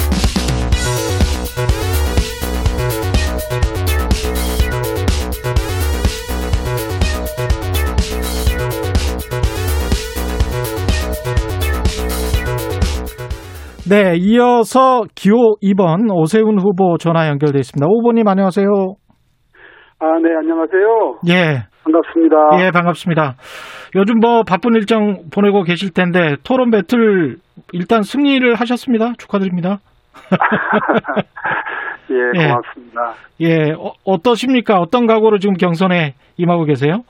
네, 13.88 14.14
이어서 14.18 15.04
기호 15.14 15.56
2번 15.62 16.14
오세훈 16.14 16.60
후보 16.60 16.98
전화 16.98 17.28
연결돼 17.28 17.60
있습니다. 17.60 17.86
오 17.88 18.00
후보님 18.00 18.28
안녕하세요. 18.28 18.66
아, 20.00 20.06
네, 20.22 20.34
안녕하세요. 20.38 21.20
예, 21.28 21.69
반갑습니다. 21.84 22.36
예, 22.60 22.70
반갑습니다. 22.70 23.34
요즘 23.96 24.20
뭐 24.20 24.42
바쁜 24.42 24.74
일정 24.74 25.24
보내고 25.32 25.62
계실 25.62 25.92
텐데 25.92 26.36
토론 26.44 26.70
배틀 26.70 27.36
일단 27.72 28.02
승리를 28.02 28.54
하셨습니다. 28.54 29.12
축하드립니다. 29.18 29.78
예, 32.10 32.16
예. 32.34 32.48
고맙습니다. 32.48 33.12
예, 33.40 33.72
어, 34.04 34.18
떠십니까 34.22 34.78
어떤 34.78 35.06
각오로 35.06 35.38
지금 35.38 35.54
경선에 35.54 36.14
임하고 36.36 36.64
계세요? 36.64 37.02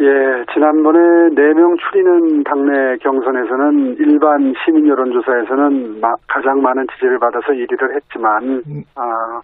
예, 0.00 0.04
지난번에 0.52 0.98
4명 1.36 1.76
추리는 1.78 2.42
당내 2.44 2.96
경선에서는 3.00 3.96
일반 4.00 4.52
시민 4.64 4.88
여론조사에서는 4.88 6.00
마- 6.00 6.08
가장 6.26 6.60
많은 6.62 6.84
지지를 6.94 7.18
받아서 7.20 7.52
1위를 7.52 7.94
했지만, 7.94 8.42
음. 8.66 8.82
아, 8.96 9.40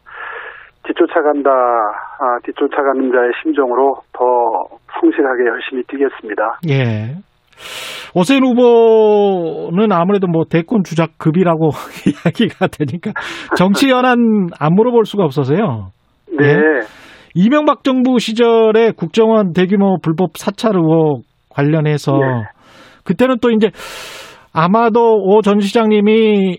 뒤쫓아간다, 0.86 1.50
아, 1.50 2.38
뒤쫓아가는 2.44 3.12
자의 3.12 3.30
심정으로 3.42 3.96
더 4.12 4.24
성실하게 5.00 5.46
열심히 5.46 5.82
뛰겠습니다. 5.84 6.58
예. 6.68 7.14
오세훈 8.14 8.44
후보는 8.44 9.92
아무래도 9.92 10.26
뭐 10.26 10.44
대권 10.50 10.82
주작급이라고 10.84 11.68
이야기가 12.08 12.66
되니까 12.68 13.12
정치 13.56 13.90
연한 13.90 14.48
안 14.58 14.74
물어볼 14.74 15.04
수가 15.04 15.24
없어서요. 15.24 15.88
네, 16.38 16.46
예. 16.46 16.56
이명박 17.34 17.84
정부 17.84 18.18
시절에 18.18 18.92
국정원 18.96 19.52
대규모 19.52 19.98
불법 20.02 20.36
사찰 20.38 20.72
의혹 20.74 21.22
관련해서 21.50 22.12
네. 22.12 22.44
그때는 23.04 23.36
또 23.40 23.50
이제 23.50 23.70
아마도 24.52 25.14
오 25.16 25.42
전 25.42 25.60
시장님이 25.60 26.58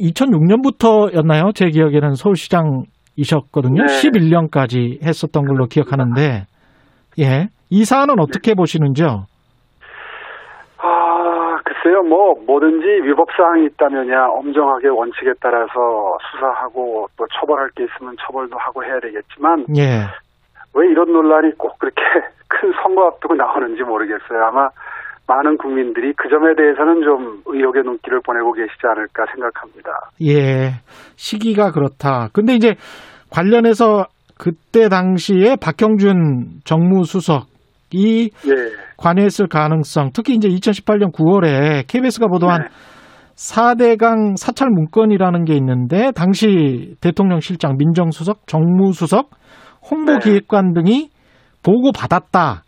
2006년부터였나요? 0.00 1.54
제 1.54 1.66
기억에는 1.70 2.14
서울시장 2.14 2.82
이셨거든요. 3.16 3.84
네. 3.84 3.86
11년까지 3.86 5.02
했었던 5.02 5.46
걸로 5.46 5.66
기억하는데, 5.66 6.46
예. 7.20 7.48
이 7.70 7.84
사안은 7.84 8.18
어떻게 8.18 8.54
보시는지요? 8.54 9.26
아, 10.78 11.56
글쎄 11.64 11.84
글쎄요, 11.84 12.02
뭐 12.02 12.34
뭐든지 12.46 12.86
위법 13.04 13.28
사항이 13.36 13.66
있다면야 13.66 14.28
엄정하게 14.28 14.88
원칙에 14.88 15.32
따라서 15.40 16.16
수사하고 16.30 17.08
또 17.16 17.26
처벌할 17.38 17.68
게 17.76 17.84
있으면 17.84 18.16
처벌도 18.26 18.56
하고 18.56 18.82
해야 18.82 18.98
되겠지만 19.00 19.66
예. 19.76 20.08
왜 20.74 20.88
이런 20.88 21.12
논란이 21.12 21.52
꼭 21.58 21.78
그렇게 21.78 22.02
큰 22.48 22.72
선거 22.82 23.06
앞두고 23.08 23.34
나오는지 23.34 23.82
모르겠어요. 23.82 24.44
아마 24.48 24.68
많은 25.26 25.56
국민들이 25.56 26.12
그 26.16 26.28
점에 26.28 26.54
대해서는 26.54 27.02
좀 27.02 27.42
의혹의 27.46 27.82
눈길을 27.84 28.20
보내고 28.24 28.52
계시지 28.52 28.80
않을까 28.84 29.24
생각합니다. 29.32 29.90
예. 30.22 30.80
시기가 31.16 31.72
그렇다. 31.72 32.28
근데 32.32 32.54
이제 32.54 32.74
관련해서 33.30 34.06
그때 34.38 34.88
당시에 34.88 35.56
박형준 35.56 36.60
정무수석이 36.64 38.30
예. 38.46 38.84
관여했을 38.96 39.48
가능성, 39.48 40.10
특히 40.12 40.34
이제 40.34 40.48
2018년 40.48 41.12
9월에 41.12 41.86
KBS가 41.86 42.26
보도한 42.28 42.62
네. 42.62 42.68
4대강 43.34 44.36
사찰 44.36 44.68
문건이라는 44.70 45.44
게 45.44 45.54
있는데 45.54 46.12
당시 46.12 46.94
대통령 47.00 47.40
실장, 47.40 47.76
민정수석, 47.76 48.46
정무수석, 48.46 49.30
홍보기획관 49.90 50.72
등이 50.74 51.10
보고 51.62 51.92
받았다. 51.92 52.63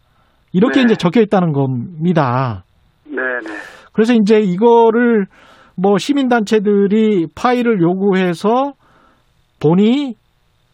이렇게 0.57 0.81
네. 0.81 0.85
이제 0.85 0.95
적혀 0.97 1.21
있다는 1.21 1.53
겁니다. 1.53 2.65
네 3.05 3.17
네. 3.17 3.55
그래서 3.93 4.15
이제 4.15 4.41
이거를 4.41 5.27
뭐 5.77 5.99
시민단체들이 5.99 7.27
파일을 7.35 7.83
요구해서 7.83 8.73
보니 9.61 10.15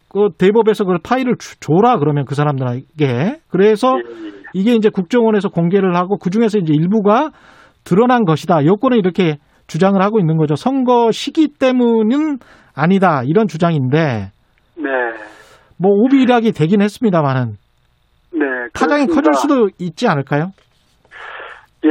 그 0.08 0.28
대법에서 0.38 0.84
그 0.84 0.98
파일을 1.02 1.34
주- 1.38 1.58
줘라 1.58 1.98
그러면 1.98 2.24
그 2.26 2.34
사람들에게 2.36 3.40
그래서 3.50 3.92
이게 4.54 4.74
이제 4.74 4.88
국정원에서 4.88 5.48
공개를 5.48 5.96
하고 5.96 6.16
그 6.18 6.30
중에서 6.30 6.58
이제 6.58 6.72
일부가 6.72 7.30
드러난 7.84 8.24
것이다. 8.24 8.64
여권은 8.64 8.98
이렇게 8.98 9.38
주장을 9.66 10.00
하고 10.00 10.20
있는 10.20 10.36
거죠. 10.36 10.54
선거 10.54 11.10
시기 11.10 11.48
때문은 11.48 12.38
아니다 12.74 13.22
이런 13.24 13.48
주장인데 13.48 14.30
네. 14.76 14.90
뭐 15.78 15.90
오비락이 15.92 16.52
되긴 16.52 16.82
했습니다만은 16.82 17.54
네. 18.32 18.46
그렇습니다. 18.72 19.14
커질 19.14 19.34
수도 19.34 19.68
있지 19.78 20.08
않을까요? 20.08 20.50
예, 21.84 21.90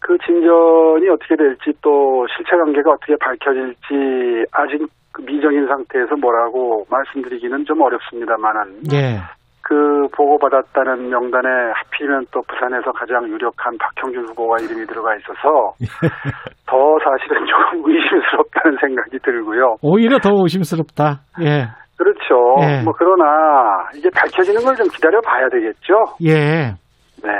그 0.00 0.16
진전이 0.24 1.08
어떻게 1.10 1.36
될지 1.36 1.72
또 1.82 2.26
실체 2.34 2.56
관계가 2.56 2.92
어떻게 2.92 3.14
밝혀질지 3.20 4.46
아직 4.52 4.86
그 5.12 5.20
미정인 5.22 5.66
상태에서 5.66 6.16
뭐라고 6.16 6.86
말씀드리기는 6.90 7.66
좀 7.66 7.82
어렵습니다만은 7.82 8.80
예. 8.94 9.20
그 9.60 10.08
보고받았다는 10.16 11.10
명단에 11.10 11.48
하필이면 11.74 12.26
또 12.32 12.40
부산에서 12.48 12.90
가장 12.92 13.28
유력한 13.28 13.76
박형준 13.78 14.28
후보가 14.30 14.58
이름이 14.60 14.86
들어가 14.86 15.14
있어서 15.16 15.74
더 16.66 16.76
사실은 17.04 17.46
조금 17.46 17.84
의심스럽다는 17.88 18.78
생각이 18.80 19.18
들고요. 19.22 19.76
오히려 19.82 20.18
더 20.18 20.30
의심스럽다. 20.32 21.20
예. 21.42 21.68
그렇죠. 22.02 22.56
예. 22.68 22.82
뭐 22.82 22.92
그러나 22.96 23.88
이게 23.96 24.10
밝혀지는 24.10 24.62
걸 24.64 24.74
좀 24.76 24.88
기다려 24.88 25.20
봐야 25.20 25.48
되겠죠. 25.48 26.16
예. 26.24 26.74
네. 27.22 27.30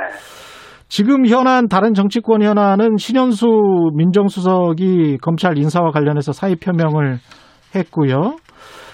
지금 0.88 1.26
현안 1.26 1.68
다른 1.68 1.94
정치권 1.94 2.42
현안은 2.42 2.98
신현수 2.98 3.46
민정수석이 3.96 5.18
검찰 5.22 5.56
인사와 5.58 5.90
관련해서 5.90 6.32
사의 6.32 6.56
표명을 6.56 7.16
했고요. 7.74 8.36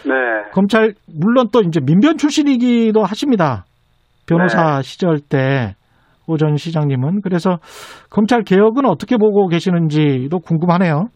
네. 0.06 0.14
검찰 0.52 0.94
물론 1.12 1.48
또 1.52 1.60
이제 1.60 1.80
민변 1.80 2.16
출신이기도 2.16 3.02
하십니다. 3.02 3.64
변호사 4.28 4.76
네. 4.76 4.82
시절 4.82 5.18
때 5.18 5.74
오전 6.28 6.56
시장님은 6.56 7.22
그래서 7.22 7.58
검찰 8.10 8.42
개혁은 8.42 8.86
어떻게 8.86 9.16
보고 9.16 9.48
계시는지도 9.48 10.38
궁금하네요. 10.38 11.08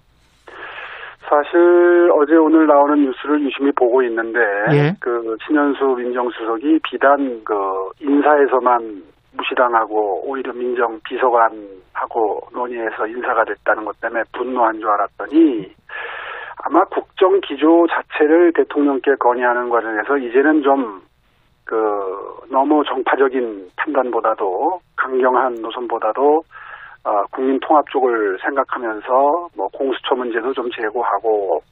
사실 1.29 2.11
어제 2.15 2.35
오늘 2.37 2.67
나오는 2.67 3.05
뉴스를 3.05 3.41
유심히 3.43 3.73
보고 3.73 4.03
있는데 4.03 4.41
예. 4.73 4.95
그 5.01 5.37
신현수 5.47 5.85
민정수석이 5.99 6.81
비단 6.85 7.43
그 7.45 7.55
인사에서만 8.01 9.03
무시당하고 9.37 10.23
오히려 10.27 10.53
민정 10.53 11.01
비서관하고 11.05 12.49
논의해서 12.53 13.07
인사가 13.07 13.45
됐다는 13.45 13.85
것 13.85 13.99
때문에 14.01 14.23
분노한 14.33 14.79
줄 14.79 14.89
알았더니 14.89 15.73
아마 16.65 16.85
국정 16.85 17.41
기조 17.41 17.87
자체를 17.89 18.53
대통령께 18.55 19.15
건의하는 19.19 19.71
과정에서 19.71 20.19
이제는 20.19 20.63
좀 20.63 21.03
그 21.65 21.77
너무 22.51 22.85
정파적인 22.85 23.71
판단보다도 23.77 24.81
강경한 24.97 25.55
노선보다도 25.63 26.43
어, 27.05 27.23
국민 27.33 27.59
통합 27.61 27.89
쪽을 27.91 28.39
생각하면서 28.45 29.49
뭐 29.57 29.67
공수처 29.73 30.15
문제도 30.15 30.53
좀 30.53 30.69
제고하고 30.71 31.63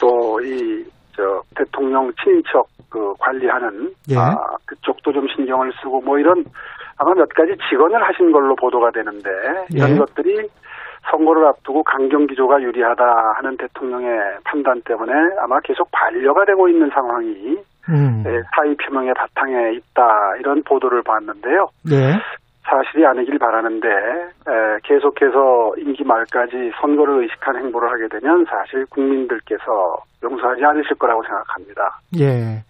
또 0.00 0.40
이 0.40 0.84
저 1.16 1.42
대통령 1.56 2.10
친인척 2.22 2.66
그 2.90 3.14
관리하는 3.18 3.92
예. 4.10 4.16
아, 4.16 4.34
그쪽도 4.66 5.12
좀 5.12 5.26
신경을 5.34 5.72
쓰고 5.82 6.00
뭐 6.02 6.18
이런 6.18 6.44
아마 6.98 7.14
몇 7.14 7.28
가지 7.30 7.52
직언을 7.68 8.02
하신 8.02 8.32
걸로 8.32 8.54
보도가 8.56 8.90
되는데 8.90 9.30
이런 9.70 9.90
예. 9.90 9.96
것들이 9.96 10.48
선거를 11.10 11.46
앞두고 11.46 11.82
강경 11.82 12.26
기조가 12.26 12.62
유리하다 12.62 13.04
하는 13.36 13.56
대통령의 13.56 14.08
판단 14.44 14.80
때문에 14.82 15.12
아마 15.40 15.58
계속 15.60 15.90
반려가 15.90 16.44
되고 16.44 16.68
있는 16.68 16.88
상황이 16.90 17.58
음. 17.88 18.24
예, 18.26 18.40
사의 18.54 18.76
표명의 18.76 19.12
바탕에 19.14 19.72
있다 19.74 20.36
이런 20.38 20.62
보도를 20.62 21.02
봤는데요. 21.02 21.66
예. 21.90 22.14
사실이 22.64 23.04
아니길 23.04 23.38
바라는데 23.38 23.88
에, 23.88 24.78
계속해서 24.84 25.72
임기 25.78 26.04
말까지 26.04 26.70
선거를 26.80 27.22
의식한 27.22 27.56
행보를 27.56 27.90
하게 27.90 28.08
되면 28.08 28.44
사실 28.44 28.86
국민들께서 28.86 29.64
용서하지 30.22 30.64
않으실 30.64 30.96
거라고 30.96 31.22
생각합니다. 31.22 31.98
예. 32.20 32.62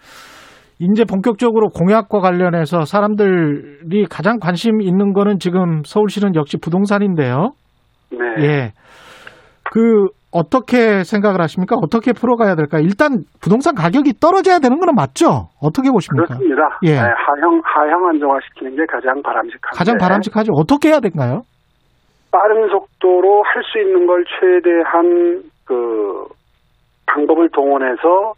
이제 0.79 1.05
본격적으로 1.05 1.69
공약과 1.69 2.21
관련해서 2.21 2.85
사람들이 2.85 4.07
가장 4.11 4.39
관심 4.41 4.81
있는 4.81 5.13
거는 5.13 5.39
지금 5.39 5.83
서울시는 5.85 6.35
역시 6.35 6.57
부동산인데요. 6.61 7.51
네. 8.11 8.45
예. 8.45 8.73
그 9.71 10.09
어떻게 10.33 11.05
생각을 11.05 11.41
하십니까? 11.43 11.77
어떻게 11.77 12.13
풀어가야 12.13 12.55
될까? 12.57 12.79
일단 12.79 13.25
부동산 13.41 13.75
가격이 13.75 14.15
떨어져야 14.21 14.59
되는 14.59 14.79
건 14.81 14.95
맞죠? 14.95 15.49
어떻게 15.61 15.91
보십니까? 15.91 16.27
그렇습니다. 16.35 16.79
예. 16.85 16.93
네, 16.93 16.99
하향 17.01 17.61
하향 17.65 18.09
안정화시키는 18.09 18.77
게 18.77 18.87
가장 18.87 19.23
바람직한데 19.23 19.77
가장 19.77 19.99
바람직하죠. 19.99 20.53
어떻게 20.55 20.89
해야 20.89 21.01
될까요? 21.01 21.43
빠른 22.31 22.69
속도로 22.71 23.43
할 23.43 23.63
수 23.65 23.79
있는 23.79 24.07
걸 24.07 24.25
최대한 24.41 25.43
그 25.67 26.27
방법을 27.07 27.51
동원해서 27.51 28.33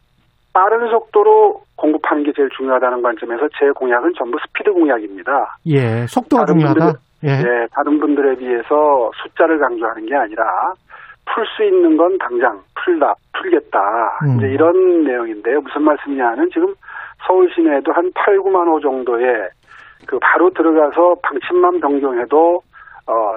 빠른 0.53 0.91
속도로 0.91 1.61
공급하는 1.77 2.25
게 2.25 2.33
제일 2.37 2.49
중요하다는 2.57 3.03
관점에서 3.03 3.49
제 3.59 3.71
공약은 3.75 4.13
전부 4.19 4.39
스피드 4.47 4.73
공약입니다. 4.73 5.57
예, 5.67 6.07
속도가 6.09 6.45
중요하다. 6.47 6.81
분들은- 6.87 6.97
예. 7.25 7.29
예, 7.31 7.67
다른 7.73 7.99
분들에 8.01 8.35
비해서 8.37 9.11
숫자를 9.23 9.59
강조하는 9.59 10.07
게 10.07 10.15
아니라 10.15 10.45
풀 11.27 11.45
수 11.57 11.65
있는 11.65 11.97
건 11.97 12.17
당장 12.19 12.61
풀다, 12.85 13.15
풀겠다. 13.33 13.79
음. 14.25 14.37
이제 14.37 14.49
이런 14.49 15.05
내용인데요. 15.05 15.61
무슨 15.61 15.83
말씀이냐는 15.83 16.49
지금 16.53 16.75
서울 17.27 17.51
시내에도 17.55 17.93
한 17.93 18.11
8, 18.15 18.39
9만 18.39 18.69
호 18.69 18.81
정도의 18.81 19.49
그 20.07 20.19
바로 20.21 20.51
들어가서 20.51 21.17
방침만 21.23 21.81
변경해도 21.81 22.61
어 23.07 23.37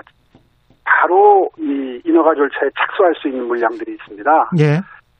바로 0.84 1.50
이 1.58 2.02
인허가 2.06 2.34
절차에 2.34 2.70
착수할 2.78 3.14
수 3.16 3.28
있는 3.28 3.46
물량들이 3.48 3.94
있습니다. 3.94 4.50
예. 4.60 4.80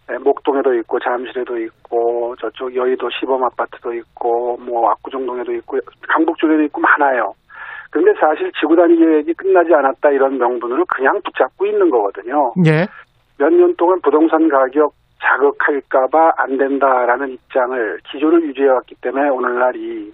예, 0.10 0.18
목동에도 0.20 0.74
있고 0.76 1.00
잠실에도 1.00 1.58
있고 1.58 2.36
저쪽 2.40 2.74
여의도 2.74 3.10
시범 3.20 3.44
아파트도 3.44 3.94
있고 3.94 4.58
뭐 4.58 4.90
압구정동에도 4.92 5.54
있고 5.56 5.80
강북 6.08 6.38
쪽에도 6.38 6.64
있고 6.64 6.80
많아요. 6.80 7.34
그런데 7.92 8.12
사실 8.20 8.52
지구 8.60 8.76
단위 8.76 8.98
계획이 8.98 9.34
끝나지 9.34 9.74
않았다 9.74 10.10
이런 10.12 10.38
명분으로 10.38 10.86
그냥 10.88 11.20
붙잡고 11.24 11.66
있는 11.66 11.90
거거든요. 11.90 12.54
예. 12.66 12.86
몇 13.40 13.50
년 13.54 13.76
동안 13.78 14.00
부동산 14.02 14.50
가격 14.50 14.94
자극할까봐 15.22 16.32
안 16.38 16.58
된다라는 16.58 17.30
입장을 17.30 17.98
기조를 18.12 18.44
유지해왔기 18.50 18.96
때문에 19.02 19.30
오늘날 19.30 19.76
이 19.76 20.12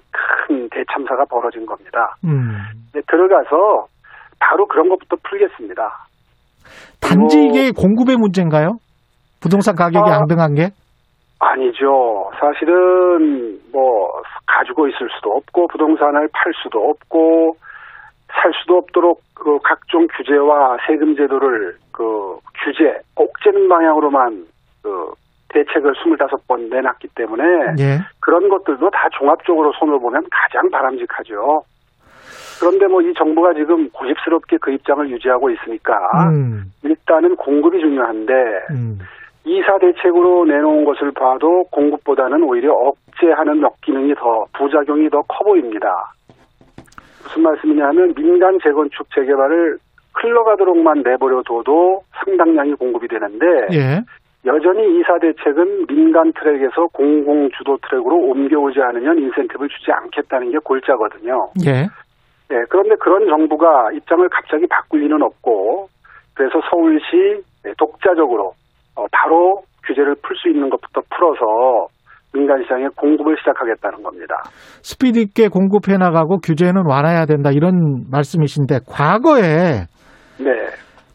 큰 0.48 0.68
대참사가 0.70 1.26
벌어진 1.30 1.66
겁니다. 1.66 2.16
음. 2.26 2.58
이제 2.90 3.02
들어가서 3.08 3.88
바로 4.40 4.66
그런 4.68 4.90
것부터 4.90 5.16
풀겠습니다. 5.24 5.90
단지 7.02 7.44
이게 7.46 7.72
공급의 7.72 8.18
문제인가요? 8.18 8.78
부동산 9.42 9.76
가격이 9.76 10.10
아. 10.10 10.18
앙등한 10.20 10.54
게? 10.56 10.70
아니죠. 11.44 12.32
사실은 12.40 13.60
뭐 13.72 14.22
가지고 14.46 14.88
있을 14.88 15.10
수도 15.16 15.32
없고 15.32 15.68
부동산을 15.68 16.30
팔 16.32 16.54
수도 16.62 16.90
없고 16.90 17.58
살 18.42 18.52
수도 18.62 18.78
없도록 18.78 19.22
그 19.36 19.60
각종 19.64 20.08
규제와 20.08 20.78
세금 20.88 21.16
제도를 21.16 21.78
그 21.92 22.38
규제 22.64 23.00
옥죄는 23.16 23.68
방향으로만 23.68 24.46
그 24.82 25.12
대책을 25.50 25.94
25번 25.94 26.70
내놨기 26.70 27.10
때문에 27.16 27.44
예. 27.80 28.00
그런 28.20 28.50
것들도 28.50 28.90
다 28.90 29.08
종합적으로 29.12 29.72
손을 29.74 30.00
보면 30.00 30.24
가장 30.32 30.70
바람직하죠. 30.72 31.64
그런데 32.60 32.88
뭐 32.88 33.02
이 33.02 33.14
정부가 33.14 33.54
지금 33.54 33.90
고집스럽게 33.92 34.58
그 34.62 34.72
입장을 34.72 35.10
유지하고 35.10 35.50
있으니까 35.50 35.94
음, 36.30 36.72
일단은 36.84 37.36
공급이 37.36 37.80
중요한데 37.80 38.34
음. 38.72 39.00
이사 39.46 39.78
대책으로 39.78 40.46
내놓은 40.46 40.86
것을 40.86 41.12
봐도 41.12 41.64
공급보다는 41.72 42.44
오히려 42.44 42.74
억제하는 42.74 43.62
역기능이 43.62 44.16
더 44.16 44.46
부작용이 44.54 45.10
더 45.10 45.22
커 45.24 45.44
보입니다. 45.44 45.90
무슨 47.24 47.44
말씀이냐 47.44 47.88
하면 47.88 48.14
민간 48.16 48.58
재건축 48.64 49.08
재개발을 49.14 49.78
흘러가도록만 50.16 51.04
내버려 51.04 51.42
둬도 51.44 52.02
상당량이 52.24 52.76
공급이 52.76 53.08
되는데 53.08 53.46
예. 53.74 54.02
여전히 54.46 55.00
이사 55.00 55.18
대책은 55.20 55.88
민간 55.88 56.32
트랙에서 56.34 56.88
공공 56.94 57.50
주도 57.58 57.78
트랙으로 57.78 58.16
옮겨오지 58.18 58.80
않으면 58.82 59.18
인센티브를 59.18 59.70
주지 59.70 59.92
않겠다는 59.92 60.52
게 60.52 60.58
골자거든요. 60.64 61.50
예. 61.66 61.88
네, 62.50 62.64
그런데 62.70 62.96
그런 62.96 63.26
정부가 63.28 63.92
입장을 63.94 64.28
갑자기 64.30 64.68
바꿀 64.68 65.02
리는 65.02 65.22
없고 65.22 65.88
그래서 66.34 66.62
서울시 66.70 67.42
네, 67.64 67.74
독자적으로 67.78 68.54
어, 68.96 69.06
바로 69.12 69.62
규제를 69.86 70.16
풀 70.22 70.36
수 70.38 70.50
있는 70.50 70.70
것부터 70.70 71.02
풀어서 71.10 71.88
민간 72.34 72.62
시장에 72.64 72.88
공급을 72.96 73.36
시작하겠다는 73.40 74.02
겁니다. 74.04 74.36
스피드 74.82 75.20
있게 75.20 75.48
공급해 75.50 75.98
나가고 75.98 76.40
규제는 76.40 76.84
완화해야 76.88 77.26
된다 77.26 77.52
이런 77.52 78.06
말씀이신데 78.10 78.80
과거에 78.88 79.86
네, 80.40 80.50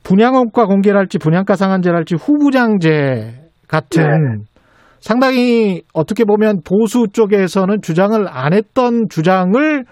분양원가 0.05 0.67
공개랄지 0.67 1.19
분양가 1.19 1.57
상한제랄지 1.57 2.15
후부장제 2.15 3.33
같은 3.67 4.45
상당히 5.01 5.83
어떻게 5.93 6.25
보면 6.25 6.63
보수 6.65 7.09
쪽에서는 7.13 7.83
주장을 7.83 8.27
안 8.29 8.53
했던 8.53 9.09
주장을 9.09 9.85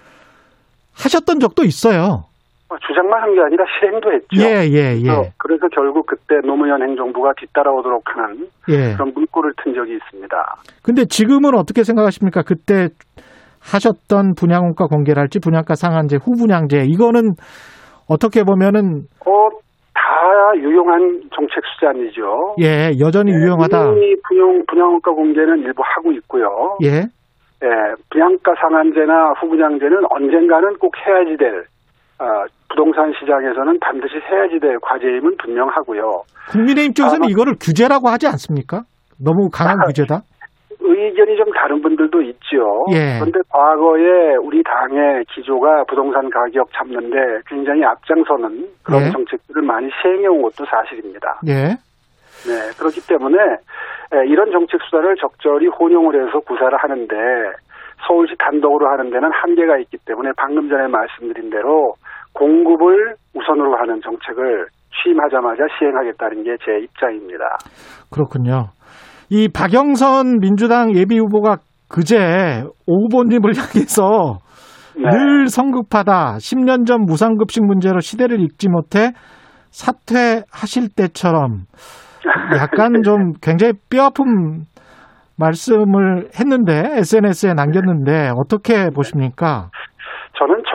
하셨던 0.95 1.41
적도 1.41 1.65
있어요. 1.65 2.25
어, 2.69 2.75
주장만 2.87 3.23
한 3.23 3.35
게 3.35 3.41
아니라 3.41 3.65
실행도 3.79 4.13
했죠. 4.13 4.43
예, 4.43 4.67
예, 4.67 4.99
예. 5.01 5.11
어, 5.11 5.23
그래서 5.39 5.69
결국 5.69 6.07
그때 6.07 6.37
노무현 6.45 6.83
행정부가 6.83 7.33
뒤따라오도록 7.39 8.03
하는 8.07 8.47
예. 8.69 8.95
그런 8.95 9.13
물꼬를 9.15 9.53
튼 9.63 9.75
적이 9.75 9.95
있습니다. 9.97 10.37
근데 10.83 11.05
지금은 11.05 11.55
어떻게 11.55 11.85
생각하십니까? 11.85 12.43
그때 12.43 12.89
하셨던 13.63 14.35
분양원가 14.37 14.87
공개랄지 14.87 15.41
분양가 15.41 15.75
상한제 15.75 16.17
후분양제 16.23 16.85
이거는 16.87 17.35
어떻게 18.09 18.43
보면은 18.45 19.03
어, 19.27 19.49
다 19.95 20.03
유용한 20.57 21.21
정책 21.35 21.63
수단이죠. 21.75 22.55
예, 22.63 22.91
여전히 23.01 23.33
유용하다. 23.33 23.93
이미 23.93 24.15
분양, 24.29 24.65
분양원가 24.67 25.11
공개는 25.13 25.59
일부 25.61 25.83
하고 25.85 26.13
있고요. 26.13 26.77
예. 26.85 27.03
예, 27.65 27.69
분양가 28.11 28.55
상한제나 28.61 29.33
후분양제는 29.41 29.99
언젠가는 30.11 30.77
꼭 30.79 30.93
해야지 31.07 31.37
될 31.37 31.61
어, 31.61 31.76
부동산 32.69 33.13
시장에서는 33.19 33.79
반드시 33.81 34.15
해야지 34.17 34.59
될 34.61 34.79
과제임은 34.81 35.37
분명하고요. 35.39 36.23
국민의힘 36.51 36.93
쪽에서는 36.95 37.25
아, 37.25 37.29
이거를 37.31 37.55
규제라고 37.61 38.09
하지 38.09 38.27
않습니까? 38.27 38.83
너무 39.23 39.49
강한 39.53 39.81
아, 39.81 39.87
규제다. 39.87 40.21
의견이 40.79 41.37
좀 41.37 41.47
다른 41.53 41.81
분들도 41.83 42.21
있죠. 42.23 42.85
예. 42.93 43.19
그런데 43.19 43.41
과거에 43.51 44.37
우리 44.43 44.63
당의 44.63 45.25
기조가 45.35 45.85
부동산 45.89 46.29
가격 46.31 46.69
잡는데 46.73 47.17
굉장히 47.47 47.85
앞장서는 47.85 48.69
그런 48.85 49.07
예. 49.07 49.11
정책들을 49.11 49.63
많이 49.63 49.89
시행해 50.01 50.27
온 50.29 50.43
것도 50.43 50.65
사실입니다. 50.67 51.41
예. 51.49 51.75
네, 52.47 52.71
그렇기 52.79 53.01
때문에 53.09 53.39
에, 53.39 54.27
이런 54.29 54.53
정책 54.53 54.81
수단을 54.83 55.17
적절히 55.17 55.67
혼용을 55.67 56.15
해서 56.15 56.39
구사를 56.41 56.77
하는데 56.77 57.17
서울시 58.07 58.35
단독으로 58.39 58.89
하는 58.91 59.11
데는 59.11 59.31
한계가 59.33 59.79
있기 59.79 59.97
때문에 60.07 60.31
방금 60.37 60.69
전에 60.69 60.87
말씀드린 60.87 61.51
대로 61.51 61.95
공급을 62.39 63.15
우선으로 63.35 63.77
하는 63.79 64.01
정책을 64.03 64.67
취임하자마자 65.03 65.63
시행하겠다는 65.79 66.45
게 66.45 66.51
제 66.65 66.79
입장입니다. 66.85 67.45
그렇군요. 68.11 68.69
이 69.31 69.49
박영선 69.49 70.39
민주당 70.41 70.95
예비 70.95 71.19
후보가 71.19 71.59
그제 71.89 72.65
오 72.87 73.05
후보님을 73.05 73.53
향해서 73.57 74.39
네. 74.97 75.11
늘 75.11 75.49
성급하다. 75.49 76.37
10년 76.37 76.87
전 76.87 77.03
무상급식 77.03 77.65
문제로 77.67 78.01
시대를 78.01 78.41
읽지 78.41 78.69
못해 78.69 79.13
사퇴하실 79.71 80.89
때처럼 80.97 81.65
약간 82.57 83.03
좀 83.03 83.33
굉장히 83.43 83.75
뼈아픈 83.91 84.65
말씀을 85.39 86.31
했는데 86.41 86.97
SNS에 86.99 87.53
남겼는데 87.53 88.31
어떻게 88.37 88.89
보십니까? 88.91 89.69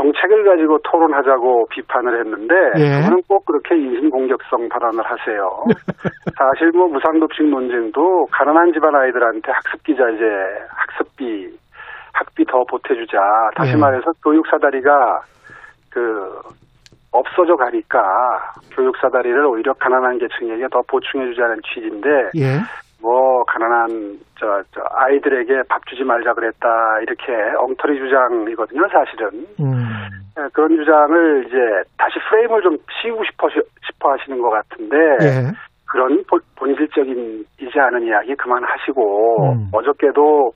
정책을 0.01 0.43
가지고 0.43 0.79
토론하자고 0.79 1.67
비판을 1.69 2.19
했는데 2.21 2.55
예. 2.77 3.01
저는 3.03 3.21
꼭 3.27 3.45
그렇게 3.45 3.75
인신공격성 3.75 4.67
발언을 4.69 5.03
하세요. 5.03 5.63
사실 6.37 6.71
뭐 6.73 6.87
무상급식 6.87 7.47
논쟁도 7.47 8.25
가난한 8.31 8.73
집안 8.73 8.95
아이들한테 8.95 9.51
학습기자재, 9.51 10.25
학습비, 10.69 11.49
학비 12.13 12.45
더 12.45 12.63
보태주자. 12.69 13.17
다시 13.55 13.73
예. 13.73 13.77
말해서 13.77 14.05
교육사다리가 14.23 15.21
그 15.91 16.39
없어져 17.11 17.55
가니까 17.55 18.01
교육사다리를 18.75 19.45
오히려 19.45 19.73
가난한 19.73 20.17
계층에게 20.17 20.67
더 20.71 20.81
보충해주자는 20.87 21.57
취지인데 21.63 22.09
예. 22.37 22.59
뭐 23.01 23.43
가난한 23.45 24.19
저, 24.39 24.61
저 24.73 24.81
아이들에게 24.95 25.63
밥 25.69 25.85
주지 25.87 26.03
말자 26.03 26.33
그랬다 26.33 26.67
이렇게 27.01 27.33
엉터리 27.57 27.97
주장이거든요 27.99 28.87
사실은 28.91 29.45
음. 29.59 29.87
예, 30.37 30.47
그런 30.53 30.69
주장을 30.75 31.45
이제 31.47 31.57
다시 31.97 32.15
프레임을 32.29 32.61
좀 32.61 32.77
씌우고 33.01 33.23
싶어 33.25 33.49
싶어 33.49 34.11
하시는 34.11 34.39
것 34.41 34.49
같은데 34.49 34.95
예. 35.21 35.51
그런 35.89 36.23
본- 36.29 36.39
본질적인 36.55 37.43
이지 37.59 37.79
않은 37.79 38.03
이야기 38.03 38.33
그만하시고 38.35 39.53
음. 39.53 39.67
어저께도 39.73 40.51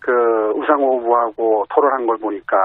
그 0.00 0.52
우상호 0.56 1.00
후보하고 1.00 1.64
토론한 1.68 2.06
걸 2.06 2.16
보니까 2.16 2.56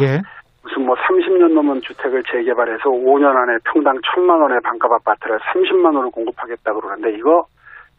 예. 0.00 0.20
무슨 0.62 0.86
뭐 0.86 0.94
30년 0.96 1.52
넘은 1.52 1.80
주택을 1.82 2.22
재개발해서 2.24 2.84
5년 2.90 3.36
안에 3.36 3.58
평당 3.64 3.96
1천만 4.00 4.40
원의 4.40 4.60
반값 4.64 4.90
아파트를 4.90 5.38
30만 5.38 5.94
원을 5.94 6.10
공급하겠다 6.10 6.72
그러는데 6.72 7.12
이거 7.16 7.44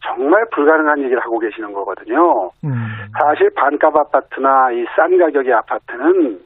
정말 0.04 0.44
불가능한 0.52 1.00
얘기를 1.02 1.20
하고 1.20 1.38
계시는 1.38 1.72
거거든요. 1.72 2.50
음. 2.64 2.72
사실 3.18 3.50
반값 3.54 3.94
아파트나 3.96 4.72
이 4.72 4.84
싼 4.96 5.16
가격의 5.18 5.52
아파트는 5.52 6.40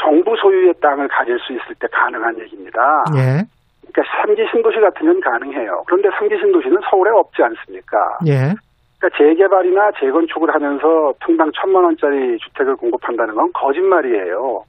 정부 0.00 0.34
소유의 0.36 0.74
땅을 0.80 1.08
가질 1.08 1.38
수 1.40 1.52
있을 1.52 1.74
때 1.80 1.86
가능한 1.90 2.38
얘기입니다. 2.40 2.80
예. 3.16 3.42
그러니까 3.90 4.02
삼기 4.22 4.46
신도시 4.52 4.78
같으면 4.80 5.20
가능해요. 5.20 5.82
그런데 5.86 6.08
삼기 6.18 6.38
신도시는 6.38 6.78
서울에 6.90 7.10
없지 7.10 7.42
않습니까? 7.42 7.96
예. 8.26 8.54
그러니까 8.98 9.18
재개발이나 9.18 9.90
재건축을 10.00 10.52
하면서 10.54 11.12
평당 11.20 11.50
천만 11.54 11.84
원짜리 11.84 12.38
주택을 12.38 12.76
공급한다는 12.76 13.34
건 13.34 13.50
거짓말이에요. 13.52 14.62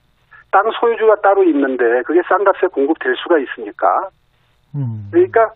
땅 0.52 0.64
소유주가 0.80 1.16
따로 1.22 1.44
있는데 1.44 2.02
그게 2.06 2.22
싼 2.28 2.44
값에 2.44 2.68
공급될 2.68 3.16
수가 3.18 3.38
있습니까? 3.40 3.88
음. 4.76 5.08
그러니까 5.12 5.52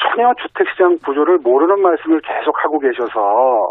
전혀 0.00 0.32
주택시장 0.34 0.98
구조를 1.04 1.38
모르는 1.38 1.80
말씀을 1.80 2.20
계속 2.20 2.62
하고 2.64 2.78
계셔서 2.78 3.70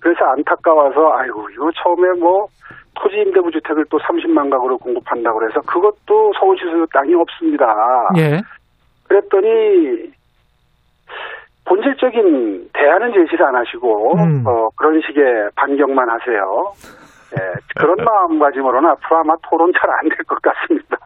그래서 0.00 0.24
안타까워서 0.36 1.12
아이고 1.16 1.48
이거 1.50 1.70
처음에 1.82 2.18
뭐 2.18 2.46
토지 2.94 3.16
임대부 3.16 3.50
주택을 3.50 3.84
또 3.90 3.98
30만 3.98 4.50
가구로 4.50 4.78
공급한다고 4.78 5.38
그래서 5.38 5.60
그것도 5.60 6.32
서울시 6.38 6.64
소유 6.64 6.86
땅이 6.92 7.14
없습니다. 7.14 7.66
예. 8.18 8.40
그랬더니 9.08 10.12
본질적인 11.66 12.70
대안은 12.72 13.12
제시를 13.12 13.46
안 13.46 13.54
하시고 13.54 14.14
음. 14.16 14.44
어, 14.46 14.68
그런 14.76 15.00
식의 15.06 15.50
반격만 15.56 16.08
하세요. 16.08 16.72
예, 17.32 17.52
그런 17.76 17.96
마음가짐으로는 18.04 18.90
앞으로 18.90 19.18
아마 19.20 19.34
토론 19.48 19.70
잘 19.72 19.88
안 19.90 20.08
될 20.08 20.24
것 20.26 20.38
같습니다. 20.42 20.96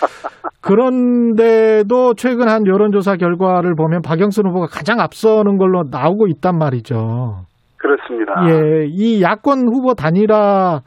그런데도 0.62 2.14
최근 2.14 2.48
한 2.48 2.66
여론조사 2.66 3.16
결과를 3.16 3.74
보면 3.76 4.02
박영선 4.02 4.48
후보가 4.48 4.66
가장 4.66 5.00
앞서는 5.00 5.58
걸로 5.58 5.84
나오고 5.90 6.26
있단 6.28 6.58
말이죠. 6.58 7.44
그렇습니다. 7.76 8.32
예, 8.50 8.86
이 8.88 9.22
야권 9.22 9.68
후보 9.68 9.94
단일화 9.94 10.80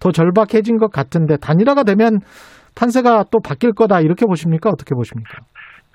더 0.00 0.10
절박해진 0.12 0.78
것 0.78 0.90
같은데 0.90 1.36
단일화가 1.36 1.82
되면 1.82 2.20
판세가 2.74 3.24
또 3.30 3.38
바뀔 3.40 3.72
거다 3.72 4.00
이렇게 4.00 4.26
보십니까? 4.26 4.70
어떻게 4.70 4.94
보십니까? 4.94 5.38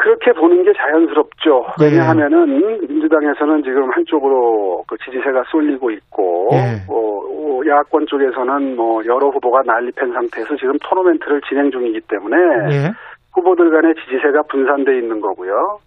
그렇게 0.01 0.31
보는 0.33 0.63
게 0.63 0.73
자연스럽죠. 0.73 1.63
예. 1.81 1.85
왜냐하면은 1.85 2.81
민주당에서는 2.87 3.61
지금 3.63 3.91
한쪽으로 3.91 4.83
그 4.87 4.97
지지세가 5.05 5.43
쏠리고 5.51 5.91
있고, 5.91 6.49
예. 6.53 6.81
어, 6.89 6.95
어, 6.95 7.61
야권 7.67 8.07
쪽에서는 8.07 8.75
뭐 8.75 9.05
여러 9.05 9.29
후보가 9.29 9.61
난립한 9.63 10.11
상태에서 10.11 10.55
지금 10.57 10.73
토너멘트를 10.83 11.41
진행 11.47 11.69
중이기 11.69 12.01
때문에 12.07 12.35
예. 12.71 12.91
후보들 13.35 13.69
간의 13.69 13.93
지지세가 13.93 14.41
분산돼 14.49 14.97
있는 14.97 15.21
거고요. 15.21 15.77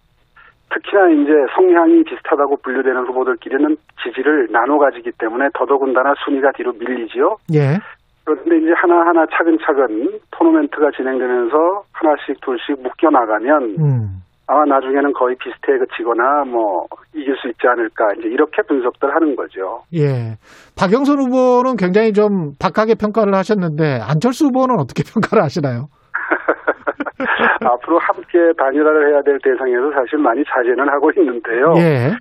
특히나 0.69 1.09
이제 1.09 1.31
성향이 1.53 2.03
비슷하다고 2.05 2.57
분류되는 2.63 3.05
후보들끼리는 3.07 3.75
지지를 4.01 4.47
나눠 4.49 4.79
가지기 4.79 5.11
때문에 5.19 5.49
더더군다나 5.53 6.13
순위가 6.23 6.53
뒤로 6.53 6.71
밀리지요. 6.71 7.35
예. 7.53 7.79
그런데 8.25 8.57
이제 8.57 8.73
하나하나 8.75 9.25
차근차근 9.31 10.19
토너멘트가 10.31 10.91
진행되면서 10.97 11.83
하나씩 11.93 12.41
둘씩 12.41 12.81
묶여 12.81 13.09
나가면 13.09 13.75
음. 13.79 14.25
아마 14.47 14.63
나중에는 14.65 15.13
거의 15.13 15.35
비슷해 15.37 15.77
그치거나 15.77 16.45
뭐 16.45 16.85
이길 17.13 17.35
수 17.37 17.47
있지 17.47 17.67
않을까 17.67 18.13
이제 18.17 18.27
이렇게 18.27 18.61
분석들 18.63 19.13
하는 19.13 19.35
거죠. 19.35 19.81
예. 19.93 20.37
박영선 20.77 21.17
후보는 21.19 21.77
굉장히 21.77 22.13
좀 22.13 22.53
박하게 22.59 22.95
평가를 22.95 23.33
하셨는데 23.33 23.99
안철수 24.01 24.45
후보는 24.47 24.75
어떻게 24.79 25.03
평가를 25.11 25.43
하시나요? 25.43 25.87
앞으로 27.65 27.99
함께 27.99 28.37
단일화를 28.57 29.13
해야 29.13 29.21
될 29.21 29.39
대상에서 29.39 29.91
사실 29.93 30.19
많이 30.19 30.43
자제는 30.45 30.89
하고 30.89 31.11
있는데요. 31.17 31.73
예. 31.77 32.13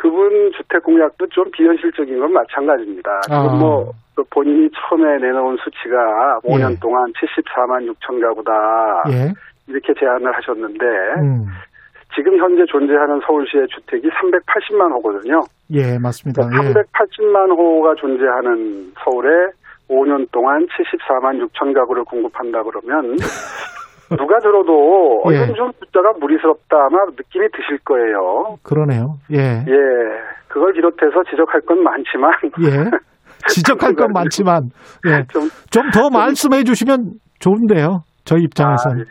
그분 0.00 0.50
주택 0.56 0.82
공약도 0.82 1.26
좀 1.28 1.50
비현실적인 1.50 2.18
건 2.18 2.32
마찬가지입니다. 2.32 3.20
아. 3.30 3.42
뭐그 3.54 4.24
본인이 4.30 4.70
처음에 4.70 5.18
내놓은 5.18 5.58
수치가 5.62 6.40
5년 6.42 6.72
예. 6.72 6.76
동안 6.80 7.04
74만 7.12 7.86
6천 7.92 8.18
가구다 8.18 8.52
예. 9.10 9.32
이렇게 9.68 9.92
제안을 10.00 10.34
하셨는데 10.34 10.86
음. 11.20 11.44
지금 12.14 12.38
현재 12.38 12.64
존재하는 12.66 13.20
서울시의 13.26 13.68
주택이 13.68 14.08
380만 14.08 14.90
호거든요. 14.94 15.42
예, 15.72 15.98
맞습니다. 15.98 16.44
예. 16.44 16.72
380만 16.72 17.50
호가 17.50 17.94
존재하는 17.96 18.92
서울에 19.04 19.28
5년 19.90 20.26
동안 20.32 20.66
74만 20.66 21.46
6천 21.46 21.74
가구를 21.74 22.04
공급한다 22.04 22.62
그러면 22.62 23.16
누가 24.16 24.38
들어도 24.38 25.22
어, 25.24 25.32
예. 25.32 25.36
이건 25.36 25.54
좀 25.54 25.70
숫자가 25.78 26.12
무리스럽다 26.18 26.76
아마 26.76 27.04
느낌이 27.16 27.46
드실 27.52 27.78
거예요. 27.84 28.56
그러네요. 28.62 29.14
예. 29.32 29.64
예, 29.66 29.74
그걸 30.48 30.72
비롯해서 30.72 31.22
지적할 31.30 31.60
건 31.62 31.82
많지만 31.82 32.32
예. 32.64 32.90
지적할 33.48 33.94
건 33.94 34.08
많지만 34.14 34.70
예. 35.06 35.22
좀좀더 35.28 36.10
말씀해 36.12 36.64
주시면 36.64 37.12
좋은데요. 37.38 38.00
저희 38.24 38.42
입장에서는. 38.42 39.04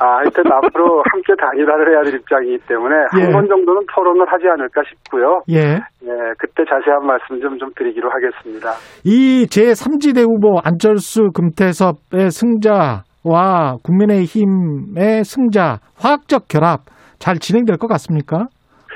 아, 0.00 0.16
하여튼 0.18 0.44
앞으로 0.50 1.02
함께 1.12 1.34
단일화를 1.38 1.92
해야 1.92 2.02
될 2.02 2.14
입장이기 2.14 2.58
때문에 2.66 2.94
예. 3.18 3.22
한번 3.24 3.46
정도는 3.48 3.82
토론을 3.94 4.24
하지 4.32 4.46
않을까 4.48 4.82
싶고요. 4.88 5.42
예. 5.50 5.74
예, 5.76 6.32
그때 6.38 6.64
자세한 6.64 7.04
말씀 7.04 7.40
좀, 7.40 7.58
좀 7.58 7.70
드리기로 7.76 8.08
하겠습니다. 8.10 8.70
이 9.04 9.44
제3지대 9.46 10.22
후보 10.22 10.58
안철수 10.64 11.30
금태섭의 11.34 12.30
승자 12.30 13.02
와 13.24 13.76
국민의힘의 13.84 15.24
승자 15.24 15.78
화학적 15.96 16.48
결합 16.48 16.80
잘 17.18 17.36
진행될 17.36 17.76
것 17.76 17.86
같습니까? 17.88 18.46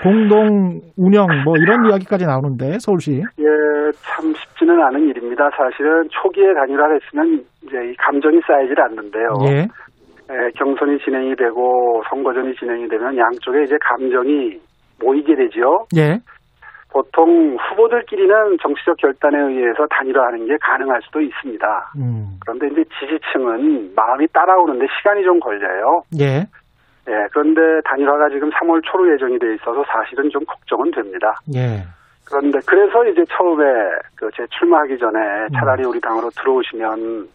공동 0.03 0.81
운영 0.97 1.27
뭐 1.45 1.55
이런 1.57 1.87
이야기까지 1.87 2.27
나오는데 2.27 2.79
서울시. 2.81 3.13
예, 3.23 3.45
참 4.03 4.33
쉽지는 4.35 4.81
않은 4.83 5.09
일입니다. 5.09 5.49
사실은 5.57 6.09
초기에 6.11 6.53
단일화를 6.55 7.01
했으면 7.01 7.45
이제 7.63 7.77
이 7.91 7.95
감정이 7.97 8.41
쌓이질 8.47 8.81
않는데요. 8.81 9.29
예. 9.49 9.69
예, 10.31 10.51
경선이 10.57 10.99
진행이 11.05 11.37
되고 11.37 12.03
선거전이 12.09 12.55
진행이 12.57 12.89
되면 12.89 13.17
양쪽에 13.17 13.65
이제 13.65 13.77
감정이 13.81 14.59
모이게 15.01 15.35
되죠. 15.37 15.87
예. 15.97 16.19
보통 16.95 17.57
후보들끼리는 17.57 18.57
정치적 18.63 18.97
결단에 18.99 19.37
의해서 19.37 19.85
단일화하는 19.91 20.47
게 20.47 20.57
가능할 20.63 21.03
수도 21.03 21.21
있습니다. 21.21 21.93
음. 21.97 22.39
그런데 22.47 22.69
이제 22.69 22.85
지지층은 23.01 23.95
마음이 23.97 24.29
따라오는데 24.29 24.87
시간이 24.97 25.25
좀 25.25 25.41
걸려요. 25.41 26.05
예. 26.21 26.47
예, 27.09 27.27
그런데 27.33 27.61
단일화가 27.85 28.29
지금 28.31 28.49
3월 28.51 28.81
초로 28.85 29.13
예정이 29.13 29.41
돼 29.41 29.55
있어서 29.57 29.85
사실은 29.93 30.31
좀 30.31 30.45
걱정은 30.47 30.93
됩니다. 30.93 31.35
예. 31.57 31.83
그런데 32.31 32.61
그래서 32.65 33.05
이제 33.07 33.25
처음에 33.29 33.65
그 34.15 34.31
제 34.37 34.47
출마하기 34.57 34.97
전에 34.97 35.19
차라리 35.59 35.85
우리 35.85 36.01
당으로 36.01 36.31
들어오시면 36.31 37.29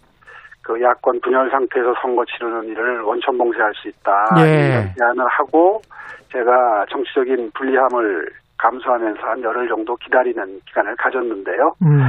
그 0.63 0.81
야권 0.81 1.19
분열 1.21 1.51
상태에서 1.51 1.93
선거 2.01 2.23
치르는 2.25 2.63
일을 2.69 3.01
원천 3.01 3.37
봉쇄할 3.37 3.73
수 3.75 3.89
있다. 3.89 4.11
예. 4.39 4.69
이런 4.69 4.93
제안을 4.97 5.27
하고 5.27 5.81
제가 6.31 6.85
정치적인 6.89 7.51
불리함을 7.53 8.25
감수하면서 8.59 9.21
한 9.21 9.41
열흘 9.43 9.67
정도 9.67 9.95
기다리는 9.95 10.59
기간을 10.67 10.95
가졌는데요. 10.97 11.73
음. 11.81 11.99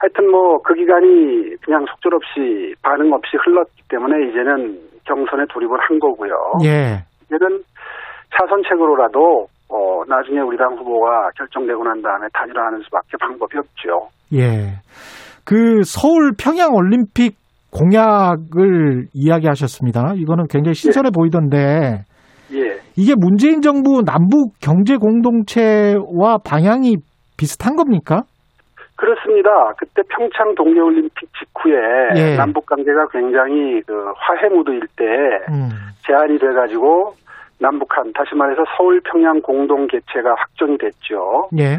하여튼 0.00 0.30
뭐 0.30 0.58
그 0.62 0.74
기간이 0.74 1.56
그냥 1.64 1.84
속절없이 1.90 2.74
반응 2.82 3.12
없이 3.12 3.36
흘렀기 3.36 3.82
때문에 3.88 4.30
이제는 4.30 4.78
경선에 5.04 5.44
돌입을 5.50 5.78
한 5.80 5.98
거고요. 5.98 6.32
예. 6.64 7.02
이제는 7.26 7.62
차선책으로라도 8.36 9.46
어 9.68 10.02
나중에 10.08 10.40
우리 10.40 10.56
당 10.56 10.76
후보가 10.76 11.30
결정되고 11.36 11.82
난 11.84 12.00
다음에 12.02 12.26
단일화하는 12.32 12.80
수밖에 12.82 13.16
방법이 13.20 13.58
없죠. 13.58 14.08
예. 14.34 14.78
그 15.44 15.82
서울 15.82 16.32
평양 16.38 16.74
올림픽 16.74 17.34
공약을 17.72 19.06
이야기하셨습니다. 19.12 20.14
이거는 20.16 20.46
굉장히 20.48 20.74
신선해 20.74 21.10
보이던데 21.14 21.58
예. 21.58 22.09
이게 23.00 23.14
문재인 23.16 23.62
정부 23.62 24.02
남북 24.04 24.52
경제 24.60 24.98
공동체와 24.98 26.36
방향이 26.44 26.96
비슷한 27.38 27.74
겁니까? 27.74 28.24
그렇습니다. 28.94 29.48
그때 29.78 30.02
평창 30.10 30.54
동계올림픽 30.54 31.30
직후에 31.32 31.80
예. 32.16 32.36
남북 32.36 32.66
관계가 32.66 33.06
굉장히 33.10 33.80
그 33.86 33.94
화해 34.16 34.54
무드일 34.54 34.80
때 34.98 35.04
음. 35.48 35.70
제안이 36.06 36.38
돼가지고 36.38 37.14
남북한 37.58 38.12
다시 38.12 38.34
말해서 38.34 38.64
서울 38.76 39.00
평양 39.10 39.40
공동 39.40 39.86
개최가 39.86 40.34
확정이 40.36 40.76
됐죠. 40.76 41.48
예. 41.58 41.76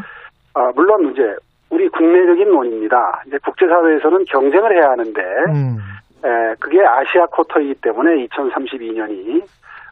아, 0.56 0.72
물론 0.74 1.12
이제 1.12 1.22
우리 1.70 1.88
국내적인 1.90 2.50
논의입니다. 2.50 3.22
이제 3.28 3.38
국제사회에서는 3.46 4.26
경쟁을 4.26 4.76
해야 4.76 4.90
하는데 4.90 5.22
음. 5.54 5.78
에, 6.26 6.56
그게 6.60 6.80
아시아 6.82 7.28
쿼터이기 7.28 7.76
때문에 7.84 8.26
2032년이 8.26 9.44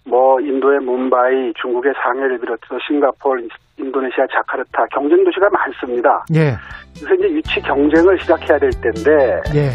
뭐 0.10 0.40
인도의 0.42 0.80
문바이, 0.80 1.54
중국의 1.62 1.94
상해를 2.02 2.40
비롯해서 2.40 2.76
싱가포르, 2.88 3.42
인도네시아 3.78 4.26
자카르타 4.36 4.86
경쟁 4.92 5.24
도시가 5.24 5.48
많습니다. 5.52 6.10
예. 6.36 6.58
그래서 6.98 7.14
이제 7.16 7.36
위치 7.36 7.62
경쟁을 7.62 8.20
시작해야 8.20 8.58
될 8.58 8.70
텐데 8.82 9.42
예. 9.56 9.70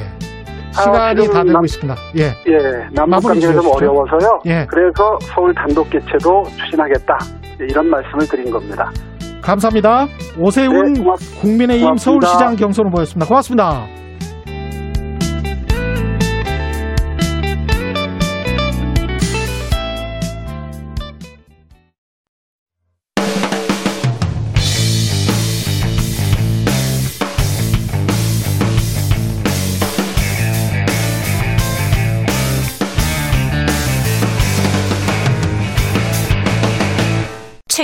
아, 0.76 0.82
시간이 0.82 1.20
지금 1.22 1.32
다 1.34 1.42
되고 1.44 1.52
남- 1.52 1.64
있습니다. 1.64 1.94
예. 2.18 2.22
예, 2.52 2.88
남북 2.92 3.28
관계가 3.28 3.52
좀. 3.62 3.70
어려워서요. 3.76 4.40
예. 4.46 4.66
그래서 4.68 5.16
서울 5.22 5.54
단독 5.54 5.88
개최도 5.88 6.42
추진하겠다. 6.64 7.16
예, 7.60 7.64
이런 7.70 7.88
말씀을 7.88 8.26
드린 8.28 8.50
겁니다. 8.50 8.90
감사합니다. 9.42 10.06
오세훈 10.38 10.94
네, 10.94 11.02
국민의힘 11.40 11.84
고맙습니다. 11.86 12.26
서울시장 12.26 12.56
경선 12.56 12.86
후보였습니다. 12.86 13.28
고맙습니다. 13.28 14.03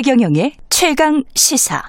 최경영의 0.03 0.53
최강 0.71 1.23
시사. 1.35 1.83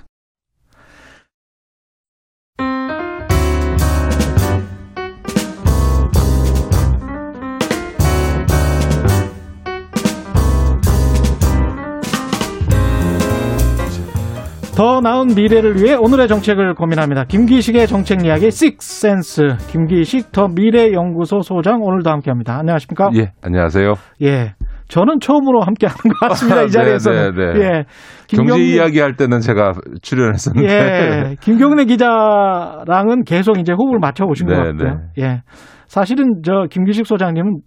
더 14.76 15.00
나은 15.00 15.28
미래를 15.28 15.82
위해 15.82 15.96
오늘의 15.96 16.28
정책을 16.28 16.74
고민합니다. 16.76 17.24
김기식의 17.24 17.88
정책 17.88 18.26
이야기 18.26 18.52
식센스 18.52 19.56
김기식 19.70 20.34
더 20.34 20.50
미래연구소 20.50 21.44
소장 21.44 21.82
오늘도 21.82 22.10
함께합니다. 22.10 22.58
안녕하십니까? 22.58 23.12
예, 23.16 23.32
안녕하세요. 23.42 23.94
예. 24.24 24.56
저는 24.92 25.22
처음으로 25.22 25.62
함께 25.62 25.88
하는 25.88 25.98
것 26.20 26.28
같습니다. 26.28 26.64
이 26.68 26.70
자리에서는. 26.70 27.34
네, 27.36 27.46
네, 27.46 27.54
네. 27.54 27.66
예. 27.66 27.84
경제 28.28 28.54
김경래- 28.54 28.60
이야기 28.76 29.00
할 29.00 29.16
때는 29.16 29.40
제가 29.40 29.72
출연했었는데. 30.02 30.70
예. 30.70 31.36
김경래 31.40 31.86
기자랑은 31.86 33.24
계속 33.26 33.58
이제 33.58 33.72
호흡을 33.72 34.00
맞춰 34.00 34.26
오신 34.26 34.48
것 34.48 34.54
네, 34.54 34.64
같고요. 34.64 35.00
예. 35.20 35.44
사실은 35.88 36.42
저 36.44 36.66
김기식 36.70 37.08
소장님은 37.08 37.60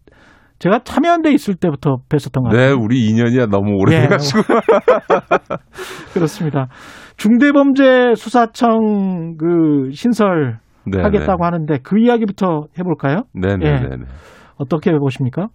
제가 0.58 0.80
참여연대 0.84 1.32
있을 1.32 1.54
때부터 1.54 1.96
뵀었던 2.10 2.42
것 2.42 2.50
네, 2.50 2.56
같아요. 2.58 2.76
우리 2.78 3.06
인연이 3.08 3.36
너무 3.50 3.70
예. 3.70 3.74
오래돼가지고. 3.80 4.42
그렇습니다. 6.12 6.68
중대범죄 7.16 8.14
수사청 8.16 9.36
그 9.38 9.90
신설 9.92 10.58
네, 10.86 11.00
하겠다고 11.00 11.38
네. 11.38 11.44
하는데 11.44 11.78
그 11.82 11.98
이야기부터 11.98 12.66
해볼까요? 12.78 13.22
네 13.32 13.56
네네. 13.56 13.70
예. 13.70 13.88
어떻게 14.56 14.92
보십니까? 14.92 15.48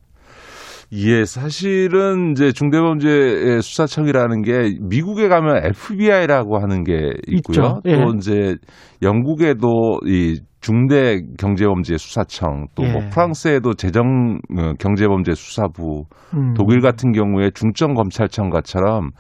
예, 0.92 1.24
사실은 1.24 2.32
이제 2.32 2.52
중대범죄 2.52 3.62
수사청이라는 3.62 4.42
게 4.42 4.78
미국에 4.82 5.28
가면 5.28 5.66
FBI라고 5.66 6.58
하는 6.58 6.84
게 6.84 7.12
있고요. 7.28 7.80
있죠. 7.80 7.82
예. 7.86 7.94
또 7.94 8.14
이제 8.16 8.56
영국에도 9.04 10.00
이 10.06 10.40
중대 10.62 11.22
경제범죄 11.38 11.98
수사청 11.98 12.68
또뭐 12.76 12.90
예. 13.06 13.10
프랑스에도 13.10 13.74
재정 13.76 14.40
어, 14.58 14.74
경제범죄 14.78 15.34
수사부 15.34 16.04
음. 16.36 16.54
독일 16.54 16.82
같은 16.82 17.14
경우에 17.14 17.50
중점 17.54 17.94
검찰청과처럼 17.94 19.12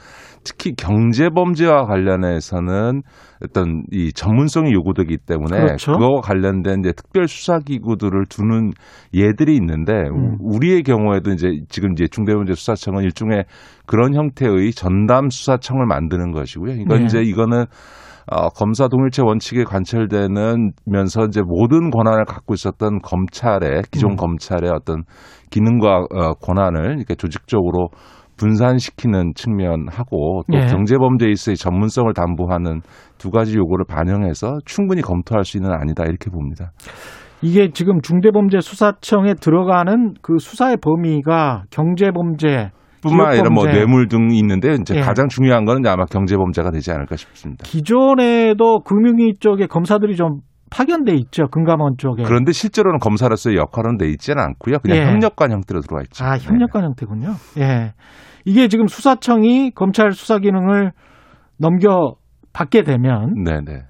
특히 0.44 0.74
경제범죄와 0.76 1.86
관련해서는 1.86 3.02
어떤 3.44 3.84
이 3.92 4.12
전문성이 4.14 4.74
요구되기 4.74 5.18
때문에 5.26 5.58
그렇죠. 5.60 5.94
그거와 5.94 6.22
관련된 6.22 6.80
이제 6.80 6.92
특별 6.92 7.28
수사 7.28 7.60
기구들을 7.60 8.26
두는 8.30 8.72
예들이 9.14 9.56
있는데 9.56 9.94
음. 9.94 10.36
우- 10.40 10.56
우리의 10.56 10.84
경우에도 10.84 11.32
이제 11.32 11.48
지금 11.70 11.94
이제 11.94 12.06
중대범죄 12.10 12.54
수사청은 12.54 13.04
일종의 13.04 13.46
그런 13.86 14.14
형태의 14.14 14.72
전담 14.72 15.30
수사청을 15.30 15.86
만드는 15.86 16.32
것이고요. 16.32 16.74
이건 16.74 17.00
네. 17.00 17.06
이제 17.06 17.22
이거는 17.22 17.66
어, 18.32 18.50
검사 18.50 18.88
동일체 18.88 19.24
원칙에 19.24 19.64
관철되는면서 19.64 21.26
이제 21.28 21.42
모든 21.42 21.90
권한을 21.90 22.26
갖고 22.26 22.54
있었던 22.54 23.02
검찰의 23.02 23.84
기존 23.92 24.12
음. 24.12 24.16
검찰의 24.16 24.70
어떤 24.72 25.04
기능과 25.50 26.06
어, 26.14 26.34
권한을 26.36 26.98
이렇게 26.98 27.16
조직적으로 27.16 27.90
분산시키는 28.38 29.34
측면하고 29.36 30.44
또 30.52 30.58
예. 30.58 30.66
경제범죄에 30.68 31.30
있어의 31.30 31.58
전문성을 31.58 32.14
담보하는 32.14 32.82
두 33.18 33.32
가지 33.32 33.58
요구를 33.58 33.86
반영해서 33.86 34.60
충분히 34.66 35.02
검토할 35.02 35.44
수 35.44 35.58
있는 35.58 35.72
아니다 35.74 36.06
이렇게 36.06 36.30
봅니다. 36.30 36.72
이게 37.42 37.72
지금 37.72 38.02
중대범죄 38.02 38.60
수사청에 38.62 39.34
들어가는 39.34 40.14
그 40.22 40.38
수사의 40.40 40.78
범위가 40.78 41.64
경제범죄 41.70 42.72
뿐만 43.02 43.28
아니라 43.28 43.50
뭐. 43.50 43.66
뇌물 43.66 44.08
등이 44.08 44.38
있는데 44.39 44.74
이제 44.80 44.95
예. 44.95 45.02
가장 45.02 45.28
중요한 45.28 45.66
거는 45.66 45.86
아마 45.88 46.06
경제 46.06 46.36
범죄가 46.36 46.72
되지 46.72 46.91
않을까 46.91 47.16
싶습니다. 47.16 47.64
기존에도 47.66 48.82
금융위 48.82 49.38
쪽에 49.39 49.68
검사들이 49.68 50.16
좀 50.16 50.39
파견돼 50.72 51.14
있죠 51.14 51.47
금감원 51.47 51.95
쪽에. 51.97 52.24
그런데 52.24 52.52
실제로는 52.52 53.00
검사로서의 53.00 53.58
역할은 53.58 53.97
돼 53.97 54.08
있지는 54.10 54.41
않고요. 54.41 54.80
그냥 54.80 54.97
예. 54.97 55.06
협력관 55.06 55.52
형태로 55.52 55.82
들어와 55.82 56.02
있죠. 56.04 56.24
아 56.24 56.38
협력관 56.38 56.84
형태군요. 56.84 57.30
예, 57.58 57.93
이게 58.45 58.68
지금 58.68 58.88
수사청이 58.88 59.72
검찰 59.72 60.12
수사 60.12 60.38
기능을 60.39 60.91
넘겨 61.58 62.16
받게 62.54 62.84
되면 62.84 63.34
네, 63.43 63.60
네. 63.66 63.84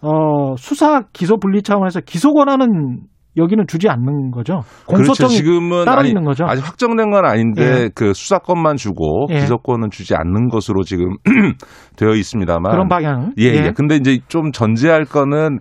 어, 0.00 0.54
수사 0.56 1.02
기소 1.12 1.38
분리 1.38 1.62
차원에서 1.62 2.00
기소 2.00 2.32
권한은 2.32 3.00
여기는 3.36 3.66
주지 3.66 3.88
않는 3.88 4.30
거죠. 4.30 4.62
그렇죠. 4.86 4.86
공소청이 4.86 5.36
지금은 5.36 5.84
따로 5.84 6.00
아니, 6.00 6.08
있는 6.08 6.24
거죠. 6.24 6.44
아직 6.46 6.66
확정된 6.66 7.10
건 7.10 7.24
아닌데 7.24 7.62
예. 7.62 7.90
그 7.94 8.12
수사권만 8.14 8.76
주고 8.76 9.26
예. 9.30 9.40
기소권은 9.40 9.90
주지 9.90 10.14
않는 10.14 10.48
것으로 10.48 10.82
지금 10.82 11.16
되어 11.96 12.14
있습니다만 12.14 12.72
그런 12.72 12.88
방향. 12.88 13.32
예, 13.38 13.44
예. 13.44 13.72
근데 13.76 13.96
이제 13.96 14.18
좀 14.28 14.52
전제할 14.52 15.04
거는 15.04 15.58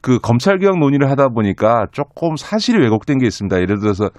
그 0.00 0.18
검찰 0.20 0.58
개혁 0.58 0.78
논의를 0.78 1.10
하다 1.10 1.28
보니까 1.30 1.86
조금 1.92 2.36
사실이 2.36 2.80
왜곡된 2.82 3.18
게 3.18 3.26
있습니다. 3.26 3.60
예를 3.60 3.80
들어서 3.80 4.06
어, 4.06 4.10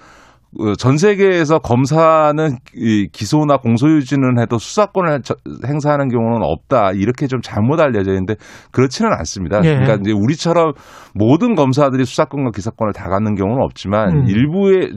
전 0.79 0.97
세계에서 0.97 1.59
검사는 1.59 2.57
이 2.75 3.07
기소나 3.11 3.57
공소유지는 3.57 4.39
해도 4.41 4.57
수사권을 4.57 5.21
저- 5.23 5.35
행사하는 5.67 6.09
경우는 6.09 6.41
없다 6.41 6.91
이렇게 6.93 7.27
좀 7.27 7.39
잘못 7.41 7.79
알려져 7.79 8.11
있는데 8.11 8.35
그렇지는 8.71 9.11
않습니다. 9.13 9.59
예. 9.63 9.75
그러니까 9.75 9.97
이제 10.01 10.11
우리처럼 10.11 10.73
모든 11.13 11.53
검사들이 11.53 12.03
수사권과 12.03 12.49
기소권을 12.51 12.93
다 12.93 13.09
갖는 13.09 13.35
경우는 13.35 13.61
없지만 13.63 14.21
음. 14.23 14.27
일부의 14.27 14.93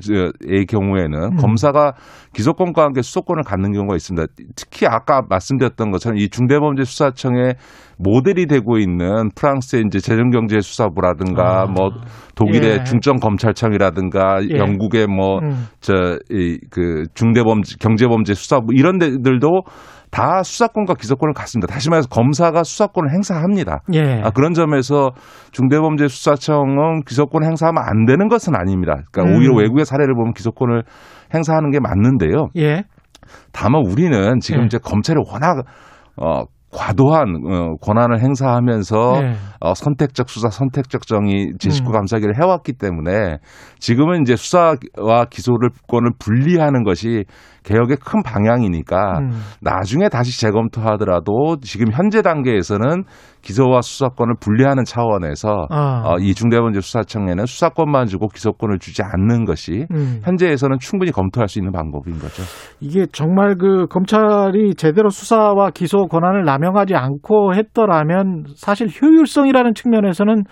경우에는 0.68 1.22
음. 1.32 1.36
검사가 1.36 1.92
기소권과 2.32 2.82
함께 2.84 3.02
수사권을 3.02 3.42
갖는 3.42 3.72
경우가 3.72 3.94
있습니다. 3.94 4.26
특히 4.56 4.86
아까 4.86 5.22
말씀드렸던 5.28 5.90
것처럼 5.90 6.16
이 6.16 6.30
중대범죄 6.30 6.84
수사청의 6.84 7.56
모델이 8.02 8.46
되고 8.46 8.78
있는 8.78 9.30
프랑스의 9.34 9.84
이제 9.86 10.00
재정경제 10.00 10.60
수사부라든가 10.60 11.62
아. 11.62 11.66
뭐 11.66 11.90
독일의 12.34 12.78
예. 12.80 12.84
중점 12.84 13.18
검찰청이라든가 13.18 14.38
예. 14.50 14.58
영국의 14.58 15.06
뭐 15.06 15.38
음. 15.38 15.66
저이그 15.80 17.04
중대범죄 17.14 17.76
경제범죄 17.80 18.34
수사부 18.34 18.74
이런 18.74 18.98
데들도 18.98 19.62
다 20.10 20.42
수사권과 20.42 20.94
기소권을 20.94 21.32
갖습니다. 21.32 21.72
다시 21.72 21.88
말해서 21.88 22.06
검사가 22.08 22.64
수사권을 22.64 23.12
행사합니다. 23.12 23.80
예. 23.94 24.20
아, 24.22 24.30
그런 24.30 24.52
점에서 24.52 25.12
중대범죄 25.52 26.08
수사청은 26.08 27.04
기소권 27.06 27.44
행사하면 27.44 27.82
안 27.82 28.04
되는 28.04 28.28
것은 28.28 28.54
아닙니다. 28.54 28.96
그러니까 29.10 29.34
음. 29.34 29.38
오히려 29.38 29.54
외국의 29.56 29.86
사례를 29.86 30.14
보면 30.14 30.34
기소권을 30.34 30.82
행사하는 31.34 31.70
게 31.70 31.80
맞는데요. 31.80 32.48
예. 32.58 32.84
다만 33.52 33.82
우리는 33.86 34.38
지금 34.40 34.62
예. 34.62 34.66
이제 34.66 34.78
검찰이 34.82 35.18
워낙 35.26 35.64
어 36.16 36.42
과도한 36.72 37.36
어, 37.46 37.74
권한을 37.82 38.20
행사하면서 38.20 39.22
예. 39.22 39.34
어, 39.60 39.74
선택적 39.74 40.28
수사, 40.30 40.48
선택적 40.48 41.06
정의 41.06 41.52
제19 41.58 41.88
음. 41.88 41.92
감사기를 41.92 42.36
해왔기 42.40 42.72
때문에 42.72 43.38
지금은 43.78 44.22
이제 44.22 44.36
수사와 44.36 45.26
기소를 45.30 45.68
권을 45.86 46.12
분리하는 46.18 46.82
것이 46.82 47.24
개혁의 47.64 47.96
큰 48.04 48.22
방향이니까 48.22 49.18
음. 49.18 49.30
나중에 49.60 50.08
다시 50.08 50.40
재검토하더라도 50.40 51.56
지금 51.60 51.92
현재 51.92 52.22
단계에서는 52.22 53.04
기소와 53.42 53.82
수사권을 53.82 54.34
분리하는 54.40 54.84
차원에서 54.84 55.66
아. 55.70 56.02
어, 56.06 56.16
이 56.20 56.34
중대범죄 56.34 56.80
수사청에는 56.80 57.44
수사권만 57.46 58.06
주고 58.06 58.28
기소권을 58.28 58.78
주지 58.78 59.02
않는 59.02 59.44
것이 59.44 59.86
음. 59.92 60.20
현재에서는 60.24 60.78
충분히 60.78 61.10
검토할 61.10 61.48
수 61.48 61.58
있는 61.58 61.72
방법인 61.72 62.18
거죠. 62.18 62.42
이게 62.80 63.06
정말 63.12 63.56
그 63.56 63.86
검찰이 63.88 64.74
제대로 64.76 65.10
수사와 65.10 65.70
기소 65.70 66.06
권한을 66.06 66.44
남용하지 66.44 66.94
않고 66.94 67.54
했더라면 67.54 68.44
사실 68.56 68.88
효율성이라는 68.88 69.74
측면에서는 69.74 70.44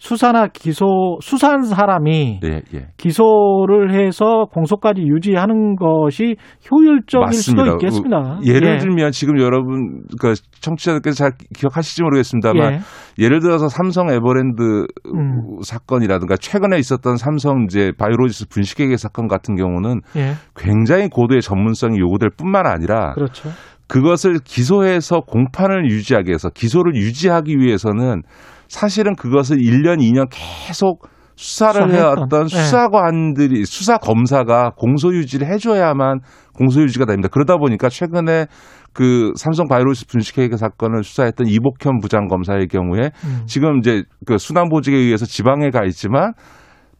수사나 0.00 0.48
기소 0.48 1.18
수사한 1.20 1.62
사람이 1.62 2.40
네, 2.40 2.62
예. 2.74 2.86
기소를 2.96 3.92
해서 3.92 4.46
공소까지 4.50 5.02
유지하는 5.02 5.76
것이 5.76 6.36
효율적일 6.70 7.34
수도 7.34 7.56
맞습니다. 7.56 7.72
있겠습니다. 7.74 8.16
어, 8.16 8.40
예를 8.42 8.74
예. 8.74 8.78
들면 8.78 9.12
지금 9.12 9.38
여러분 9.38 10.02
그 10.18 10.32
청취자들께서 10.62 11.16
잘 11.16 11.32
기억하실지 11.54 12.02
모르겠습니다만 12.02 12.72
예. 12.72 12.78
예. 13.18 13.28
를 13.28 13.40
들어서 13.40 13.68
삼성 13.68 14.08
에버랜드 14.10 14.86
음. 15.14 15.60
사건이라든가 15.62 16.36
최근에 16.36 16.78
있었던 16.78 17.16
삼성 17.16 17.64
이제 17.64 17.92
바이오로지스 17.98 18.48
분식회계 18.48 18.96
사건 18.96 19.28
같은 19.28 19.54
경우는 19.54 20.00
예. 20.16 20.32
굉장히 20.56 21.08
고도의 21.08 21.42
전문성이 21.42 21.98
요구될 22.00 22.30
뿐만 22.38 22.66
아니라 22.66 23.12
그렇죠. 23.12 23.50
그것을 23.86 24.38
기소해서 24.44 25.20
공판을 25.20 25.90
유지하기 25.90 26.28
위해서 26.28 26.48
기소를 26.48 26.94
유지하기 26.94 27.58
위해서는 27.58 28.22
사실은 28.70 29.16
그것을 29.16 29.56
1년, 29.58 29.98
2년 29.98 30.28
계속 30.30 31.02
수사를 31.34 31.82
수사했던, 31.82 31.98
해왔던 31.98 32.46
네. 32.46 32.48
수사관들이 32.48 33.64
수사 33.64 33.98
검사가 33.98 34.70
공소 34.76 35.12
유지를 35.12 35.48
해줘야만 35.48 36.20
공소 36.54 36.80
유지가 36.80 37.04
됩니다. 37.04 37.28
그러다 37.32 37.56
보니까 37.56 37.88
최근에 37.88 38.46
그 38.92 39.32
삼성 39.36 39.66
바이오로스 39.66 40.06
분식회계 40.06 40.56
사건을 40.56 41.02
수사했던 41.02 41.48
이복현 41.48 41.98
부장 42.00 42.28
검사의 42.28 42.68
경우에 42.68 43.10
음. 43.24 43.42
지금 43.46 43.78
이제 43.78 44.04
그 44.24 44.38
순환보직에 44.38 44.96
의해서 44.96 45.26
지방에 45.26 45.70
가 45.70 45.84
있지만 45.86 46.32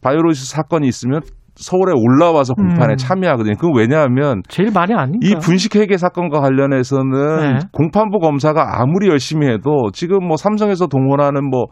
바이오로스 0.01 0.49
사건이 0.49 0.87
있으면 0.87 1.21
서울에 1.55 1.93
올라와서 1.95 2.53
공판에 2.53 2.93
음. 2.93 2.97
참여하거든요. 2.97 3.55
그건 3.55 3.75
왜냐하면 3.75 4.41
제일 4.47 4.71
많이 4.73 4.93
아닌가? 4.93 5.19
이 5.21 5.35
분식회계 5.35 5.97
사건과 5.97 6.39
관련해서는 6.39 7.37
네. 7.39 7.59
공판부 7.71 8.19
검사가 8.19 8.81
아무리 8.81 9.09
열심히 9.09 9.47
해도 9.47 9.89
지금 9.93 10.25
뭐 10.25 10.37
삼성에서 10.37 10.87
동원하는 10.87 11.49
뭐 11.49 11.65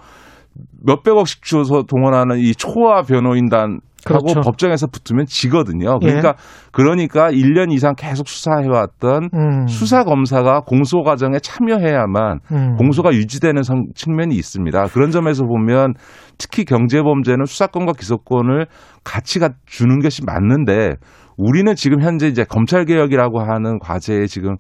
몇백억씩 0.86 1.43
주어서 1.43 1.84
동원하는 1.84 2.39
이 2.39 2.53
초화 2.53 3.03
변호인단 3.03 3.80
그렇죠. 4.05 4.41
법정에서 4.41 4.87
붙으면 4.87 5.25
지거든요. 5.25 5.99
예. 6.01 6.05
그러니까 6.05 6.35
그러니까 6.71 7.29
1년 7.31 7.71
이상 7.71 7.93
계속 7.97 8.27
수사해 8.27 8.67
왔던 8.67 9.29
음. 9.33 9.67
수사 9.67 10.03
검사가 10.03 10.61
공소 10.61 11.01
과정에 11.03 11.37
참여해야만 11.39 12.39
음. 12.51 12.75
공소가 12.77 13.13
유지되는 13.13 13.63
성- 13.63 13.87
측면이 13.95 14.35
있습니다. 14.35 14.85
그런 14.87 15.11
점에서 15.11 15.43
보면 15.45 15.93
특히 16.37 16.65
경제 16.65 17.01
범죄는 17.01 17.45
수사권과 17.45 17.93
기소권을 17.93 18.67
같이 19.03 19.39
가- 19.39 19.49
주는 19.65 19.99
것이 19.99 20.23
맞는데 20.25 20.95
우리는 21.37 21.73
지금 21.75 22.01
현재 22.01 22.27
이제 22.27 22.43
검찰 22.43 22.85
개혁이라고 22.85 23.39
하는 23.41 23.79
과제에 23.79 24.25
지금 24.25 24.55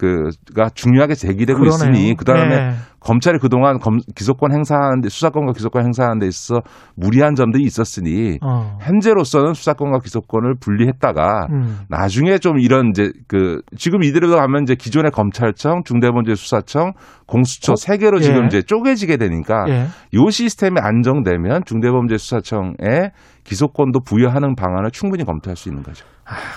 그가 0.00 0.70
중요하게 0.74 1.14
제기되고 1.14 1.58
그러네요. 1.58 1.90
있으니 1.90 2.14
그 2.16 2.24
다음에 2.24 2.56
네. 2.56 2.70
검찰이 3.00 3.38
그동안 3.38 3.78
검, 3.78 3.98
기소권 4.14 4.52
행사하는데 4.52 5.08
수사권과 5.08 5.52
기소권 5.52 5.84
행사하는 5.84 6.18
데 6.18 6.26
있어 6.26 6.60
무리한 6.96 7.34
점들이 7.34 7.64
있었으니 7.64 8.38
어. 8.42 8.78
현재로서는 8.80 9.54
수사권과 9.54 9.98
기소권을 10.00 10.54
분리했다가 10.60 11.48
음. 11.50 11.78
나중에 11.88 12.38
좀 12.38 12.58
이런 12.58 12.90
이제 12.90 13.12
그 13.28 13.60
지금 13.76 14.02
이대로 14.02 14.30
가면 14.30 14.62
이제 14.62 14.74
기존의 14.74 15.10
검찰청, 15.10 15.82
중대범죄수사청, 15.84 16.92
공수처 17.26 17.72
어? 17.72 17.76
세 17.76 17.98
개로 17.98 18.20
지금 18.20 18.42
예. 18.42 18.46
이제 18.46 18.62
쪼개지게 18.62 19.16
되니까 19.18 19.64
예. 19.68 19.86
요 20.14 20.30
시스템이 20.30 20.76
안정되면 20.80 21.62
중대범죄수사청에 21.66 23.12
기소권도 23.50 24.00
부여하는 24.06 24.54
방안을 24.54 24.92
충분히 24.92 25.24
검토할 25.24 25.56
수 25.56 25.68
있는 25.68 25.82
거죠. 25.82 26.06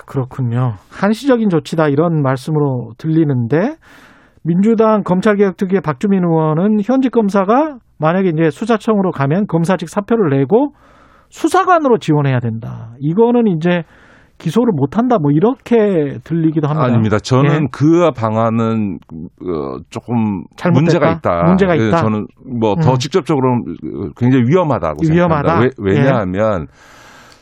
그렇군요. 0.05 0.75
한시적인 0.91 1.49
조치다 1.49 1.87
이런 1.87 2.21
말씀으로 2.21 2.91
들리는데 2.99 3.77
민주당 4.43 5.01
검찰개혁 5.01 5.57
특위의 5.57 5.81
박주민 5.81 6.23
의원은 6.23 6.81
현직 6.83 7.11
검사가 7.11 7.77
만약에 7.97 8.29
이제 8.29 8.51
수사청으로 8.51 9.09
가면 9.09 9.47
검사직 9.47 9.89
사표를 9.89 10.37
내고 10.37 10.73
수사관으로 11.29 11.97
지원해야 11.97 12.39
된다. 12.39 12.93
이거는 12.99 13.47
이제 13.47 13.81
기소를 14.43 14.73
못한다. 14.75 15.17
뭐 15.19 15.31
이렇게 15.31 16.17
들리기도 16.25 16.67
합니다. 16.67 16.85
아닙니다. 16.85 17.17
저는 17.17 17.63
예. 17.63 17.67
그 17.71 18.11
방안은 18.11 18.99
어, 19.41 19.77
조금? 19.89 20.43
문제가 20.73 21.11
있다. 21.13 21.43
문제가 21.43 21.77
그 21.77 21.87
있다? 21.87 21.97
저는 21.97 22.27
뭐더 22.59 22.91
음. 22.91 22.97
직접적으로 22.97 23.63
굉장히 24.17 24.43
위험하다고 24.49 24.97
위험하다? 25.09 25.47
생각합니다. 25.49 25.75
왜, 25.79 25.93
왜냐하면 25.95 26.67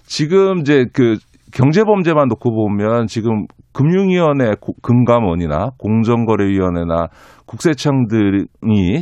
지금 0.03 0.59
이제 0.59 0.85
그 0.93 1.17
경제 1.51 1.83
범죄만 1.83 2.27
놓고 2.27 2.53
보면 2.53 3.07
지금 3.07 3.45
금융위원회 3.73 4.53
고- 4.61 4.75
금감원이나 4.83 5.71
공정거래위원회나 5.79 7.07
국세청들이 7.51 8.45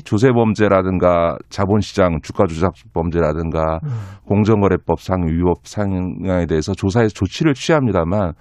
조세범죄라든가 0.03 1.37
자본시장 1.49 2.19
주가조작범죄라든가 2.23 3.79
음. 3.83 3.89
공정거래법상 4.25 5.27
위법 5.27 5.67
상황에 5.67 6.47
대해서 6.47 6.73
조사해서 6.73 7.13
조치를 7.13 7.53
취합니다만 7.53 8.33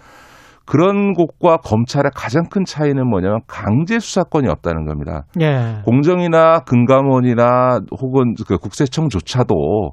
그런 0.64 1.12
곳과 1.12 1.58
검찰의 1.58 2.10
가장 2.14 2.44
큰 2.50 2.64
차이는 2.64 3.06
뭐냐면 3.06 3.40
강제 3.46 3.98
수사권이 3.98 4.48
없다는 4.48 4.86
겁니다. 4.86 5.24
예. 5.40 5.82
공정이나 5.84 6.60
금감원이나 6.60 7.80
혹은 8.00 8.34
그 8.46 8.56
국세청조차도 8.56 9.92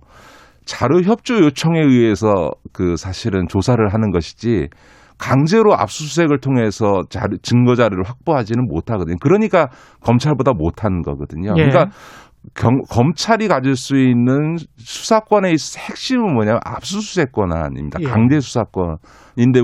자료 0.65 1.01
협조 1.01 1.39
요청에 1.43 1.79
의해서 1.79 2.51
그 2.71 2.95
사실은 2.95 3.47
조사를 3.49 3.85
하는 3.93 4.11
것이지 4.11 4.69
강제로 5.17 5.73
압수수색을 5.75 6.39
통해서 6.39 7.03
자료, 7.09 7.37
증거 7.41 7.75
자료를 7.75 8.03
확보하지는 8.03 8.65
못하거든요. 8.67 9.15
그러니까 9.21 9.69
검찰보다 10.01 10.51
못하는 10.53 11.01
거거든요. 11.01 11.53
예. 11.57 11.67
그러니까 11.67 11.89
경- 12.53 12.81
검찰이 12.89 13.47
가질 13.47 13.75
수 13.75 13.95
있는 13.97 14.55
수사권의 14.77 15.51
핵심은 15.53 16.33
뭐냐면 16.33 16.59
압수수색 16.65 17.31
권한입니다. 17.31 17.99
예. 18.01 18.05
강제 18.05 18.39
수사권인데 18.39 19.61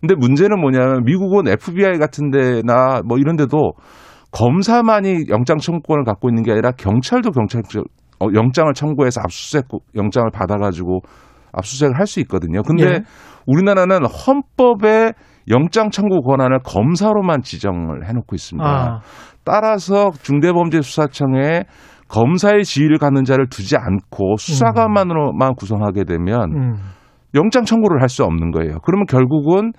근데 0.00 0.14
문제는 0.16 0.60
뭐냐면 0.60 1.04
미국은 1.04 1.48
FBI 1.48 1.98
같은 1.98 2.30
데나 2.30 3.00
뭐 3.04 3.18
이런 3.18 3.36
데도 3.36 3.72
검사만이 4.32 5.24
영장 5.28 5.58
청구권을 5.58 6.04
갖고 6.04 6.28
있는 6.28 6.42
게 6.42 6.52
아니라 6.52 6.70
경찰도 6.72 7.30
경찰 7.32 7.62
어, 8.20 8.26
영장을 8.34 8.72
청구해서 8.74 9.20
압수수색 9.22 9.66
영장을 9.96 10.30
받아가지고 10.30 11.00
압수수색을 11.52 11.98
할 11.98 12.06
수 12.06 12.20
있거든요. 12.20 12.62
근데 12.62 12.84
예. 12.86 13.02
우리나라는 13.46 14.00
헌법에 14.06 15.12
영장 15.48 15.90
청구 15.90 16.22
권한을 16.22 16.60
검사로만 16.64 17.42
지정을 17.42 18.08
해놓고 18.08 18.34
있습니다. 18.34 18.68
아. 18.68 19.00
따라서 19.44 20.10
중대범죄수사청에 20.22 21.64
검사의 22.08 22.64
지위를 22.64 22.98
갖는 22.98 23.24
자를 23.24 23.48
두지 23.48 23.76
않고 23.76 24.36
수사관만으로만 24.38 25.54
구성하게 25.54 26.04
되면 26.04 26.52
음. 26.52 26.74
영장 27.34 27.64
청구를 27.64 28.00
할 28.02 28.08
수 28.08 28.24
없는 28.24 28.50
거예요. 28.50 28.78
그러면 28.84 29.06
결국은 29.06 29.72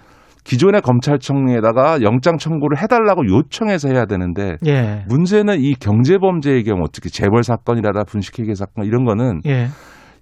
기존의 0.43 0.81
검찰청에다가 0.81 2.01
영장 2.01 2.37
청구를 2.37 2.81
해달라고 2.81 3.27
요청해서 3.27 3.89
해야 3.89 4.05
되는데 4.05 4.55
예. 4.65 5.03
문제는 5.07 5.59
이 5.59 5.75
경제범죄의 5.75 6.63
경우 6.63 6.85
특히 6.91 7.11
재벌 7.11 7.43
사건이라다 7.43 8.05
분식회계 8.05 8.55
사건 8.55 8.85
이런 8.85 9.05
거는 9.05 9.41
예. 9.45 9.67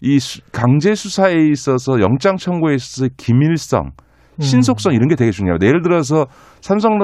이 0.01 0.19
수- 0.19 0.41
강제 0.51 0.95
수사에 0.95 1.35
있어서 1.51 1.99
영장 1.99 2.37
청구에 2.37 2.75
있어서 2.75 3.09
기밀성, 3.17 3.81
음. 3.83 4.41
신속성 4.41 4.93
이런 4.93 5.07
게 5.07 5.15
되게 5.15 5.31
중요해요. 5.31 5.57
예를 5.61 5.81
들어서 5.81 6.25
삼성 6.61 6.97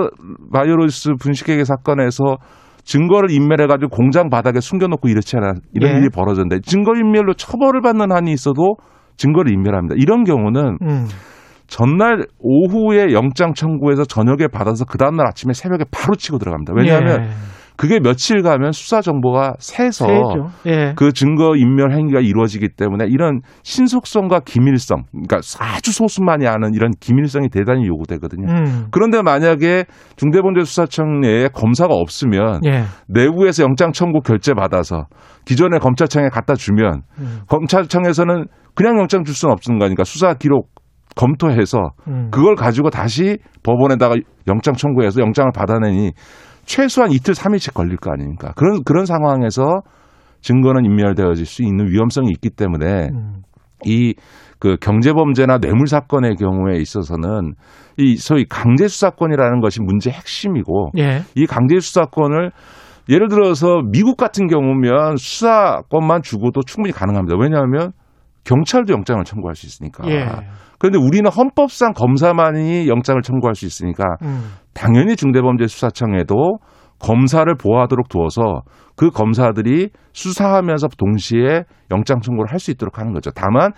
바이오로스 0.54 1.14
분식회계 1.20 1.64
사건에서 1.66 2.38
증거를 2.84 3.32
인멸해가지고 3.32 3.90
공장 3.90 4.30
바닥에 4.30 4.60
숨겨놓고 4.60 5.10
이렇지 5.10 5.36
않아 5.38 5.54
이런 5.74 5.94
예. 5.94 5.98
일이 5.98 6.10
벌어졌는데 6.10 6.62
증거 6.62 6.94
인멸로 6.96 7.34
처벌을 7.34 7.82
받는 7.82 8.12
한이 8.12 8.32
있어도 8.32 8.76
증거를 9.18 9.52
인멸합니다. 9.52 9.96
이런 9.98 10.24
경우는 10.24 10.78
음. 10.84 11.06
전날 11.68 12.26
오후에 12.40 13.12
영장 13.12 13.54
청구해서 13.54 14.06
저녁에 14.06 14.48
받아서 14.52 14.86
그 14.86 15.00
다음날 15.00 15.26
아침에 15.28 15.54
새벽에 15.54 15.84
바로 15.92 16.16
치고 16.16 16.38
들어갑니다. 16.38 16.74
왜냐하면 16.76 17.24
예. 17.24 17.30
그게 17.78 18.00
며칠 18.00 18.42
가면 18.42 18.72
수사 18.72 19.02
정보가 19.02 19.56
새서. 19.60 20.08
예. 20.66 20.94
그 20.96 21.12
증거 21.12 21.56
인멸 21.56 21.92
행위가 21.92 22.20
이루어지기 22.20 22.70
때문에 22.78 23.06
이런 23.10 23.42
신속성과 23.64 24.42
기밀성, 24.46 25.04
그러니까 25.12 25.40
아주 25.60 25.92
소수만이 25.92 26.48
아는 26.48 26.74
이런 26.74 26.92
기밀성이 27.00 27.50
대단히 27.50 27.86
요구되거든요. 27.88 28.48
음. 28.50 28.88
그런데 28.92 29.22
만약에 29.22 29.86
중대범죄수사청 30.16 31.22
내에 31.22 31.48
검사가 31.50 31.94
없으면 31.94 32.62
예. 32.66 32.84
내부에서 33.08 33.64
영장 33.64 33.92
청구 33.92 34.22
결제 34.22 34.54
받아서 34.54 35.08
기존의 35.46 35.80
검찰청에 35.80 36.30
갖다 36.30 36.56
주면 36.56 37.02
음. 37.20 37.40
검찰청에서는 37.48 38.46
그냥 38.74 39.00
영장 39.00 39.24
줄 39.24 39.36
수는 39.36 39.54
없는 39.54 39.80
거니까 39.80 40.04
수사 40.04 40.34
기록 40.34 40.70
검토해서 41.16 41.92
음. 42.08 42.30
그걸 42.30 42.56
가지고 42.56 42.90
다시 42.90 43.38
법원에다가 43.64 44.16
영장 44.48 44.74
청구해서 44.74 45.22
영장을 45.22 45.50
받아내니 45.54 46.12
최소한 46.66 47.12
이틀 47.12 47.36
삼일씩 47.36 47.74
걸릴 47.74 47.98
거 47.98 48.12
아닙니까? 48.12 48.54
그런 48.56 48.84
그런 48.84 49.06
상황에서 49.06 49.82
증거는 50.42 50.86
인멸되어질 50.86 51.46
수 51.46 51.64
있는 51.64 51.88
위험성이 51.88 52.30
있기 52.32 52.50
때문에 52.52 53.10
음. 53.14 53.42
이그 53.84 54.78
경제범죄나 54.82 55.60
뇌물 55.60 55.88
사건의 55.88 56.36
경우에 56.36 56.78
있어서는 56.78 57.54
이 57.98 58.16
소위 58.18 58.46
강제 58.46 58.88
수사권이라는 58.88 59.62
것이 59.62 59.82
문제 59.82 60.10
의 60.10 60.16
핵심이고 60.16 60.92
예. 60.98 61.22
이 61.36 61.46
강제 61.46 61.80
수사권을 61.80 62.52
예를 63.10 63.28
들어서 63.28 63.82
미국 63.92 64.18
같은 64.18 64.48
경우면 64.48 65.18
수사권만 65.18 66.24
주고도 66.24 66.62
충분히 66.64 66.94
가능합니다. 66.94 67.38
왜냐하면 67.40 67.92
경찰도 68.46 68.94
영장을 68.94 69.24
청구할 69.24 69.56
수 69.56 69.66
있으니까. 69.66 70.08
예. 70.10 70.26
그런데 70.80 71.00
우리는 71.00 71.30
헌법상 71.30 71.94
검사만이 71.94 72.88
영장을 72.88 73.22
청구할 73.22 73.56
수 73.56 73.66
있으니까 73.66 74.04
음. 74.22 74.52
당연히 74.74 75.16
중대범죄수사청에도 75.16 76.58
검사를 77.00 77.54
보호하도록 77.56 78.08
두어서 78.08 78.62
그 78.96 79.10
검사들이 79.10 79.90
수사하면서 80.14 80.88
동시에 80.98 81.64
영장 81.92 82.22
청구를 82.22 82.52
할 82.52 82.60
수 82.60 82.72
있도록 82.72 83.00
하는 83.00 83.14
거죠. 83.14 83.32
다만 83.32 83.72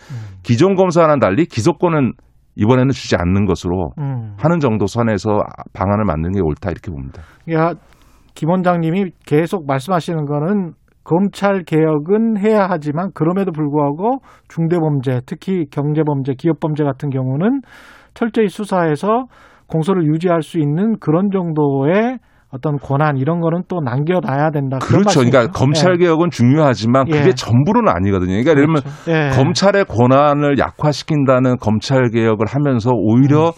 기존 0.44 0.76
검사와는 0.76 1.20
달리 1.20 1.46
기소권은 1.46 2.14
이번에는 2.56 2.90
주지 2.92 3.16
않는 3.18 3.46
것으로 3.46 3.92
음. 4.00 4.36
하는 4.38 4.60
정도 4.60 4.86
선에서 4.88 5.40
방안을 5.74 6.06
만드는 6.06 6.34
게 6.34 6.42
옳다 6.42 6.72
이렇게 6.72 6.92
봅니다. 6.92 7.22
야, 7.52 7.74
김 8.34 8.50
원장님이 8.50 9.12
계속 9.26 9.66
말씀하시는 9.68 10.26
거는 10.26 10.74
검찰 11.08 11.64
개혁은 11.64 12.38
해야 12.38 12.68
하지만 12.70 13.12
그럼에도 13.14 13.54
불구하고 13.54 14.18
중대범죄, 14.50 15.22
특히 15.26 15.64
경제범죄, 15.72 16.34
기업범죄 16.38 16.84
같은 16.84 17.10
경우는 17.10 17.62
철저히 18.14 18.50
수사해서 18.50 19.28
공소를 19.68 20.06
유지할 20.08 20.42
수 20.42 20.60
있는 20.60 21.00
그런 21.00 21.30
정도의 21.32 22.18
어떤 22.50 22.76
권한 22.78 23.16
이런 23.16 23.40
거는 23.40 23.64
또 23.70 23.80
남겨놔야 23.80 24.52
된다. 24.52 24.80
그렇죠. 24.80 25.22
그러니까? 25.22 25.48
검찰 25.48 25.94
예. 25.94 25.98
개혁은 25.98 26.30
중요하지만 26.30 27.06
그게 27.06 27.28
예. 27.28 27.32
전부는 27.32 27.88
아니거든요. 27.88 28.32
그러니까 28.32 28.52
예를 28.52 28.66
들면 28.66 28.82
그렇죠. 28.82 29.12
예. 29.12 29.30
검찰의 29.42 29.86
권한을 29.86 30.58
약화시킨다는 30.58 31.56
검찰 31.58 32.10
개혁을 32.10 32.48
하면서 32.50 32.90
음. 32.90 32.96
오히려 32.98 33.54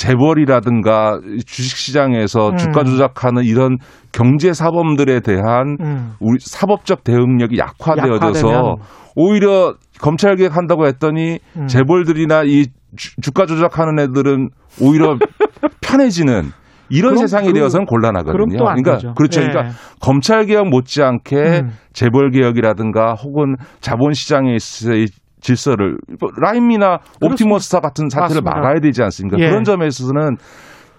재벌이라든가 0.00 1.20
주식시장에서 1.44 2.50
음. 2.50 2.56
주가 2.56 2.84
조작하는 2.84 3.44
이런 3.44 3.76
경제 4.12 4.54
사범들에 4.54 5.20
대한 5.20 5.76
음. 5.80 6.12
우리 6.20 6.38
사법적 6.40 7.04
대응력이 7.04 7.58
약화되어져서 7.58 8.48
약화되면. 8.48 8.76
오히려 9.14 9.74
검찰 10.00 10.36
개혁한다고 10.36 10.86
했더니 10.86 11.38
음. 11.56 11.66
재벌들이나 11.66 12.44
이 12.44 12.64
주, 12.96 13.14
주가 13.20 13.44
조작하는 13.44 13.98
애들은 14.02 14.48
오히려 14.80 15.18
편해지는 15.82 16.50
이런 16.88 17.16
세상이 17.18 17.48
그- 17.48 17.52
되어서는 17.52 17.84
곤란하거든요. 17.84 18.56
그러니까 18.56 18.92
되죠. 18.94 19.12
그렇죠. 19.14 19.42
예. 19.42 19.48
그러니까 19.48 19.74
검찰 20.00 20.46
개혁 20.46 20.68
못지않게 20.70 21.36
음. 21.36 21.70
재벌 21.92 22.30
개혁이라든가 22.30 23.14
혹은 23.14 23.56
자본시장에 23.80 24.54
있어의 24.54 25.08
질서를 25.40 25.98
뭐 26.20 26.30
라임이나 26.40 26.98
옵티머스타 27.22 27.80
같은 27.80 28.08
사태를 28.08 28.42
맞습니다. 28.42 28.50
막아야 28.56 28.80
되지 28.80 29.02
않습니까? 29.02 29.38
예. 29.38 29.48
그런 29.48 29.64
점에 29.64 29.86
있어서는 29.86 30.36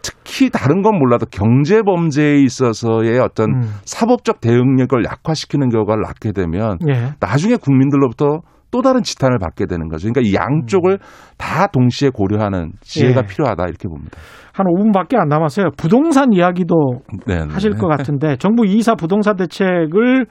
특히 0.01 0.49
다른 0.49 0.81
건 0.81 0.97
몰라도 0.97 1.25
경제 1.31 1.81
범죄에 1.83 2.41
있어서의 2.41 3.19
어떤 3.19 3.51
음. 3.51 3.61
사법적 3.85 4.41
대응력을 4.41 5.03
약화시키는 5.03 5.69
결과를 5.69 6.01
낳게 6.03 6.31
되면 6.31 6.77
예. 6.89 7.13
나중에 7.19 7.55
국민들로부터 7.55 8.41
또 8.71 8.81
다른 8.81 9.03
지탄을 9.03 9.37
받게 9.37 9.65
되는 9.65 9.89
거죠. 9.89 10.09
그러니까 10.09 10.21
이 10.27 10.33
양쪽을 10.33 10.97
다 11.37 11.67
동시에 11.67 12.09
고려하는 12.09 12.71
지혜가 12.81 13.21
음. 13.21 13.23
예. 13.23 13.27
필요하다 13.27 13.63
이렇게 13.65 13.87
봅니다. 13.87 14.17
한 14.53 14.65
5분밖에 14.65 15.17
안 15.17 15.27
남았어요. 15.27 15.71
부동산 15.77 16.33
이야기도 16.33 17.01
네, 17.25 17.45
네. 17.45 17.53
하실 17.53 17.75
것 17.75 17.87
같은데 17.87 18.35
정부 18.39 18.63
2사 18.63 18.97
부동산 18.97 19.35
대책을 19.35 20.25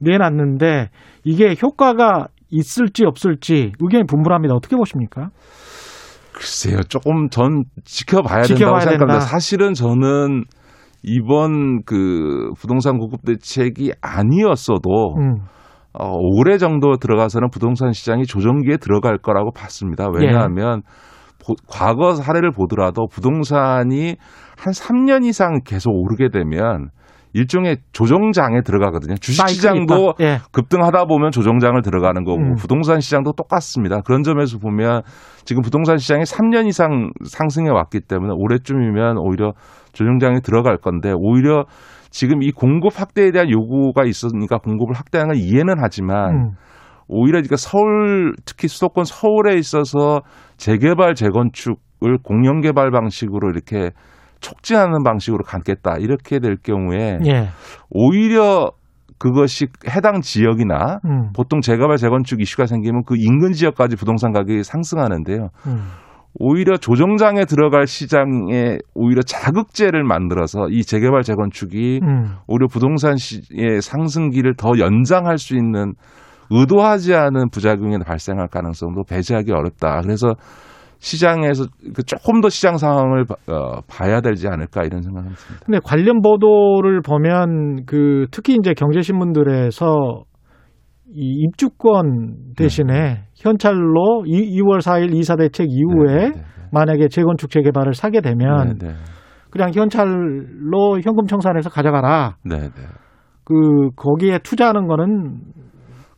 내놨는데 0.00 0.90
이게 1.24 1.54
효과가 1.62 2.26
있을지 2.52 3.04
없을지 3.04 3.72
의견이 3.80 4.04
분분합니다. 4.06 4.54
어떻게 4.54 4.76
보십니까? 4.76 5.30
글쎄요, 6.32 6.82
조금 6.88 7.28
전 7.28 7.64
지켜봐야 7.84 8.42
지켜봐야 8.42 8.80
된다고 8.80 8.80
생각합니다. 8.80 9.06
된다. 9.14 9.20
사실은 9.20 9.74
저는 9.74 10.44
이번 11.02 11.82
그 11.84 12.50
부동산 12.58 12.98
공급 12.98 13.24
대책이 13.24 13.92
아니었어도 14.00 15.14
음. 15.18 15.34
어, 15.94 16.10
올해 16.16 16.56
정도 16.58 16.96
들어가서는 16.96 17.48
부동산 17.50 17.92
시장이 17.92 18.24
조정기에 18.24 18.76
들어갈 18.78 19.18
거라고 19.18 19.50
봤습니다. 19.52 20.06
왜냐하면 20.14 20.82
보- 21.44 21.54
과거 21.68 22.14
사례를 22.14 22.50
보더라도 22.52 23.08
부동산이 23.10 24.16
한 24.56 24.72
3년 24.72 25.24
이상 25.26 25.58
계속 25.64 25.90
오르게 25.90 26.28
되면 26.32 26.88
일종의 27.34 27.78
조정장에 27.92 28.60
들어가거든요. 28.62 29.16
주식시장도. 29.16 30.14
예. 30.20 30.38
급등하다 30.52 31.06
보면 31.06 31.30
조정장을 31.30 31.80
들어가는 31.82 32.24
거고 32.24 32.42
음. 32.42 32.54
부동산 32.56 33.00
시장도 33.00 33.32
똑같습니다. 33.32 34.00
그런 34.02 34.22
점에서 34.22 34.58
보면 34.58 35.02
지금 35.44 35.62
부동산 35.62 35.96
시장이 35.96 36.24
3년 36.24 36.66
이상 36.66 37.10
상승해 37.24 37.70
왔기 37.70 38.00
때문에 38.00 38.32
올해쯤이면 38.36 39.16
오히려 39.18 39.52
조정장에 39.92 40.40
들어갈 40.40 40.76
건데 40.76 41.12
오히려 41.14 41.64
지금 42.10 42.42
이 42.42 42.52
공급 42.52 43.00
확대에 43.00 43.30
대한 43.30 43.50
요구가 43.50 44.04
있으니까 44.04 44.58
공급을 44.58 44.94
확대하는 44.94 45.34
건 45.34 45.42
이해는 45.42 45.76
하지만 45.80 46.34
음. 46.34 46.50
오히려 47.08 47.38
그러니까 47.38 47.56
서울 47.56 48.34
특히 48.44 48.68
수도권 48.68 49.04
서울에 49.04 49.54
있어서 49.56 50.20
재개발 50.58 51.14
재건축을 51.14 52.18
공영 52.22 52.60
개발 52.60 52.90
방식으로 52.90 53.50
이렇게 53.50 53.90
촉진하는 54.42 55.02
방식으로 55.02 55.44
갖겠다 55.44 55.96
이렇게 55.98 56.38
될 56.38 56.56
경우에 56.56 57.18
예. 57.26 57.48
오히려 57.88 58.72
그것이 59.18 59.68
해당 59.88 60.20
지역이나 60.20 60.98
음. 61.04 61.30
보통 61.32 61.60
재개발 61.60 61.96
재건축 61.96 62.40
이슈가 62.40 62.66
생기면 62.66 63.04
그 63.06 63.14
인근 63.16 63.52
지역까지 63.52 63.96
부동산 63.96 64.32
가격이 64.32 64.64
상승하는데요. 64.64 65.48
음. 65.68 65.84
오히려 66.34 66.76
조정장에 66.76 67.44
들어갈 67.44 67.86
시장에 67.86 68.78
오히려 68.94 69.22
자극제를 69.22 70.02
만들어서 70.02 70.68
이 70.70 70.82
재개발 70.82 71.22
재건축이 71.22 72.00
음. 72.02 72.34
오히려 72.46 72.66
부동산 72.66 73.16
시의 73.16 73.80
상승기를 73.80 74.54
더 74.56 74.72
연장할 74.78 75.38
수 75.38 75.54
있는 75.54 75.92
의도하지 76.50 77.14
않은 77.14 77.50
부작용이 77.50 77.98
발생할 77.98 78.48
가능성도 78.48 79.04
배제하기 79.04 79.52
어렵다. 79.52 80.00
그래서 80.02 80.34
시장에서 81.02 81.64
그 81.94 82.04
조금 82.04 82.40
더 82.40 82.48
시장 82.48 82.76
상황을 82.76 83.24
봐- 83.24 83.34
어, 83.52 83.80
봐야 83.88 84.20
되지 84.20 84.46
않을까 84.46 84.84
이런 84.84 85.02
생각을 85.02 85.30
듭니다. 85.34 85.64
근데 85.66 85.80
관련 85.84 86.22
보도를 86.22 87.02
보면 87.02 87.84
그 87.86 88.26
특히 88.30 88.54
이제 88.54 88.72
경제신문들에서 88.72 90.22
이 91.14 91.44
입주권 91.44 92.54
대신에 92.56 93.24
현찰로 93.34 94.24
2, 94.26 94.60
월 94.62 94.78
4일 94.80 95.12
이사 95.14 95.34
대책 95.36 95.66
이후에 95.68 96.32
만약에 96.70 97.08
재건축 97.08 97.50
재개발을 97.50 97.94
사게 97.94 98.20
되면 98.20 98.78
네, 98.78 98.86
네. 98.86 98.94
그냥 99.50 99.72
현찰로 99.74 101.00
현금 101.02 101.26
청산해서 101.26 101.68
가져가라. 101.68 102.36
네, 102.44 102.60
네. 102.60 102.82
그 103.44 103.90
거기에 103.96 104.38
투자하는 104.38 104.86
거는 104.86 105.40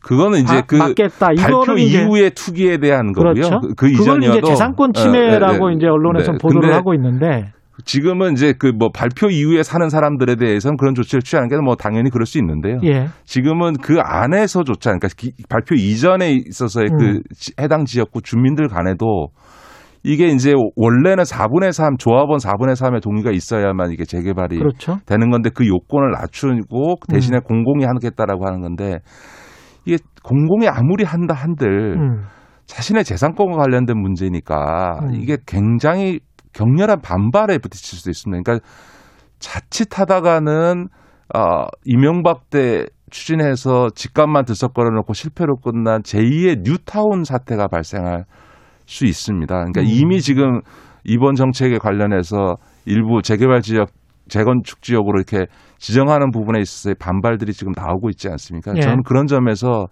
그거는 0.05 0.41
이제 0.41 0.57
아, 0.57 0.61
그 0.67 0.77
맞겠다. 0.77 1.29
발표 1.37 1.77
이후의 1.79 2.31
투기에 2.33 2.77
대한 2.79 3.13
거고요. 3.13 3.33
그렇죠. 3.35 3.61
그, 3.61 3.75
그 3.75 3.89
이전이어도 3.91 4.39
이제 4.39 4.47
재산권 4.49 4.93
침해라고 4.93 5.65
어, 5.65 5.69
네, 5.69 5.75
네. 5.75 5.77
이제 5.77 5.87
언론에서 5.89 6.33
네. 6.33 6.39
보도를 6.41 6.75
하고 6.75 6.95
있는데 6.95 7.53
지금은 7.85 8.33
이제 8.35 8.53
그 8.57 8.71
뭐 8.73 8.91
발표 8.95 9.29
이후에 9.31 9.63
사는 9.65 9.89
사람들에 9.89 10.37
대해서는 10.37 10.77
그런 10.77 10.95
조치를 10.95 11.23
취하는 11.23 11.49
게 11.49 11.57
뭐 11.57 11.75
당연히 11.75 12.11
그럴 12.11 12.25
수 12.27 12.39
있는데요. 12.39 12.79
예. 12.85 13.07
지금은 13.25 13.75
그 13.83 13.99
안에서조차 14.01 14.91
그러니까 14.91 15.09
기- 15.17 15.33
발표 15.49 15.75
이전에 15.75 16.33
있어서의 16.33 16.89
음. 16.93 16.99
그 16.99 17.21
지- 17.35 17.53
해당 17.61 17.85
지역구 17.85 18.23
주민들 18.23 18.69
간에도 18.69 19.29
이게 20.05 20.27
이제 20.29 20.53
원래는 20.77 21.25
4분의 21.25 21.73
3 21.73 21.97
조합원 21.97 22.39
4분의 22.39 22.75
3의 22.77 23.03
동의가 23.03 23.31
있어야만 23.31 23.91
이게 23.91 24.05
재개발이 24.05 24.59
그렇죠. 24.59 24.99
되는 25.07 25.31
건데 25.31 25.49
그 25.53 25.67
요건을 25.67 26.11
낮추고 26.13 26.97
대신에 27.09 27.39
공공이 27.39 27.85
하겠다라고 27.87 28.47
하는 28.47 28.61
건데 28.61 28.99
이게 29.85 29.99
공공이 30.23 30.69
아무리 30.69 31.05
한다 31.05 31.35
한들 31.35 31.97
음. 31.97 32.25
자신의 32.67 33.05
재산권과 33.05 33.57
관련된 33.59 33.99
문제니까 33.99 35.01
음. 35.03 35.15
이게 35.15 35.37
굉장히 35.47 36.21
격렬한 36.53 37.01
반발에 37.01 37.59
부딪힐 37.59 37.99
수도 37.99 38.11
있습니다. 38.11 38.43
그러니까 38.43 38.67
자칫하다가는 39.39 40.89
어, 41.35 41.67
이명박 41.85 42.49
때 42.51 42.87
추진해서 43.11 43.89
집값만 43.95 44.45
들썩거려 44.45 44.91
놓고 44.91 45.13
실패로 45.13 45.57
끝난 45.57 46.03
제2의 46.03 46.63
뉴타운 46.65 47.25
사태가 47.25 47.69
발생할 47.69 48.25
수 48.87 49.05
있습니다. 49.05 49.55
그러니까 49.55 49.81
음. 49.83 49.87
이미 49.87 50.21
지금 50.21 50.61
이번 51.05 51.35
정책에 51.35 51.79
관련해서 51.79 52.57
일부 52.87 53.23
재개발 53.23 53.61
지역 53.61 53.91
재건축 54.29 54.83
지역으로 54.83 55.19
이렇게 55.19 55.47
지정하는 55.85 56.31
부분에 56.31 56.61
있어서의 56.61 56.95
반발들이 56.99 57.53
지금 57.53 57.75
나오고 57.77 58.09
있지 58.09 58.31
않습니까? 58.31 58.73
예. 58.75 58.81
저는 58.81 59.03
그런 59.03 59.27
점에서 59.27 59.89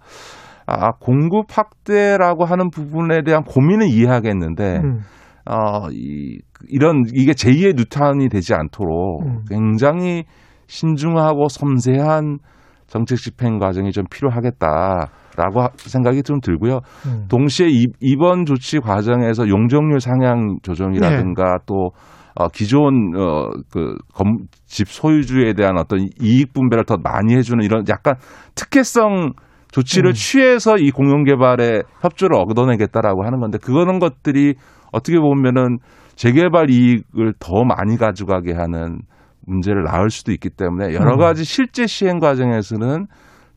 아, 0.66 0.92
공급 0.92 1.46
확대라고 1.50 2.46
하는 2.46 2.70
부분에 2.70 3.20
대한 3.22 3.42
고민은 3.42 3.88
이해하겠는데 3.88 4.80
음. 4.82 5.00
어, 5.44 5.90
이, 5.90 6.38
이런, 6.70 7.02
이게 7.14 7.32
제2의 7.32 7.76
뉴타운이 7.76 8.30
되지 8.30 8.54
않도록 8.54 9.26
음. 9.26 9.44
굉장히 9.50 10.24
신중하고 10.66 11.48
섬세한 11.48 12.38
정책 12.86 13.18
집행 13.18 13.58
과정이 13.58 13.92
좀 13.92 14.04
필요하겠다라고 14.10 15.60
하- 15.60 15.68
생각이 15.76 16.22
좀 16.22 16.40
들고요. 16.40 16.78
음. 17.06 17.26
동시에 17.28 17.66
이, 17.68 17.86
이번 18.00 18.46
조치 18.46 18.80
과정에서 18.80 19.46
용적률 19.46 20.00
상향 20.00 20.56
조정이라든가 20.62 21.58
네. 21.58 21.64
또 21.66 21.90
어, 22.34 22.48
기존 22.48 23.14
어, 23.14 23.50
그 23.70 23.94
검, 24.14 24.38
집 24.72 24.88
소유주에 24.88 25.52
대한 25.52 25.76
어떤 25.76 26.08
이익 26.18 26.54
분배를 26.54 26.86
더 26.86 26.96
많이 26.96 27.34
해주는 27.34 27.62
이런 27.62 27.84
약간 27.90 28.14
특혜성 28.54 29.34
조치를 29.70 30.10
음. 30.10 30.14
취해서 30.14 30.78
이 30.78 30.90
공영 30.90 31.24
개발에 31.24 31.82
협조를 32.00 32.36
얻어내겠다라고 32.38 33.24
하는 33.24 33.38
건데 33.38 33.58
그거는 33.58 33.98
것들이 33.98 34.54
어떻게 34.90 35.18
보면은 35.18 35.78
재개발 36.16 36.70
이익을 36.70 37.34
더 37.38 37.64
많이 37.64 37.98
가져가게 37.98 38.54
하는 38.54 39.00
문제를 39.46 39.84
낳을 39.84 40.08
수도 40.08 40.32
있기 40.32 40.48
때문에 40.48 40.94
여러 40.94 41.14
음. 41.14 41.18
가지 41.18 41.44
실제 41.44 41.86
시행 41.86 42.18
과정에서는 42.18 43.06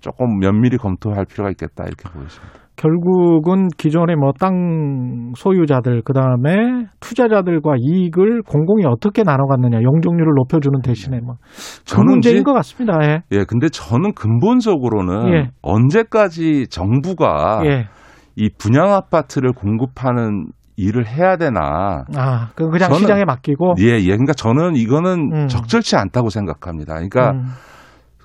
조금 0.01 0.39
면밀히 0.39 0.77
검토할 0.77 1.25
필요가 1.25 1.49
있겠다 1.49 1.85
이렇게 1.85 2.09
보여집니다. 2.09 2.64
결국은 2.75 3.67
기존의 3.77 4.15
뭐 4.17 4.31
땅 4.39 5.31
소유자들 5.35 6.01
그다음에 6.03 6.85
투자자들과 6.99 7.75
이익을 7.79 8.41
공공이 8.43 8.83
어떻게 8.85 9.23
나눠 9.23 9.47
갔느냐 9.47 9.81
용적률을 9.81 10.33
높여 10.35 10.59
주는 10.59 10.81
대신에 10.81 11.19
뭐그 11.21 11.39
저는 11.85 12.05
문제인 12.11 12.43
것 12.43 12.53
같습니다. 12.53 12.97
예. 13.03 13.21
예, 13.31 13.45
근데 13.47 13.69
저는 13.69 14.13
근본적으로는 14.13 15.33
예. 15.33 15.49
언제까지 15.61 16.67
정부가 16.67 17.61
예. 17.65 17.85
이 18.35 18.49
분양 18.57 18.91
아파트를 18.93 19.53
공급하는 19.53 20.47
일을 20.77 21.07
해야 21.07 21.37
되나? 21.37 22.03
아, 22.17 22.49
그 22.55 22.69
그냥 22.69 22.89
저는- 22.89 22.95
시장에 22.97 23.23
맡기고 23.23 23.75
예, 23.79 23.97
예. 23.99 24.07
그러니까 24.07 24.33
저는 24.33 24.75
이거는 24.75 25.31
음. 25.33 25.47
적절치 25.47 25.95
않다고 25.95 26.29
생각합니다. 26.29 26.95
그러니까 26.95 27.31
음. 27.31 27.45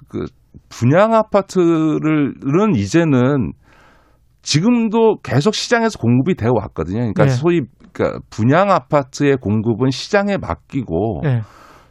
그 0.09 0.25
분양 0.69 1.15
아파트를은 1.15 2.75
이제는 2.75 3.53
지금도 4.43 5.19
계속 5.23 5.55
시장에서 5.55 5.99
공급이 5.99 6.35
되어 6.35 6.51
왔거든요. 6.55 6.99
그러니까 6.99 7.25
네. 7.25 7.31
소위 7.31 7.63
그러니까 7.93 8.21
분양 8.31 8.71
아파트의 8.71 9.37
공급은 9.37 9.91
시장에 9.91 10.37
맡기고 10.39 11.23
예. 11.27 11.43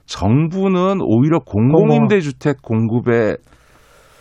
정부는 0.06 1.02
오히려 1.02 1.40
공공임대주택 1.40 2.62
공급에 2.62 3.36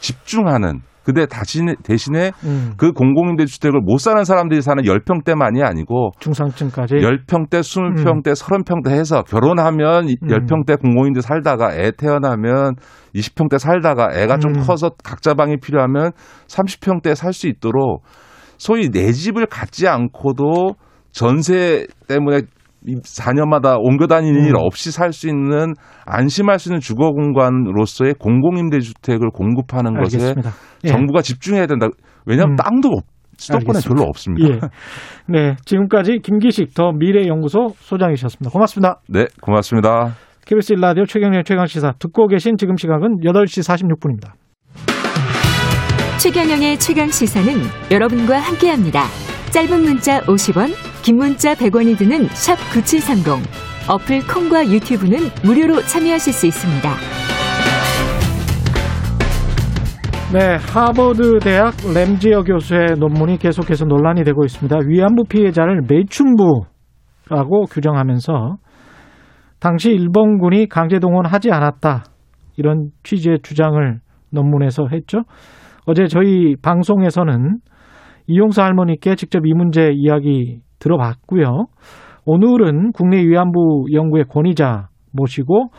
집중하는 0.01 0.81
근데 1.09 1.25
대신에, 1.25 1.75
대신에 1.83 2.33
음. 2.45 2.75
그 2.77 2.93
공공임대 2.93 3.47
주택을 3.47 3.81
못 3.81 3.97
사는 3.97 4.23
사람들이 4.25 4.61
사는 4.61 4.83
10평대만이 4.83 5.65
아니고 5.65 6.11
중상층까지 6.21 6.97
10평대, 6.97 7.61
20평대, 7.61 8.35
30평대 8.35 8.91
해서 8.91 9.23
결혼하면 9.23 10.11
이 10.11 10.17
음. 10.23 10.29
10평대 10.29 10.79
공공임대 10.79 11.23
살다가 11.23 11.75
애 11.75 11.93
태어나면 11.93 12.75
20평대 13.15 13.59
살다가 13.59 14.11
애가 14.13 14.37
좀 14.37 14.53
음. 14.55 14.61
커서 14.61 14.91
각자 15.03 15.33
방이 15.33 15.57
필요하면 15.57 16.13
30평대 16.47 17.15
살 17.15 17.33
수 17.33 17.47
있도록 17.49 18.03
소위 18.59 18.91
내 18.91 19.11
집을 19.13 19.47
갖지 19.47 19.89
않고도 19.89 20.75
전세 21.13 21.87
때문에 22.07 22.43
4년마다 22.87 23.77
옮겨 23.79 24.07
다니는 24.07 24.45
일 24.45 24.51
음. 24.51 24.57
없이 24.59 24.91
살 24.93 25.13
수 25.13 25.29
있는 25.29 25.75
안심할 26.07 26.59
수 26.59 26.69
있는 26.69 26.81
주거 26.81 27.11
공간으로서의 27.11 28.15
공공임대주택을 28.15 29.31
공급하는 29.31 29.95
것에 29.95 30.17
알겠습니다. 30.19 30.51
예. 30.85 30.89
정부가 30.89 31.23
집중해야 31.23 31.67
된다. 31.67 31.89
왜냐하면 32.25 32.53
음. 32.53 32.57
땅도 32.57 32.89
없, 32.89 33.05
수도권에 33.37 33.79
알겠습니다. 33.79 33.89
별로 33.89 34.09
없습니다. 34.09 34.49
예. 34.49 34.61
네, 35.27 35.57
지금까지 35.65 36.19
김기식 36.23 36.75
더 36.75 36.93
미래연구소 36.93 37.71
소장이셨습니다. 37.79 38.51
고맙습니다. 38.53 39.01
네, 39.09 39.27
고맙습니다. 39.41 40.15
KBS 40.47 40.75
1라디오 40.75 41.07
최경련 41.07 41.45
최강시사 41.45 41.93
듣고 41.99 42.27
계신 42.29 42.57
지금 42.57 42.77
시각은 42.77 43.19
8시 43.25 43.63
46분입니다. 43.67 44.33
최경영의 46.21 46.79
최강 46.79 47.09
시사는 47.09 47.53
여러분과 47.91 48.39
함께합니다. 48.41 49.05
짧은 49.53 49.83
문자 49.83 50.21
50원, 50.23 50.73
긴 51.09 51.17
문자 51.17 51.55
100원이 51.55 51.97
드는 51.97 52.27
샵 52.37 52.57
9730. 52.71 53.33
어플 53.89 54.27
콩과 54.29 54.67
유튜브는 54.69 55.17
무료로 55.43 55.81
참여하실 55.81 56.35
수 56.35 56.47
있습니다. 56.49 56.91
네, 60.35 60.57
하버드 60.61 61.39
대학 61.39 61.73
램지어 61.95 62.43
교수의 62.43 62.99
논문이 62.99 63.39
계속해서 63.39 63.87
논란이 63.87 64.23
되고 64.23 64.45
있습니다. 64.45 64.81
위안부 64.87 65.25
피해자를 65.31 65.81
매춘부라고 65.89 66.67
규정하면서 67.71 68.59
당시 69.61 69.89
일본군이 69.89 70.69
강제 70.69 70.99
동원하지 70.99 71.51
않았다. 71.51 72.05
이런 72.59 72.91
취지의 73.03 73.39
주장을 73.43 73.99
논문에서 74.31 74.89
했죠. 74.93 75.23
어제 75.87 76.05
저희 76.07 76.55
방송에서는 76.61 77.61
이용사 78.27 78.63
할머니께 78.63 79.15
직접 79.15 79.47
이 79.47 79.55
문제 79.55 79.89
이야기 79.95 80.61
들어봤고요. 80.79 81.67
오늘은 82.25 82.93
국내 82.93 83.19
위안부 83.25 83.87
연구의 83.93 84.25
권위자 84.25 84.89
모시고 85.13 85.71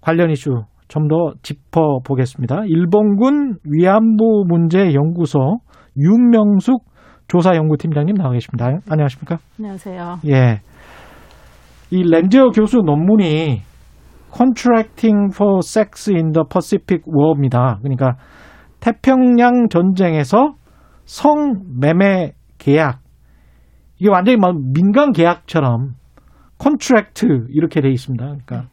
관련 0.00 0.30
이슈 0.30 0.64
좀 0.88 1.08
더 1.08 1.32
짚어보겠습니다. 1.42 2.64
일본군 2.66 3.56
위안부 3.64 4.44
문제 4.46 4.94
연구소 4.94 5.58
윤명숙 5.96 6.84
조사연구팀장님 7.28 8.14
나와 8.14 8.32
계십니다. 8.32 8.78
안녕하십니까? 8.88 9.38
안녕하세요. 9.58 10.18
예. 10.28 10.60
이 11.90 12.02
램지어 12.02 12.50
교수 12.54 12.78
논문이 12.84 13.62
Contracting 14.32 15.32
for 15.34 15.58
Sex 15.58 16.10
in 16.10 16.32
the 16.32 16.44
Pacific 16.48 17.02
War입니다. 17.06 17.78
그러니까 17.82 18.16
태평양 18.80 19.68
전쟁에서 19.70 20.54
성매매 21.04 22.32
계약 22.58 23.00
이게 23.98 24.10
완전히 24.10 24.36
막 24.36 24.54
민간 24.72 25.12
계약처럼 25.12 25.94
contract 26.58 27.46
이렇게 27.50 27.80
돼 27.80 27.90
있습니다. 27.90 28.24
그러니까 28.24 28.68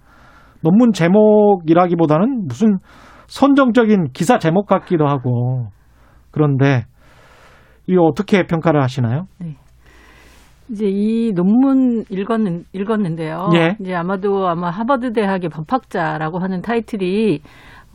논문 0.62 0.94
제목이라기보다는 0.94 2.48
무슨 2.48 2.78
선정적인 3.28 4.12
기사 4.14 4.38
제목 4.38 4.68
같기도 4.68 5.08
하고 5.08 5.68
그런데 6.32 6.86
이거 7.88 8.04
어떻게 8.04 8.46
평가를 8.46 8.82
하시나요? 8.82 9.26
네. 9.40 9.56
이제 10.70 10.86
이 10.88 11.34
논문 11.34 12.06
읽었는, 12.10 12.64
읽었는데요. 12.72 13.50
예. 13.56 13.76
이제 13.82 13.94
아마도 13.94 14.48
아마 14.48 14.70
하버드 14.70 15.12
대학의 15.12 15.50
법학자라고 15.50 16.40
하는 16.40 16.62
타이틀이 16.62 17.42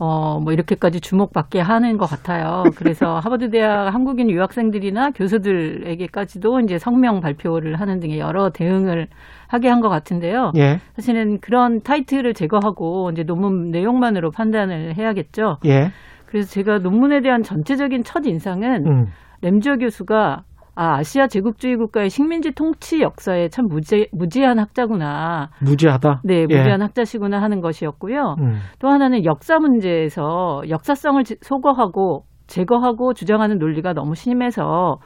어, 0.01 0.39
뭐 0.39 0.53
이렇게까지 0.53 1.01
주목받게 1.01 1.59
하는 1.59 1.97
것 1.97 2.05
같아요. 2.05 2.63
그래서 2.77 3.19
하버드 3.23 3.49
대학 3.49 3.93
한국인 3.93 4.29
유학생들이나 4.29 5.11
교수들에게까지도 5.11 6.61
이제 6.61 6.77
성명 6.77 7.19
발표를 7.19 7.79
하는 7.79 7.99
등의 7.99 8.19
여러 8.19 8.49
대응을 8.49 9.07
하게 9.49 9.67
한 9.67 9.79
것 9.81 9.89
같은데요. 9.89 10.51
예. 10.57 10.77
사실은 10.95 11.39
그런 11.39 11.81
타이틀을 11.81 12.33
제거하고 12.33 13.11
이제 13.11 13.23
논문 13.23 13.71
내용만으로 13.71 14.31
판단을 14.31 14.97
해야겠죠. 14.97 15.57
예. 15.65 15.91
그래서 16.25 16.49
제가 16.49 16.79
논문에 16.79 17.21
대한 17.21 17.43
전체적인 17.43 18.03
첫 18.03 18.25
인상은 18.25 18.85
음. 18.85 19.05
램지어 19.41 19.77
교수가 19.77 20.43
아, 20.81 20.95
아시아 20.99 21.27
제국주의 21.27 21.75
국가의 21.75 22.09
식민지 22.09 22.51
통치 22.53 23.01
역사에 23.01 23.49
참 23.49 23.65
무지, 23.67 24.07
무지한 24.13 24.59
학자구나. 24.59 25.49
무지하다. 25.61 26.21
네, 26.23 26.45
예. 26.49 26.55
무지한 26.57 26.81
학자시구나 26.81 27.41
하는 27.41 27.59
것이었고요. 27.59 28.35
음. 28.39 28.59
또 28.79 28.87
하나는 28.87 29.25
역사 29.25 29.59
문제에서 29.59 30.61
역사성을 30.69 31.21
지- 31.25 31.35
소거하고 31.41 32.23
제거하고 32.47 33.13
주장하는 33.13 33.57
논리가 33.57 33.91
너무 33.91 34.15
심해서 34.15 34.99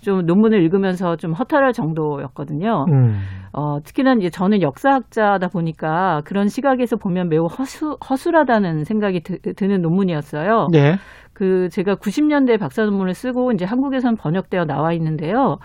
좀 0.00 0.24
논문을 0.26 0.62
읽으면서 0.62 1.16
좀 1.16 1.32
허탈할 1.32 1.72
정도였거든요. 1.72 2.84
음. 2.92 3.18
어, 3.52 3.78
특히나 3.82 4.12
이제 4.20 4.30
저는 4.30 4.62
역사학자다 4.62 5.48
보니까 5.48 6.22
그런 6.24 6.46
시각에서 6.48 6.96
보면 6.96 7.28
매우 7.30 7.46
허수, 7.46 7.96
허술하다는 8.08 8.84
생각이 8.84 9.20
드, 9.22 9.38
드는 9.54 9.80
논문이었어요. 9.80 10.68
네. 10.70 10.96
그 11.36 11.68
제가 11.68 11.96
90년대 11.96 12.58
박사 12.58 12.82
논문을 12.86 13.12
쓰고 13.12 13.52
이제 13.52 13.66
한국에선 13.66 14.16
번역되어 14.16 14.64
나와 14.64 14.94
있는데요. 14.94 15.58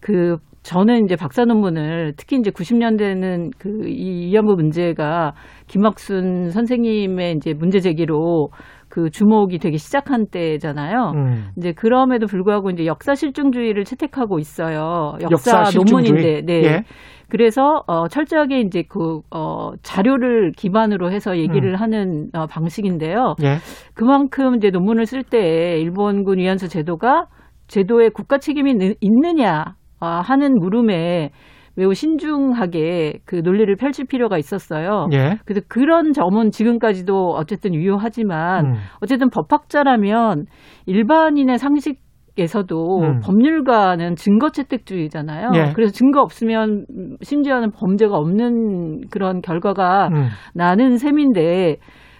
그 0.00 0.38
저는 0.62 1.04
이제 1.04 1.16
박사 1.16 1.44
논문을 1.44 2.14
특히 2.16 2.38
이제 2.38 2.50
90년대는 2.50 3.50
그 3.58 3.68
이 3.86 4.30
위안부 4.30 4.54
문제가 4.54 5.32
김학순 5.66 6.50
선생님의 6.50 7.34
이제 7.36 7.52
문제 7.52 7.80
제기로 7.80 8.48
그 8.88 9.10
주목이 9.10 9.58
되기 9.58 9.76
시작한 9.76 10.26
때잖아요. 10.30 11.12
음. 11.14 11.48
이제 11.58 11.72
그럼에도 11.72 12.26
불구하고 12.26 12.70
이제 12.70 12.86
역사 12.86 13.14
실증주의를 13.14 13.84
채택하고 13.84 14.38
있어요. 14.38 15.14
역사, 15.30 15.58
역사. 15.60 15.78
논문인데, 15.78 16.42
네. 16.46 16.62
예. 16.64 16.82
그래서 17.30 17.82
어 17.86 18.08
철저하게 18.08 18.60
이제 18.60 18.82
그어 18.88 19.72
자료를 19.82 20.52
기반으로 20.56 21.10
해서 21.12 21.36
얘기를 21.36 21.72
음. 21.72 21.76
하는 21.76 22.30
어 22.34 22.46
방식인데요. 22.46 23.34
예. 23.42 23.56
그만큼 23.94 24.56
이제 24.56 24.70
논문을 24.70 25.06
쓸 25.06 25.22
때 25.22 25.78
일본군 25.78 26.38
위안소 26.38 26.68
제도가 26.68 27.26
제도에 27.66 28.08
국가 28.08 28.38
책임이 28.38 28.74
느- 28.74 28.94
있느냐 29.00 29.74
아, 30.00 30.20
하는 30.20 30.58
물음에 30.58 31.30
매우 31.76 31.94
신중하게 31.94 33.20
그 33.24 33.36
논리를 33.36 33.72
펼칠 33.76 34.04
필요가 34.06 34.36
있었어요. 34.38 35.06
예. 35.12 35.38
그래서 35.44 35.60
그런 35.68 36.12
점은 36.12 36.50
지금까지도 36.50 37.34
어쨌든 37.36 37.74
유효하지만 37.74 38.66
음. 38.66 38.72
어쨌든 39.00 39.28
법학자라면 39.30 40.46
일반인의 40.86 41.58
상식 41.58 42.00
에서도 42.38 43.00
음. 43.00 43.20
법률가는 43.20 44.16
증거 44.16 44.50
채택주의잖아요. 44.50 45.50
예. 45.54 45.72
그래서 45.74 45.92
증거 45.92 46.20
없으면 46.20 46.86
음, 46.90 47.16
심지어는 47.22 47.72
범죄가 47.72 48.16
없는 48.16 49.08
그런 49.10 49.40
결과가 49.40 50.08
음. 50.08 50.28
나는 50.54 50.96
셈인데 50.96 51.76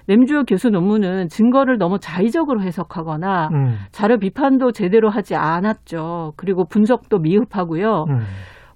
램주어 0.09 0.45
교수 0.45 0.71
논문은 0.71 1.29
증거를 1.29 1.77
너무 1.77 1.99
자의적으로 1.99 2.63
해석하거나 2.63 3.49
음. 3.53 3.75
자료 3.93 4.19
비판도 4.19 4.73
제대로 4.73 5.11
하지 5.11 5.35
않았죠. 5.35 6.33
그리고 6.37 6.65
분석도 6.65 7.19
미흡하고요. 7.19 8.07
음. 8.09 8.19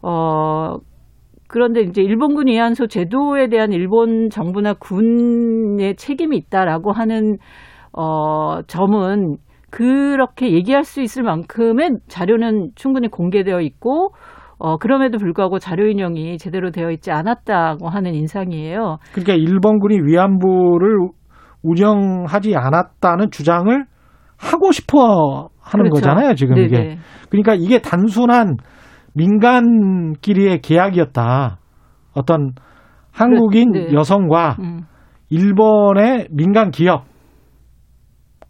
어, 0.03 0.77
그런데 1.49 1.81
이제 1.83 2.03
일본군 2.03 2.49
위안소 2.49 2.87
제도에 2.87 3.49
대한 3.49 3.73
일본 3.73 4.31
정부나 4.31 4.75
군의 4.75 5.97
책임이 5.97 6.37
있다라고 6.37 6.93
하는 6.93 7.37
어, 7.93 8.63
점은 8.67 9.37
그렇게 9.73 10.53
얘기할 10.53 10.85
수 10.85 11.01
있을 11.01 11.23
만큼의 11.23 11.97
자료는 12.07 12.73
충분히 12.75 13.09
공개되어 13.09 13.61
있고 13.63 14.11
어, 14.59 14.77
그럼에도 14.77 15.17
불구하고 15.19 15.59
자료 15.59 15.89
인용이 15.89 16.37
제대로 16.37 16.71
되어 16.71 16.91
있지 16.91 17.11
않았다고 17.11 17.89
하는 17.89 18.15
인상이에요. 18.15 18.99
그러니까 19.13 19.33
일본군이 19.33 19.99
위안부를 20.05 20.99
운영하지 21.65 22.55
않았다는 22.55 23.31
주장을 23.31 23.85
하고 24.39 24.71
싶어 24.73 25.49
하는 25.61 25.85
그렇죠. 25.89 25.95
거잖아요, 25.95 26.35
지금 26.35 26.55
네네. 26.57 26.67
이게. 26.67 26.99
그러니까 27.31 27.55
이게 27.55 27.81
단순한 27.81 28.57
민간끼리의 29.15 30.61
계약이었다. 30.61 31.59
어떤 32.15 32.53
한국인 33.11 33.73
그렇- 33.73 33.87
네. 33.89 33.93
여성과 33.95 34.57
음. 34.61 34.83
일본의 35.31 36.29
민간 36.31 36.71
기업 36.71 37.05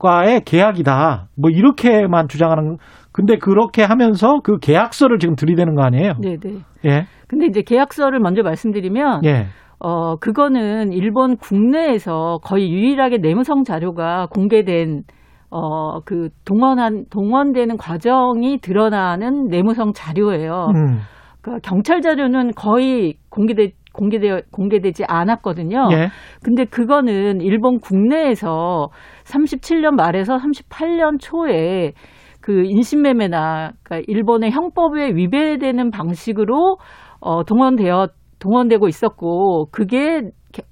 과의 0.02 0.40
계약이다. 0.44 1.28
뭐 1.40 1.50
이렇게만 1.50 2.26
주장하는 2.28 2.76
근데 3.12 3.36
그렇게 3.36 3.82
하면서 3.82 4.40
그 4.42 4.58
계약서를 4.58 5.18
지금 5.18 5.36
들이대는 5.36 5.74
거 5.76 5.82
아니에요? 5.82 6.14
네 6.20 6.36
네. 6.36 6.58
예. 6.84 7.06
근데 7.28 7.46
이제 7.46 7.62
계약서를 7.62 8.18
먼저 8.18 8.42
말씀드리면 8.42 9.24
예. 9.24 9.46
어, 9.78 10.16
그거는 10.16 10.92
일본 10.92 11.36
국내에서 11.36 12.38
거의 12.42 12.70
유일하게 12.70 13.18
내무성 13.18 13.62
자료가 13.62 14.26
공개된 14.30 15.02
어, 15.50 16.00
그 16.00 16.30
동원한 16.44 17.04
동원되는 17.10 17.76
과정이 17.76 18.58
드러나는 18.60 19.48
내무성 19.48 19.92
자료예요. 19.92 20.68
음. 20.74 20.98
그 21.42 21.58
경찰 21.62 22.00
자료는 22.00 22.52
거의 22.56 23.14
공개돼 23.28 23.72
공개되어 23.92 24.40
공개되지 24.50 25.04
않았거든요. 25.06 25.88
예. 25.92 26.08
근데 26.42 26.64
그거는 26.64 27.40
일본 27.40 27.78
국내에서 27.78 28.88
37년 29.24 29.94
말에서 29.94 30.36
38년 30.36 31.18
초에 31.20 31.92
그 32.40 32.64
인신매매나 32.64 33.72
그러니까 33.82 34.04
일본의 34.12 34.50
형법에 34.50 35.14
위배되는 35.14 35.90
방식으로 35.90 36.76
어 37.20 37.44
동원되어 37.44 38.08
동원되고 38.40 38.88
있었고 38.88 39.66
그게 39.70 40.22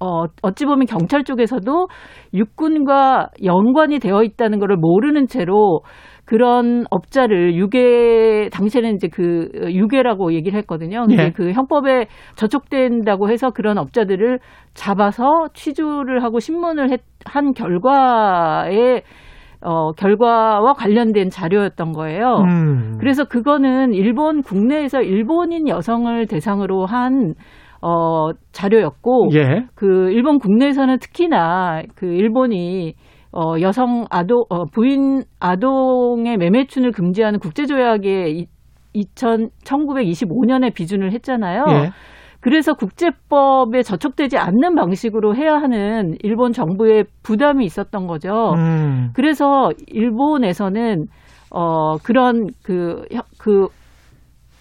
어 0.00 0.24
어찌 0.42 0.66
보면 0.66 0.86
경찰 0.86 1.22
쪽에서도 1.24 1.86
육군과 2.34 3.30
연관이 3.44 4.00
되어 4.00 4.24
있다는 4.24 4.58
것을 4.58 4.76
모르는 4.76 5.28
채로 5.28 5.82
그런 6.30 6.84
업자를 6.90 7.56
유괴 7.56 8.50
당시에는 8.52 8.94
이제 8.94 9.08
그 9.08 9.48
유괴라고 9.64 10.32
얘기를 10.32 10.56
했거든요. 10.60 11.04
근데 11.08 11.24
예. 11.24 11.30
그 11.30 11.50
형법에 11.50 12.06
저촉된다고 12.36 13.28
해서 13.28 13.50
그런 13.50 13.78
업자들을 13.78 14.38
잡아서 14.74 15.48
취조를 15.54 16.22
하고 16.22 16.38
신문을 16.38 16.92
했, 16.92 17.00
한 17.24 17.52
결과에 17.52 19.02
어 19.60 19.90
결과와 19.90 20.74
관련된 20.74 21.30
자료였던 21.30 21.90
거예요. 21.94 22.36
음. 22.48 22.98
그래서 23.00 23.24
그거는 23.24 23.92
일본 23.92 24.42
국내에서 24.42 25.02
일본인 25.02 25.66
여성을 25.66 26.28
대상으로 26.28 26.86
한 26.86 27.34
어, 27.82 28.30
자료였고, 28.52 29.30
예. 29.34 29.64
그 29.74 30.10
일본 30.12 30.38
국내에서는 30.38 30.98
특히나 30.98 31.82
그 31.96 32.06
일본이 32.06 32.94
어, 33.32 33.60
여성 33.60 34.06
아동 34.10 34.44
어, 34.48 34.64
부인 34.66 35.22
아동의 35.38 36.36
매매춘을 36.36 36.92
금지하는 36.92 37.38
국제조약에 37.38 38.30
이, 38.30 38.46
2000, 38.92 39.50
1925년에 39.64 40.74
비준을 40.74 41.12
했잖아요. 41.12 41.64
예. 41.70 41.90
그래서 42.40 42.72
국제법에 42.74 43.82
저촉되지 43.82 44.38
않는 44.38 44.74
방식으로 44.74 45.36
해야 45.36 45.54
하는 45.54 46.16
일본 46.22 46.52
정부의 46.52 47.04
부담이 47.22 47.64
있었던 47.66 48.06
거죠. 48.06 48.54
음. 48.56 49.10
그래서 49.14 49.70
일본에서는 49.88 51.04
어 51.52 51.98
그런 51.98 52.46
그그 52.62 53.68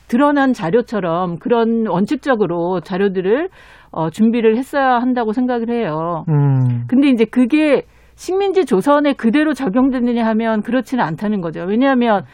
드러난 0.09 0.53
자료처럼 0.53 1.37
그런 1.37 1.87
원칙적으로 1.87 2.81
자료들을 2.81 3.47
어 3.91 4.09
준비를 4.09 4.57
했어야 4.57 4.95
한다고 4.95 5.31
생각을 5.31 5.69
해요. 5.69 6.25
음. 6.27 6.85
근데 6.87 7.09
이제 7.09 7.23
그게 7.25 7.83
식민지 8.19 8.65
조선에 8.65 9.13
그대로 9.13 9.53
적용되느냐 9.53 10.25
하면 10.27 10.61
그렇지는 10.61 11.01
않다는 11.05 11.39
거죠. 11.39 11.63
왜냐하면 11.65 12.25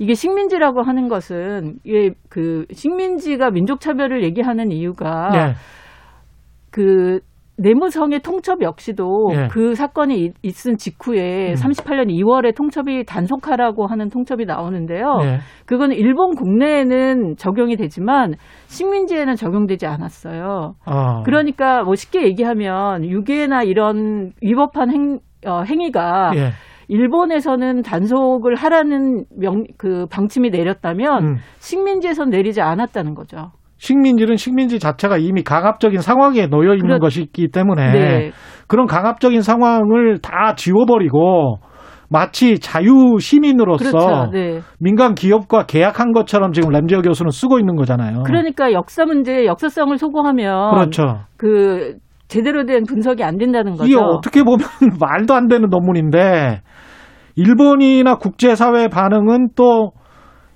이게 0.00 0.14
식민지라고 0.14 0.82
하는 0.82 1.06
것은 1.08 1.76
이게 1.84 2.10
그 2.28 2.66
식민지가 2.72 3.52
민족 3.52 3.78
차별을 3.78 4.24
얘기하는 4.24 4.72
이유가 4.72 5.30
예. 5.34 5.54
그 6.72 7.20
내무성의 7.60 8.20
통첩 8.20 8.62
역시도 8.62 9.30
예. 9.32 9.48
그 9.50 9.74
사건이 9.74 10.14
있- 10.24 10.34
있은 10.44 10.76
직후에 10.76 11.50
음. 11.50 11.54
38년 11.54 12.06
2월에 12.08 12.54
통첩이 12.56 13.04
단속하라고 13.04 13.86
하는 13.88 14.08
통첩이 14.10 14.44
나오는데요. 14.44 15.18
예. 15.24 15.38
그거는 15.66 15.96
일본 15.96 16.36
국내에는 16.36 17.34
적용이 17.36 17.76
되지만 17.76 18.34
식민지에는 18.66 19.34
적용되지 19.34 19.86
않았어요. 19.86 20.74
어. 20.86 21.22
그러니까 21.24 21.82
뭐 21.82 21.96
쉽게 21.96 22.22
얘기하면 22.26 23.04
유괴나 23.04 23.64
이런 23.64 24.30
위법한 24.40 24.92
행, 24.92 25.18
어, 25.46 25.62
행위가 25.62 26.32
예. 26.36 26.50
일본에서는 26.88 27.82
단속을 27.82 28.54
하라는 28.54 29.24
명, 29.36 29.64
그 29.76 30.06
방침이 30.10 30.50
내렸다면 30.50 31.24
음. 31.24 31.36
식민지에선 31.58 32.30
내리지 32.30 32.60
않았다는 32.62 33.14
거죠. 33.14 33.52
식민지는 33.76 34.36
식민지 34.36 34.78
자체가 34.78 35.18
이미 35.18 35.42
강압적인 35.42 36.00
상황에 36.00 36.46
놓여 36.46 36.72
있는 36.72 36.88
그렇- 36.88 36.98
것이기 36.98 37.48
때문에 37.52 37.92
네. 37.92 38.30
그런 38.66 38.86
강압적인 38.86 39.42
상황을 39.42 40.18
다 40.20 40.54
지워버리고 40.56 41.58
마치 42.10 42.58
자유 42.58 43.18
시민으로서 43.20 43.90
그렇죠. 43.90 44.30
네. 44.32 44.60
민간 44.80 45.14
기업과 45.14 45.66
계약한 45.66 46.12
것처럼 46.12 46.52
지금 46.52 46.70
램지어 46.70 47.02
교수는 47.02 47.30
쓰고 47.30 47.58
있는 47.58 47.76
거잖아요. 47.76 48.22
그러니까 48.24 48.72
역사 48.72 49.04
문제, 49.04 49.44
역사성을 49.44 49.96
소고하면 49.98 50.70
그렇죠. 50.74 51.20
그 51.36 51.98
제대로 52.28 52.64
된 52.64 52.84
분석이 52.84 53.24
안 53.24 53.38
된다는 53.38 53.72
거죠. 53.72 53.84
이게 53.86 53.96
어떻게 53.96 54.42
보면 54.42 54.58
말도 55.00 55.34
안 55.34 55.48
되는 55.48 55.68
논문인데 55.70 56.60
일본이나 57.36 58.16
국제사회 58.16 58.88
반응은 58.88 59.50
또 59.54 59.92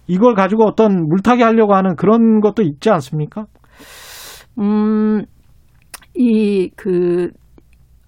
이걸 0.07 0.35
가지고 0.35 0.65
어떤 0.65 1.09
물타기 1.09 1.43
하려고 1.43 1.75
하는 1.75 1.97
그런 1.97 2.41
것도 2.41 2.63
있지 2.63 2.91
않습니까? 2.91 3.47
음, 4.59 5.25
이, 6.15 6.71
그, 6.77 7.31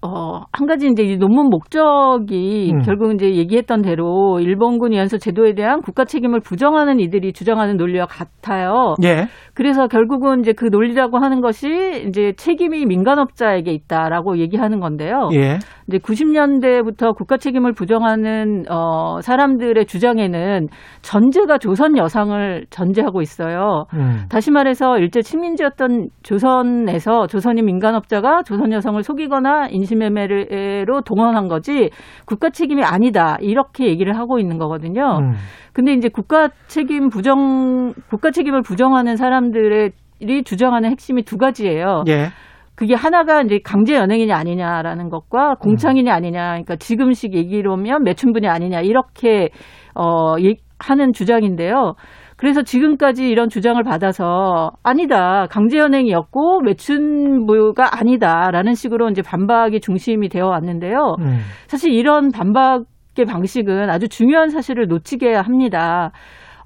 어, 0.01 0.41
한 0.51 0.67
가지 0.67 0.87
이제 0.87 1.01
이 1.01 1.17
논문 1.17 1.49
목적이 1.49 2.73
음. 2.73 2.81
결국 2.81 3.13
이제 3.13 3.33
얘기했던 3.33 3.81
대로 3.81 4.39
일본군 4.39 4.91
위안소 4.91 5.17
제도에 5.17 5.55
대한 5.55 5.81
국가 5.81 6.05
책임을 6.05 6.41
부정하는 6.41 6.99
이들이 6.99 7.33
주장하는 7.33 7.77
논리와 7.77 8.05
같아요. 8.05 8.95
예. 9.03 9.27
그래서 9.55 9.87
결국은 9.87 10.41
이제 10.41 10.51
그 10.51 10.65
논리라고 10.65 11.17
하는 11.17 11.39
것이 11.39 12.03
이제 12.07 12.33
책임이 12.35 12.85
민간업자에게 12.85 13.71
있다라고 13.71 14.37
얘기하는 14.37 14.81
건데요. 14.81 15.29
예. 15.33 15.59
이제 15.87 15.97
90년대부터 15.97 17.15
국가 17.15 17.37
책임을 17.37 17.73
부정하는 17.73 18.65
어 18.69 19.21
사람들의 19.21 19.85
주장에는 19.85 20.67
전제가 21.01 21.57
조선 21.57 21.97
여상을 21.97 22.65
전제하고 22.69 23.21
있어요. 23.21 23.85
음. 23.93 24.25
다시 24.29 24.51
말해서 24.51 24.97
일제 24.97 25.21
식민지였던 25.21 26.09
조선에서 26.21 27.27
조선인 27.27 27.65
민간업자가 27.65 28.43
조선 28.43 28.73
여성을 28.73 29.01
속이거나 29.01 29.67
인신매매로 29.69 31.01
동원한 31.05 31.47
거지 31.47 31.91
국가 32.25 32.49
책임이 32.49 32.83
아니다 32.83 33.37
이렇게 33.39 33.85
얘기를 33.85 34.17
하고 34.17 34.37
있는 34.37 34.57
거거든요. 34.57 35.19
음. 35.21 35.33
근데 35.75 35.91
이제 35.91 36.07
국가 36.07 36.47
책임 36.67 37.09
부정 37.09 37.93
국가 38.09 38.31
책임을 38.31 38.61
부정하는 38.61 39.17
사람 39.17 39.44
들의 39.51 39.91
이 40.21 40.43
주장하는 40.43 40.89
핵심이 40.91 41.23
두 41.23 41.37
가지예요. 41.37 42.03
예. 42.07 42.27
그게 42.75 42.93
하나가 42.93 43.41
이제 43.41 43.59
강제 43.63 43.95
연행이냐 43.95 44.35
아니냐라는 44.35 45.09
것과 45.09 45.55
공창이냐 45.55 46.13
아니냐, 46.13 46.47
그러니까 46.49 46.75
지금식 46.75 47.33
얘기로면 47.33 48.03
매춘분이 48.03 48.47
아니냐 48.47 48.81
이렇게 48.81 49.49
어 49.95 50.35
예- 50.41 50.55
하는 50.79 51.13
주장인데요. 51.13 51.95
그래서 52.37 52.63
지금까지 52.63 53.29
이런 53.29 53.47
주장을 53.47 53.81
받아서 53.81 54.71
아니다 54.83 55.47
강제 55.49 55.77
연행이었고 55.77 56.61
매춘부가 56.61 57.97
아니다라는 57.97 58.73
식으로 58.73 59.09
이제 59.09 59.21
반박이 59.21 59.79
중심이 59.79 60.27
되어 60.27 60.47
왔는데요. 60.47 61.15
음. 61.19 61.39
사실 61.67 61.93
이런 61.93 62.31
반박의 62.31 63.25
방식은 63.25 63.89
아주 63.89 64.09
중요한 64.09 64.49
사실을 64.49 64.87
놓치게 64.87 65.33
합니다. 65.33 66.11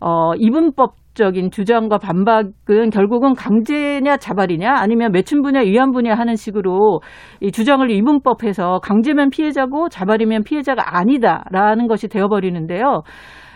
어, 0.01 0.34
이분법 0.38 0.95
적인 1.20 1.52
주장과 1.52 1.98
반박은 1.98 2.90
결국은 2.94 3.34
강제냐 3.36 4.16
자발이냐 4.18 4.74
아니면 4.74 5.12
매춘부냐 5.12 5.60
위안부냐 5.62 6.16
하는 6.16 6.36
식으로 6.36 7.02
이 7.41 7.52
주장을 7.52 7.88
이분법해서 7.91 8.80
강제면 8.80 9.30
피해자고 9.30 9.90
자발이면 9.90 10.44
피해자가 10.46 10.98
아니다라는 10.98 11.88
것이 11.88 12.08
되어버리는데요. 12.08 13.02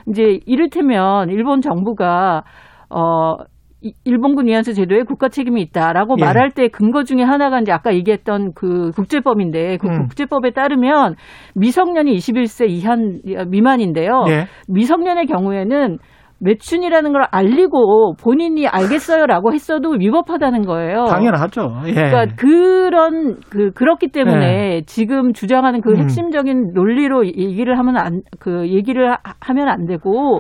이제 0.10 0.40
이를테면 0.46 1.30
일본 1.30 1.62
정부가 1.62 2.44
어 2.90 3.38
이- 3.82 3.94
일본군 4.06 4.48
위안소 4.48 4.74
제도에 4.74 5.04
국가 5.04 5.30
책임이 5.30 5.62
있다라고 5.62 6.16
예. 6.20 6.24
말할 6.26 6.52
때 6.52 6.68
근거 6.70 7.04
중에 7.04 7.22
하나가 7.22 7.60
이제 7.60 7.72
아까 7.72 7.94
얘기했던 7.94 8.52
그 8.56 8.92
국제법인데 8.92 9.78
그 9.78 9.88
음. 9.88 10.02
국제법에 10.04 10.52
따르면 10.52 11.16
미성년이 11.56 12.14
21세 12.16 12.70
이한 12.70 13.22
미만인데요. 13.50 14.24
예. 14.30 14.46
미성년의 14.70 15.26
경우에는 15.28 15.98
매춘이라는 16.44 17.12
걸 17.14 17.24
알리고 17.32 18.16
본인이 18.22 18.68
알겠어요라고 18.68 19.54
했어도 19.54 19.92
위법하다는 20.00 20.64
거예요. 20.66 21.06
당연하죠. 21.06 21.62
예. 21.88 21.94
그러니까 21.94 22.26
그런 22.38 23.38
그 23.50 23.72
그렇기 23.72 24.10
때문에 24.10 24.82
지금 24.86 25.34
주장하는 25.34 25.82
그 25.82 25.92
음. 25.92 25.98
핵심적인 25.98 26.72
논리로 26.74 27.26
얘기를 27.26 27.78
하면 27.80 27.98
안 27.98 28.22
그 28.40 28.68
얘기를 28.68 29.12
하- 29.12 29.18
하면 29.40 29.70
안 29.70 29.86
되고 29.86 30.40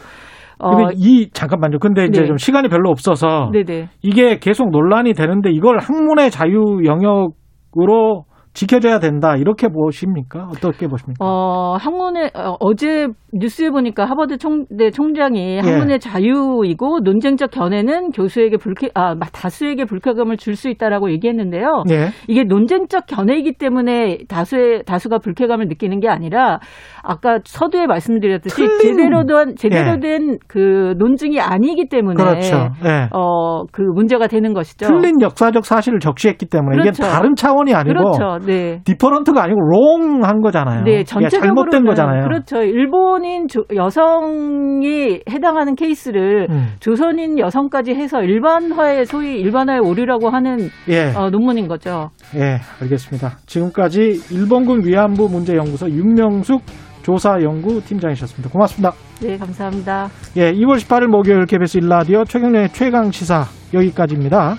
어 0.59 0.75
근데 0.75 0.93
이 0.97 1.29
잠깐만요. 1.31 1.79
근데 1.79 2.05
이제 2.05 2.21
네. 2.21 2.27
좀 2.27 2.37
시간이 2.37 2.67
별로 2.69 2.89
없어서 2.89 3.49
네네 3.51 3.89
이게 4.01 4.37
계속 4.39 4.69
논란이 4.71 5.13
되는데 5.13 5.49
이걸 5.51 5.79
학문의 5.79 6.29
자유 6.31 6.81
영역으로 6.85 8.25
지켜져야 8.53 8.99
된다 8.99 9.35
이렇게 9.35 9.67
보십니까? 9.67 10.47
어떻게 10.49 10.87
보십니까? 10.87 11.25
어, 11.25 11.75
학문의, 11.79 12.29
어, 12.35 12.55
어제 12.59 13.07
뉴스에 13.33 13.71
보니까 13.71 14.05
하버드 14.05 14.37
총대 14.37 14.91
총장이 14.91 15.55
예. 15.55 15.59
학문의 15.59 15.99
자유이고 15.99 16.99
논쟁적 17.03 17.49
견해는 17.49 18.11
교수에게 18.11 18.57
불쾌, 18.57 18.89
아, 18.93 19.15
마- 19.15 19.25
다수에게 19.31 19.85
불쾌감을 19.85 20.37
줄 20.37 20.53
수 20.55 20.69
있다라고 20.69 21.09
얘기했는데요. 21.13 21.83
예. 21.89 22.09
이게 22.27 22.43
논쟁적 22.43 23.07
견해이기 23.07 23.53
때문에 23.57 24.19
다수의, 24.29 24.83
다수가 24.85 25.17
불쾌감을 25.17 25.67
느끼는 25.67 25.99
게 25.99 26.07
아니라 26.09 26.59
아까 27.01 27.39
서두에 27.43 27.87
말씀드렸듯이 27.87 28.55
틀린- 28.55 28.97
제대로 28.97 29.25
된, 29.25 29.55
제대로 29.55 29.93
예. 29.95 29.99
된그 29.99 30.93
논증이 30.99 31.39
아니기 31.39 31.89
때문에 31.89 32.15
그렇죠. 32.15 32.69
예. 32.85 33.09
어, 33.13 33.63
그 33.71 33.81
문제가 33.81 34.27
되는 34.27 34.53
것이죠. 34.53 34.85
틀린 34.85 35.19
역사적 35.21 35.65
사실을 35.65 35.99
적시했기 35.99 36.45
때문에 36.45 36.77
그렇죠. 36.77 37.01
이게 37.03 37.11
다른 37.11 37.33
차원이 37.35 37.73
아니고 37.73 37.93
그렇죠. 38.11 38.42
네. 38.45 38.81
디퍼런트가 38.85 39.43
아니고 39.43 39.59
롱한 39.59 40.41
거잖아요. 40.41 40.83
네, 40.83 40.91
이게 40.91 41.03
전체적으로 41.03 41.45
잘못된 41.47 41.85
거잖아요. 41.85 42.23
그렇죠. 42.23 42.61
일본인 42.61 43.47
조- 43.47 43.65
여성이 43.75 45.21
해당하는 45.29 45.75
케이스를 45.75 46.47
음. 46.49 46.67
조선인 46.79 47.39
여성까지 47.39 47.91
해서 47.93 48.21
일반화의 48.21 49.05
소위 49.05 49.39
일반화의 49.39 49.79
오류라고 49.79 50.29
하는 50.29 50.69
예. 50.89 51.13
어, 51.15 51.29
논문인 51.29 51.67
거죠. 51.67 52.09
예, 52.35 52.57
알겠습니다. 52.81 53.37
지금까지 53.45 54.21
일본군 54.31 54.85
위안부 54.85 55.29
문제 55.29 55.55
연구소 55.55 55.89
윤명숙 55.89 56.61
조사연구 57.03 57.81
팀장이셨습니다. 57.81 58.49
고맙습니다. 58.49 58.91
네, 59.21 59.37
감사합니다. 59.37 60.07
예, 60.37 60.53
2월 60.53 60.77
18일 60.77 61.07
목요일 61.07 61.45
KBS 61.45 61.79
일라디오 61.79 62.23
최경련의 62.23 62.69
최강 62.69 63.11
시사 63.11 63.43
여기까지입니다. 63.73 64.55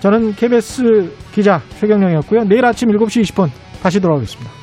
저는 0.00 0.34
KBS 0.34 1.12
기자 1.32 1.60
최경령이었고요. 1.80 2.44
내일 2.44 2.64
아침 2.64 2.88
7시 2.88 3.22
20분 3.22 3.50
다시 3.82 4.00
돌아오겠습니다. 4.00 4.57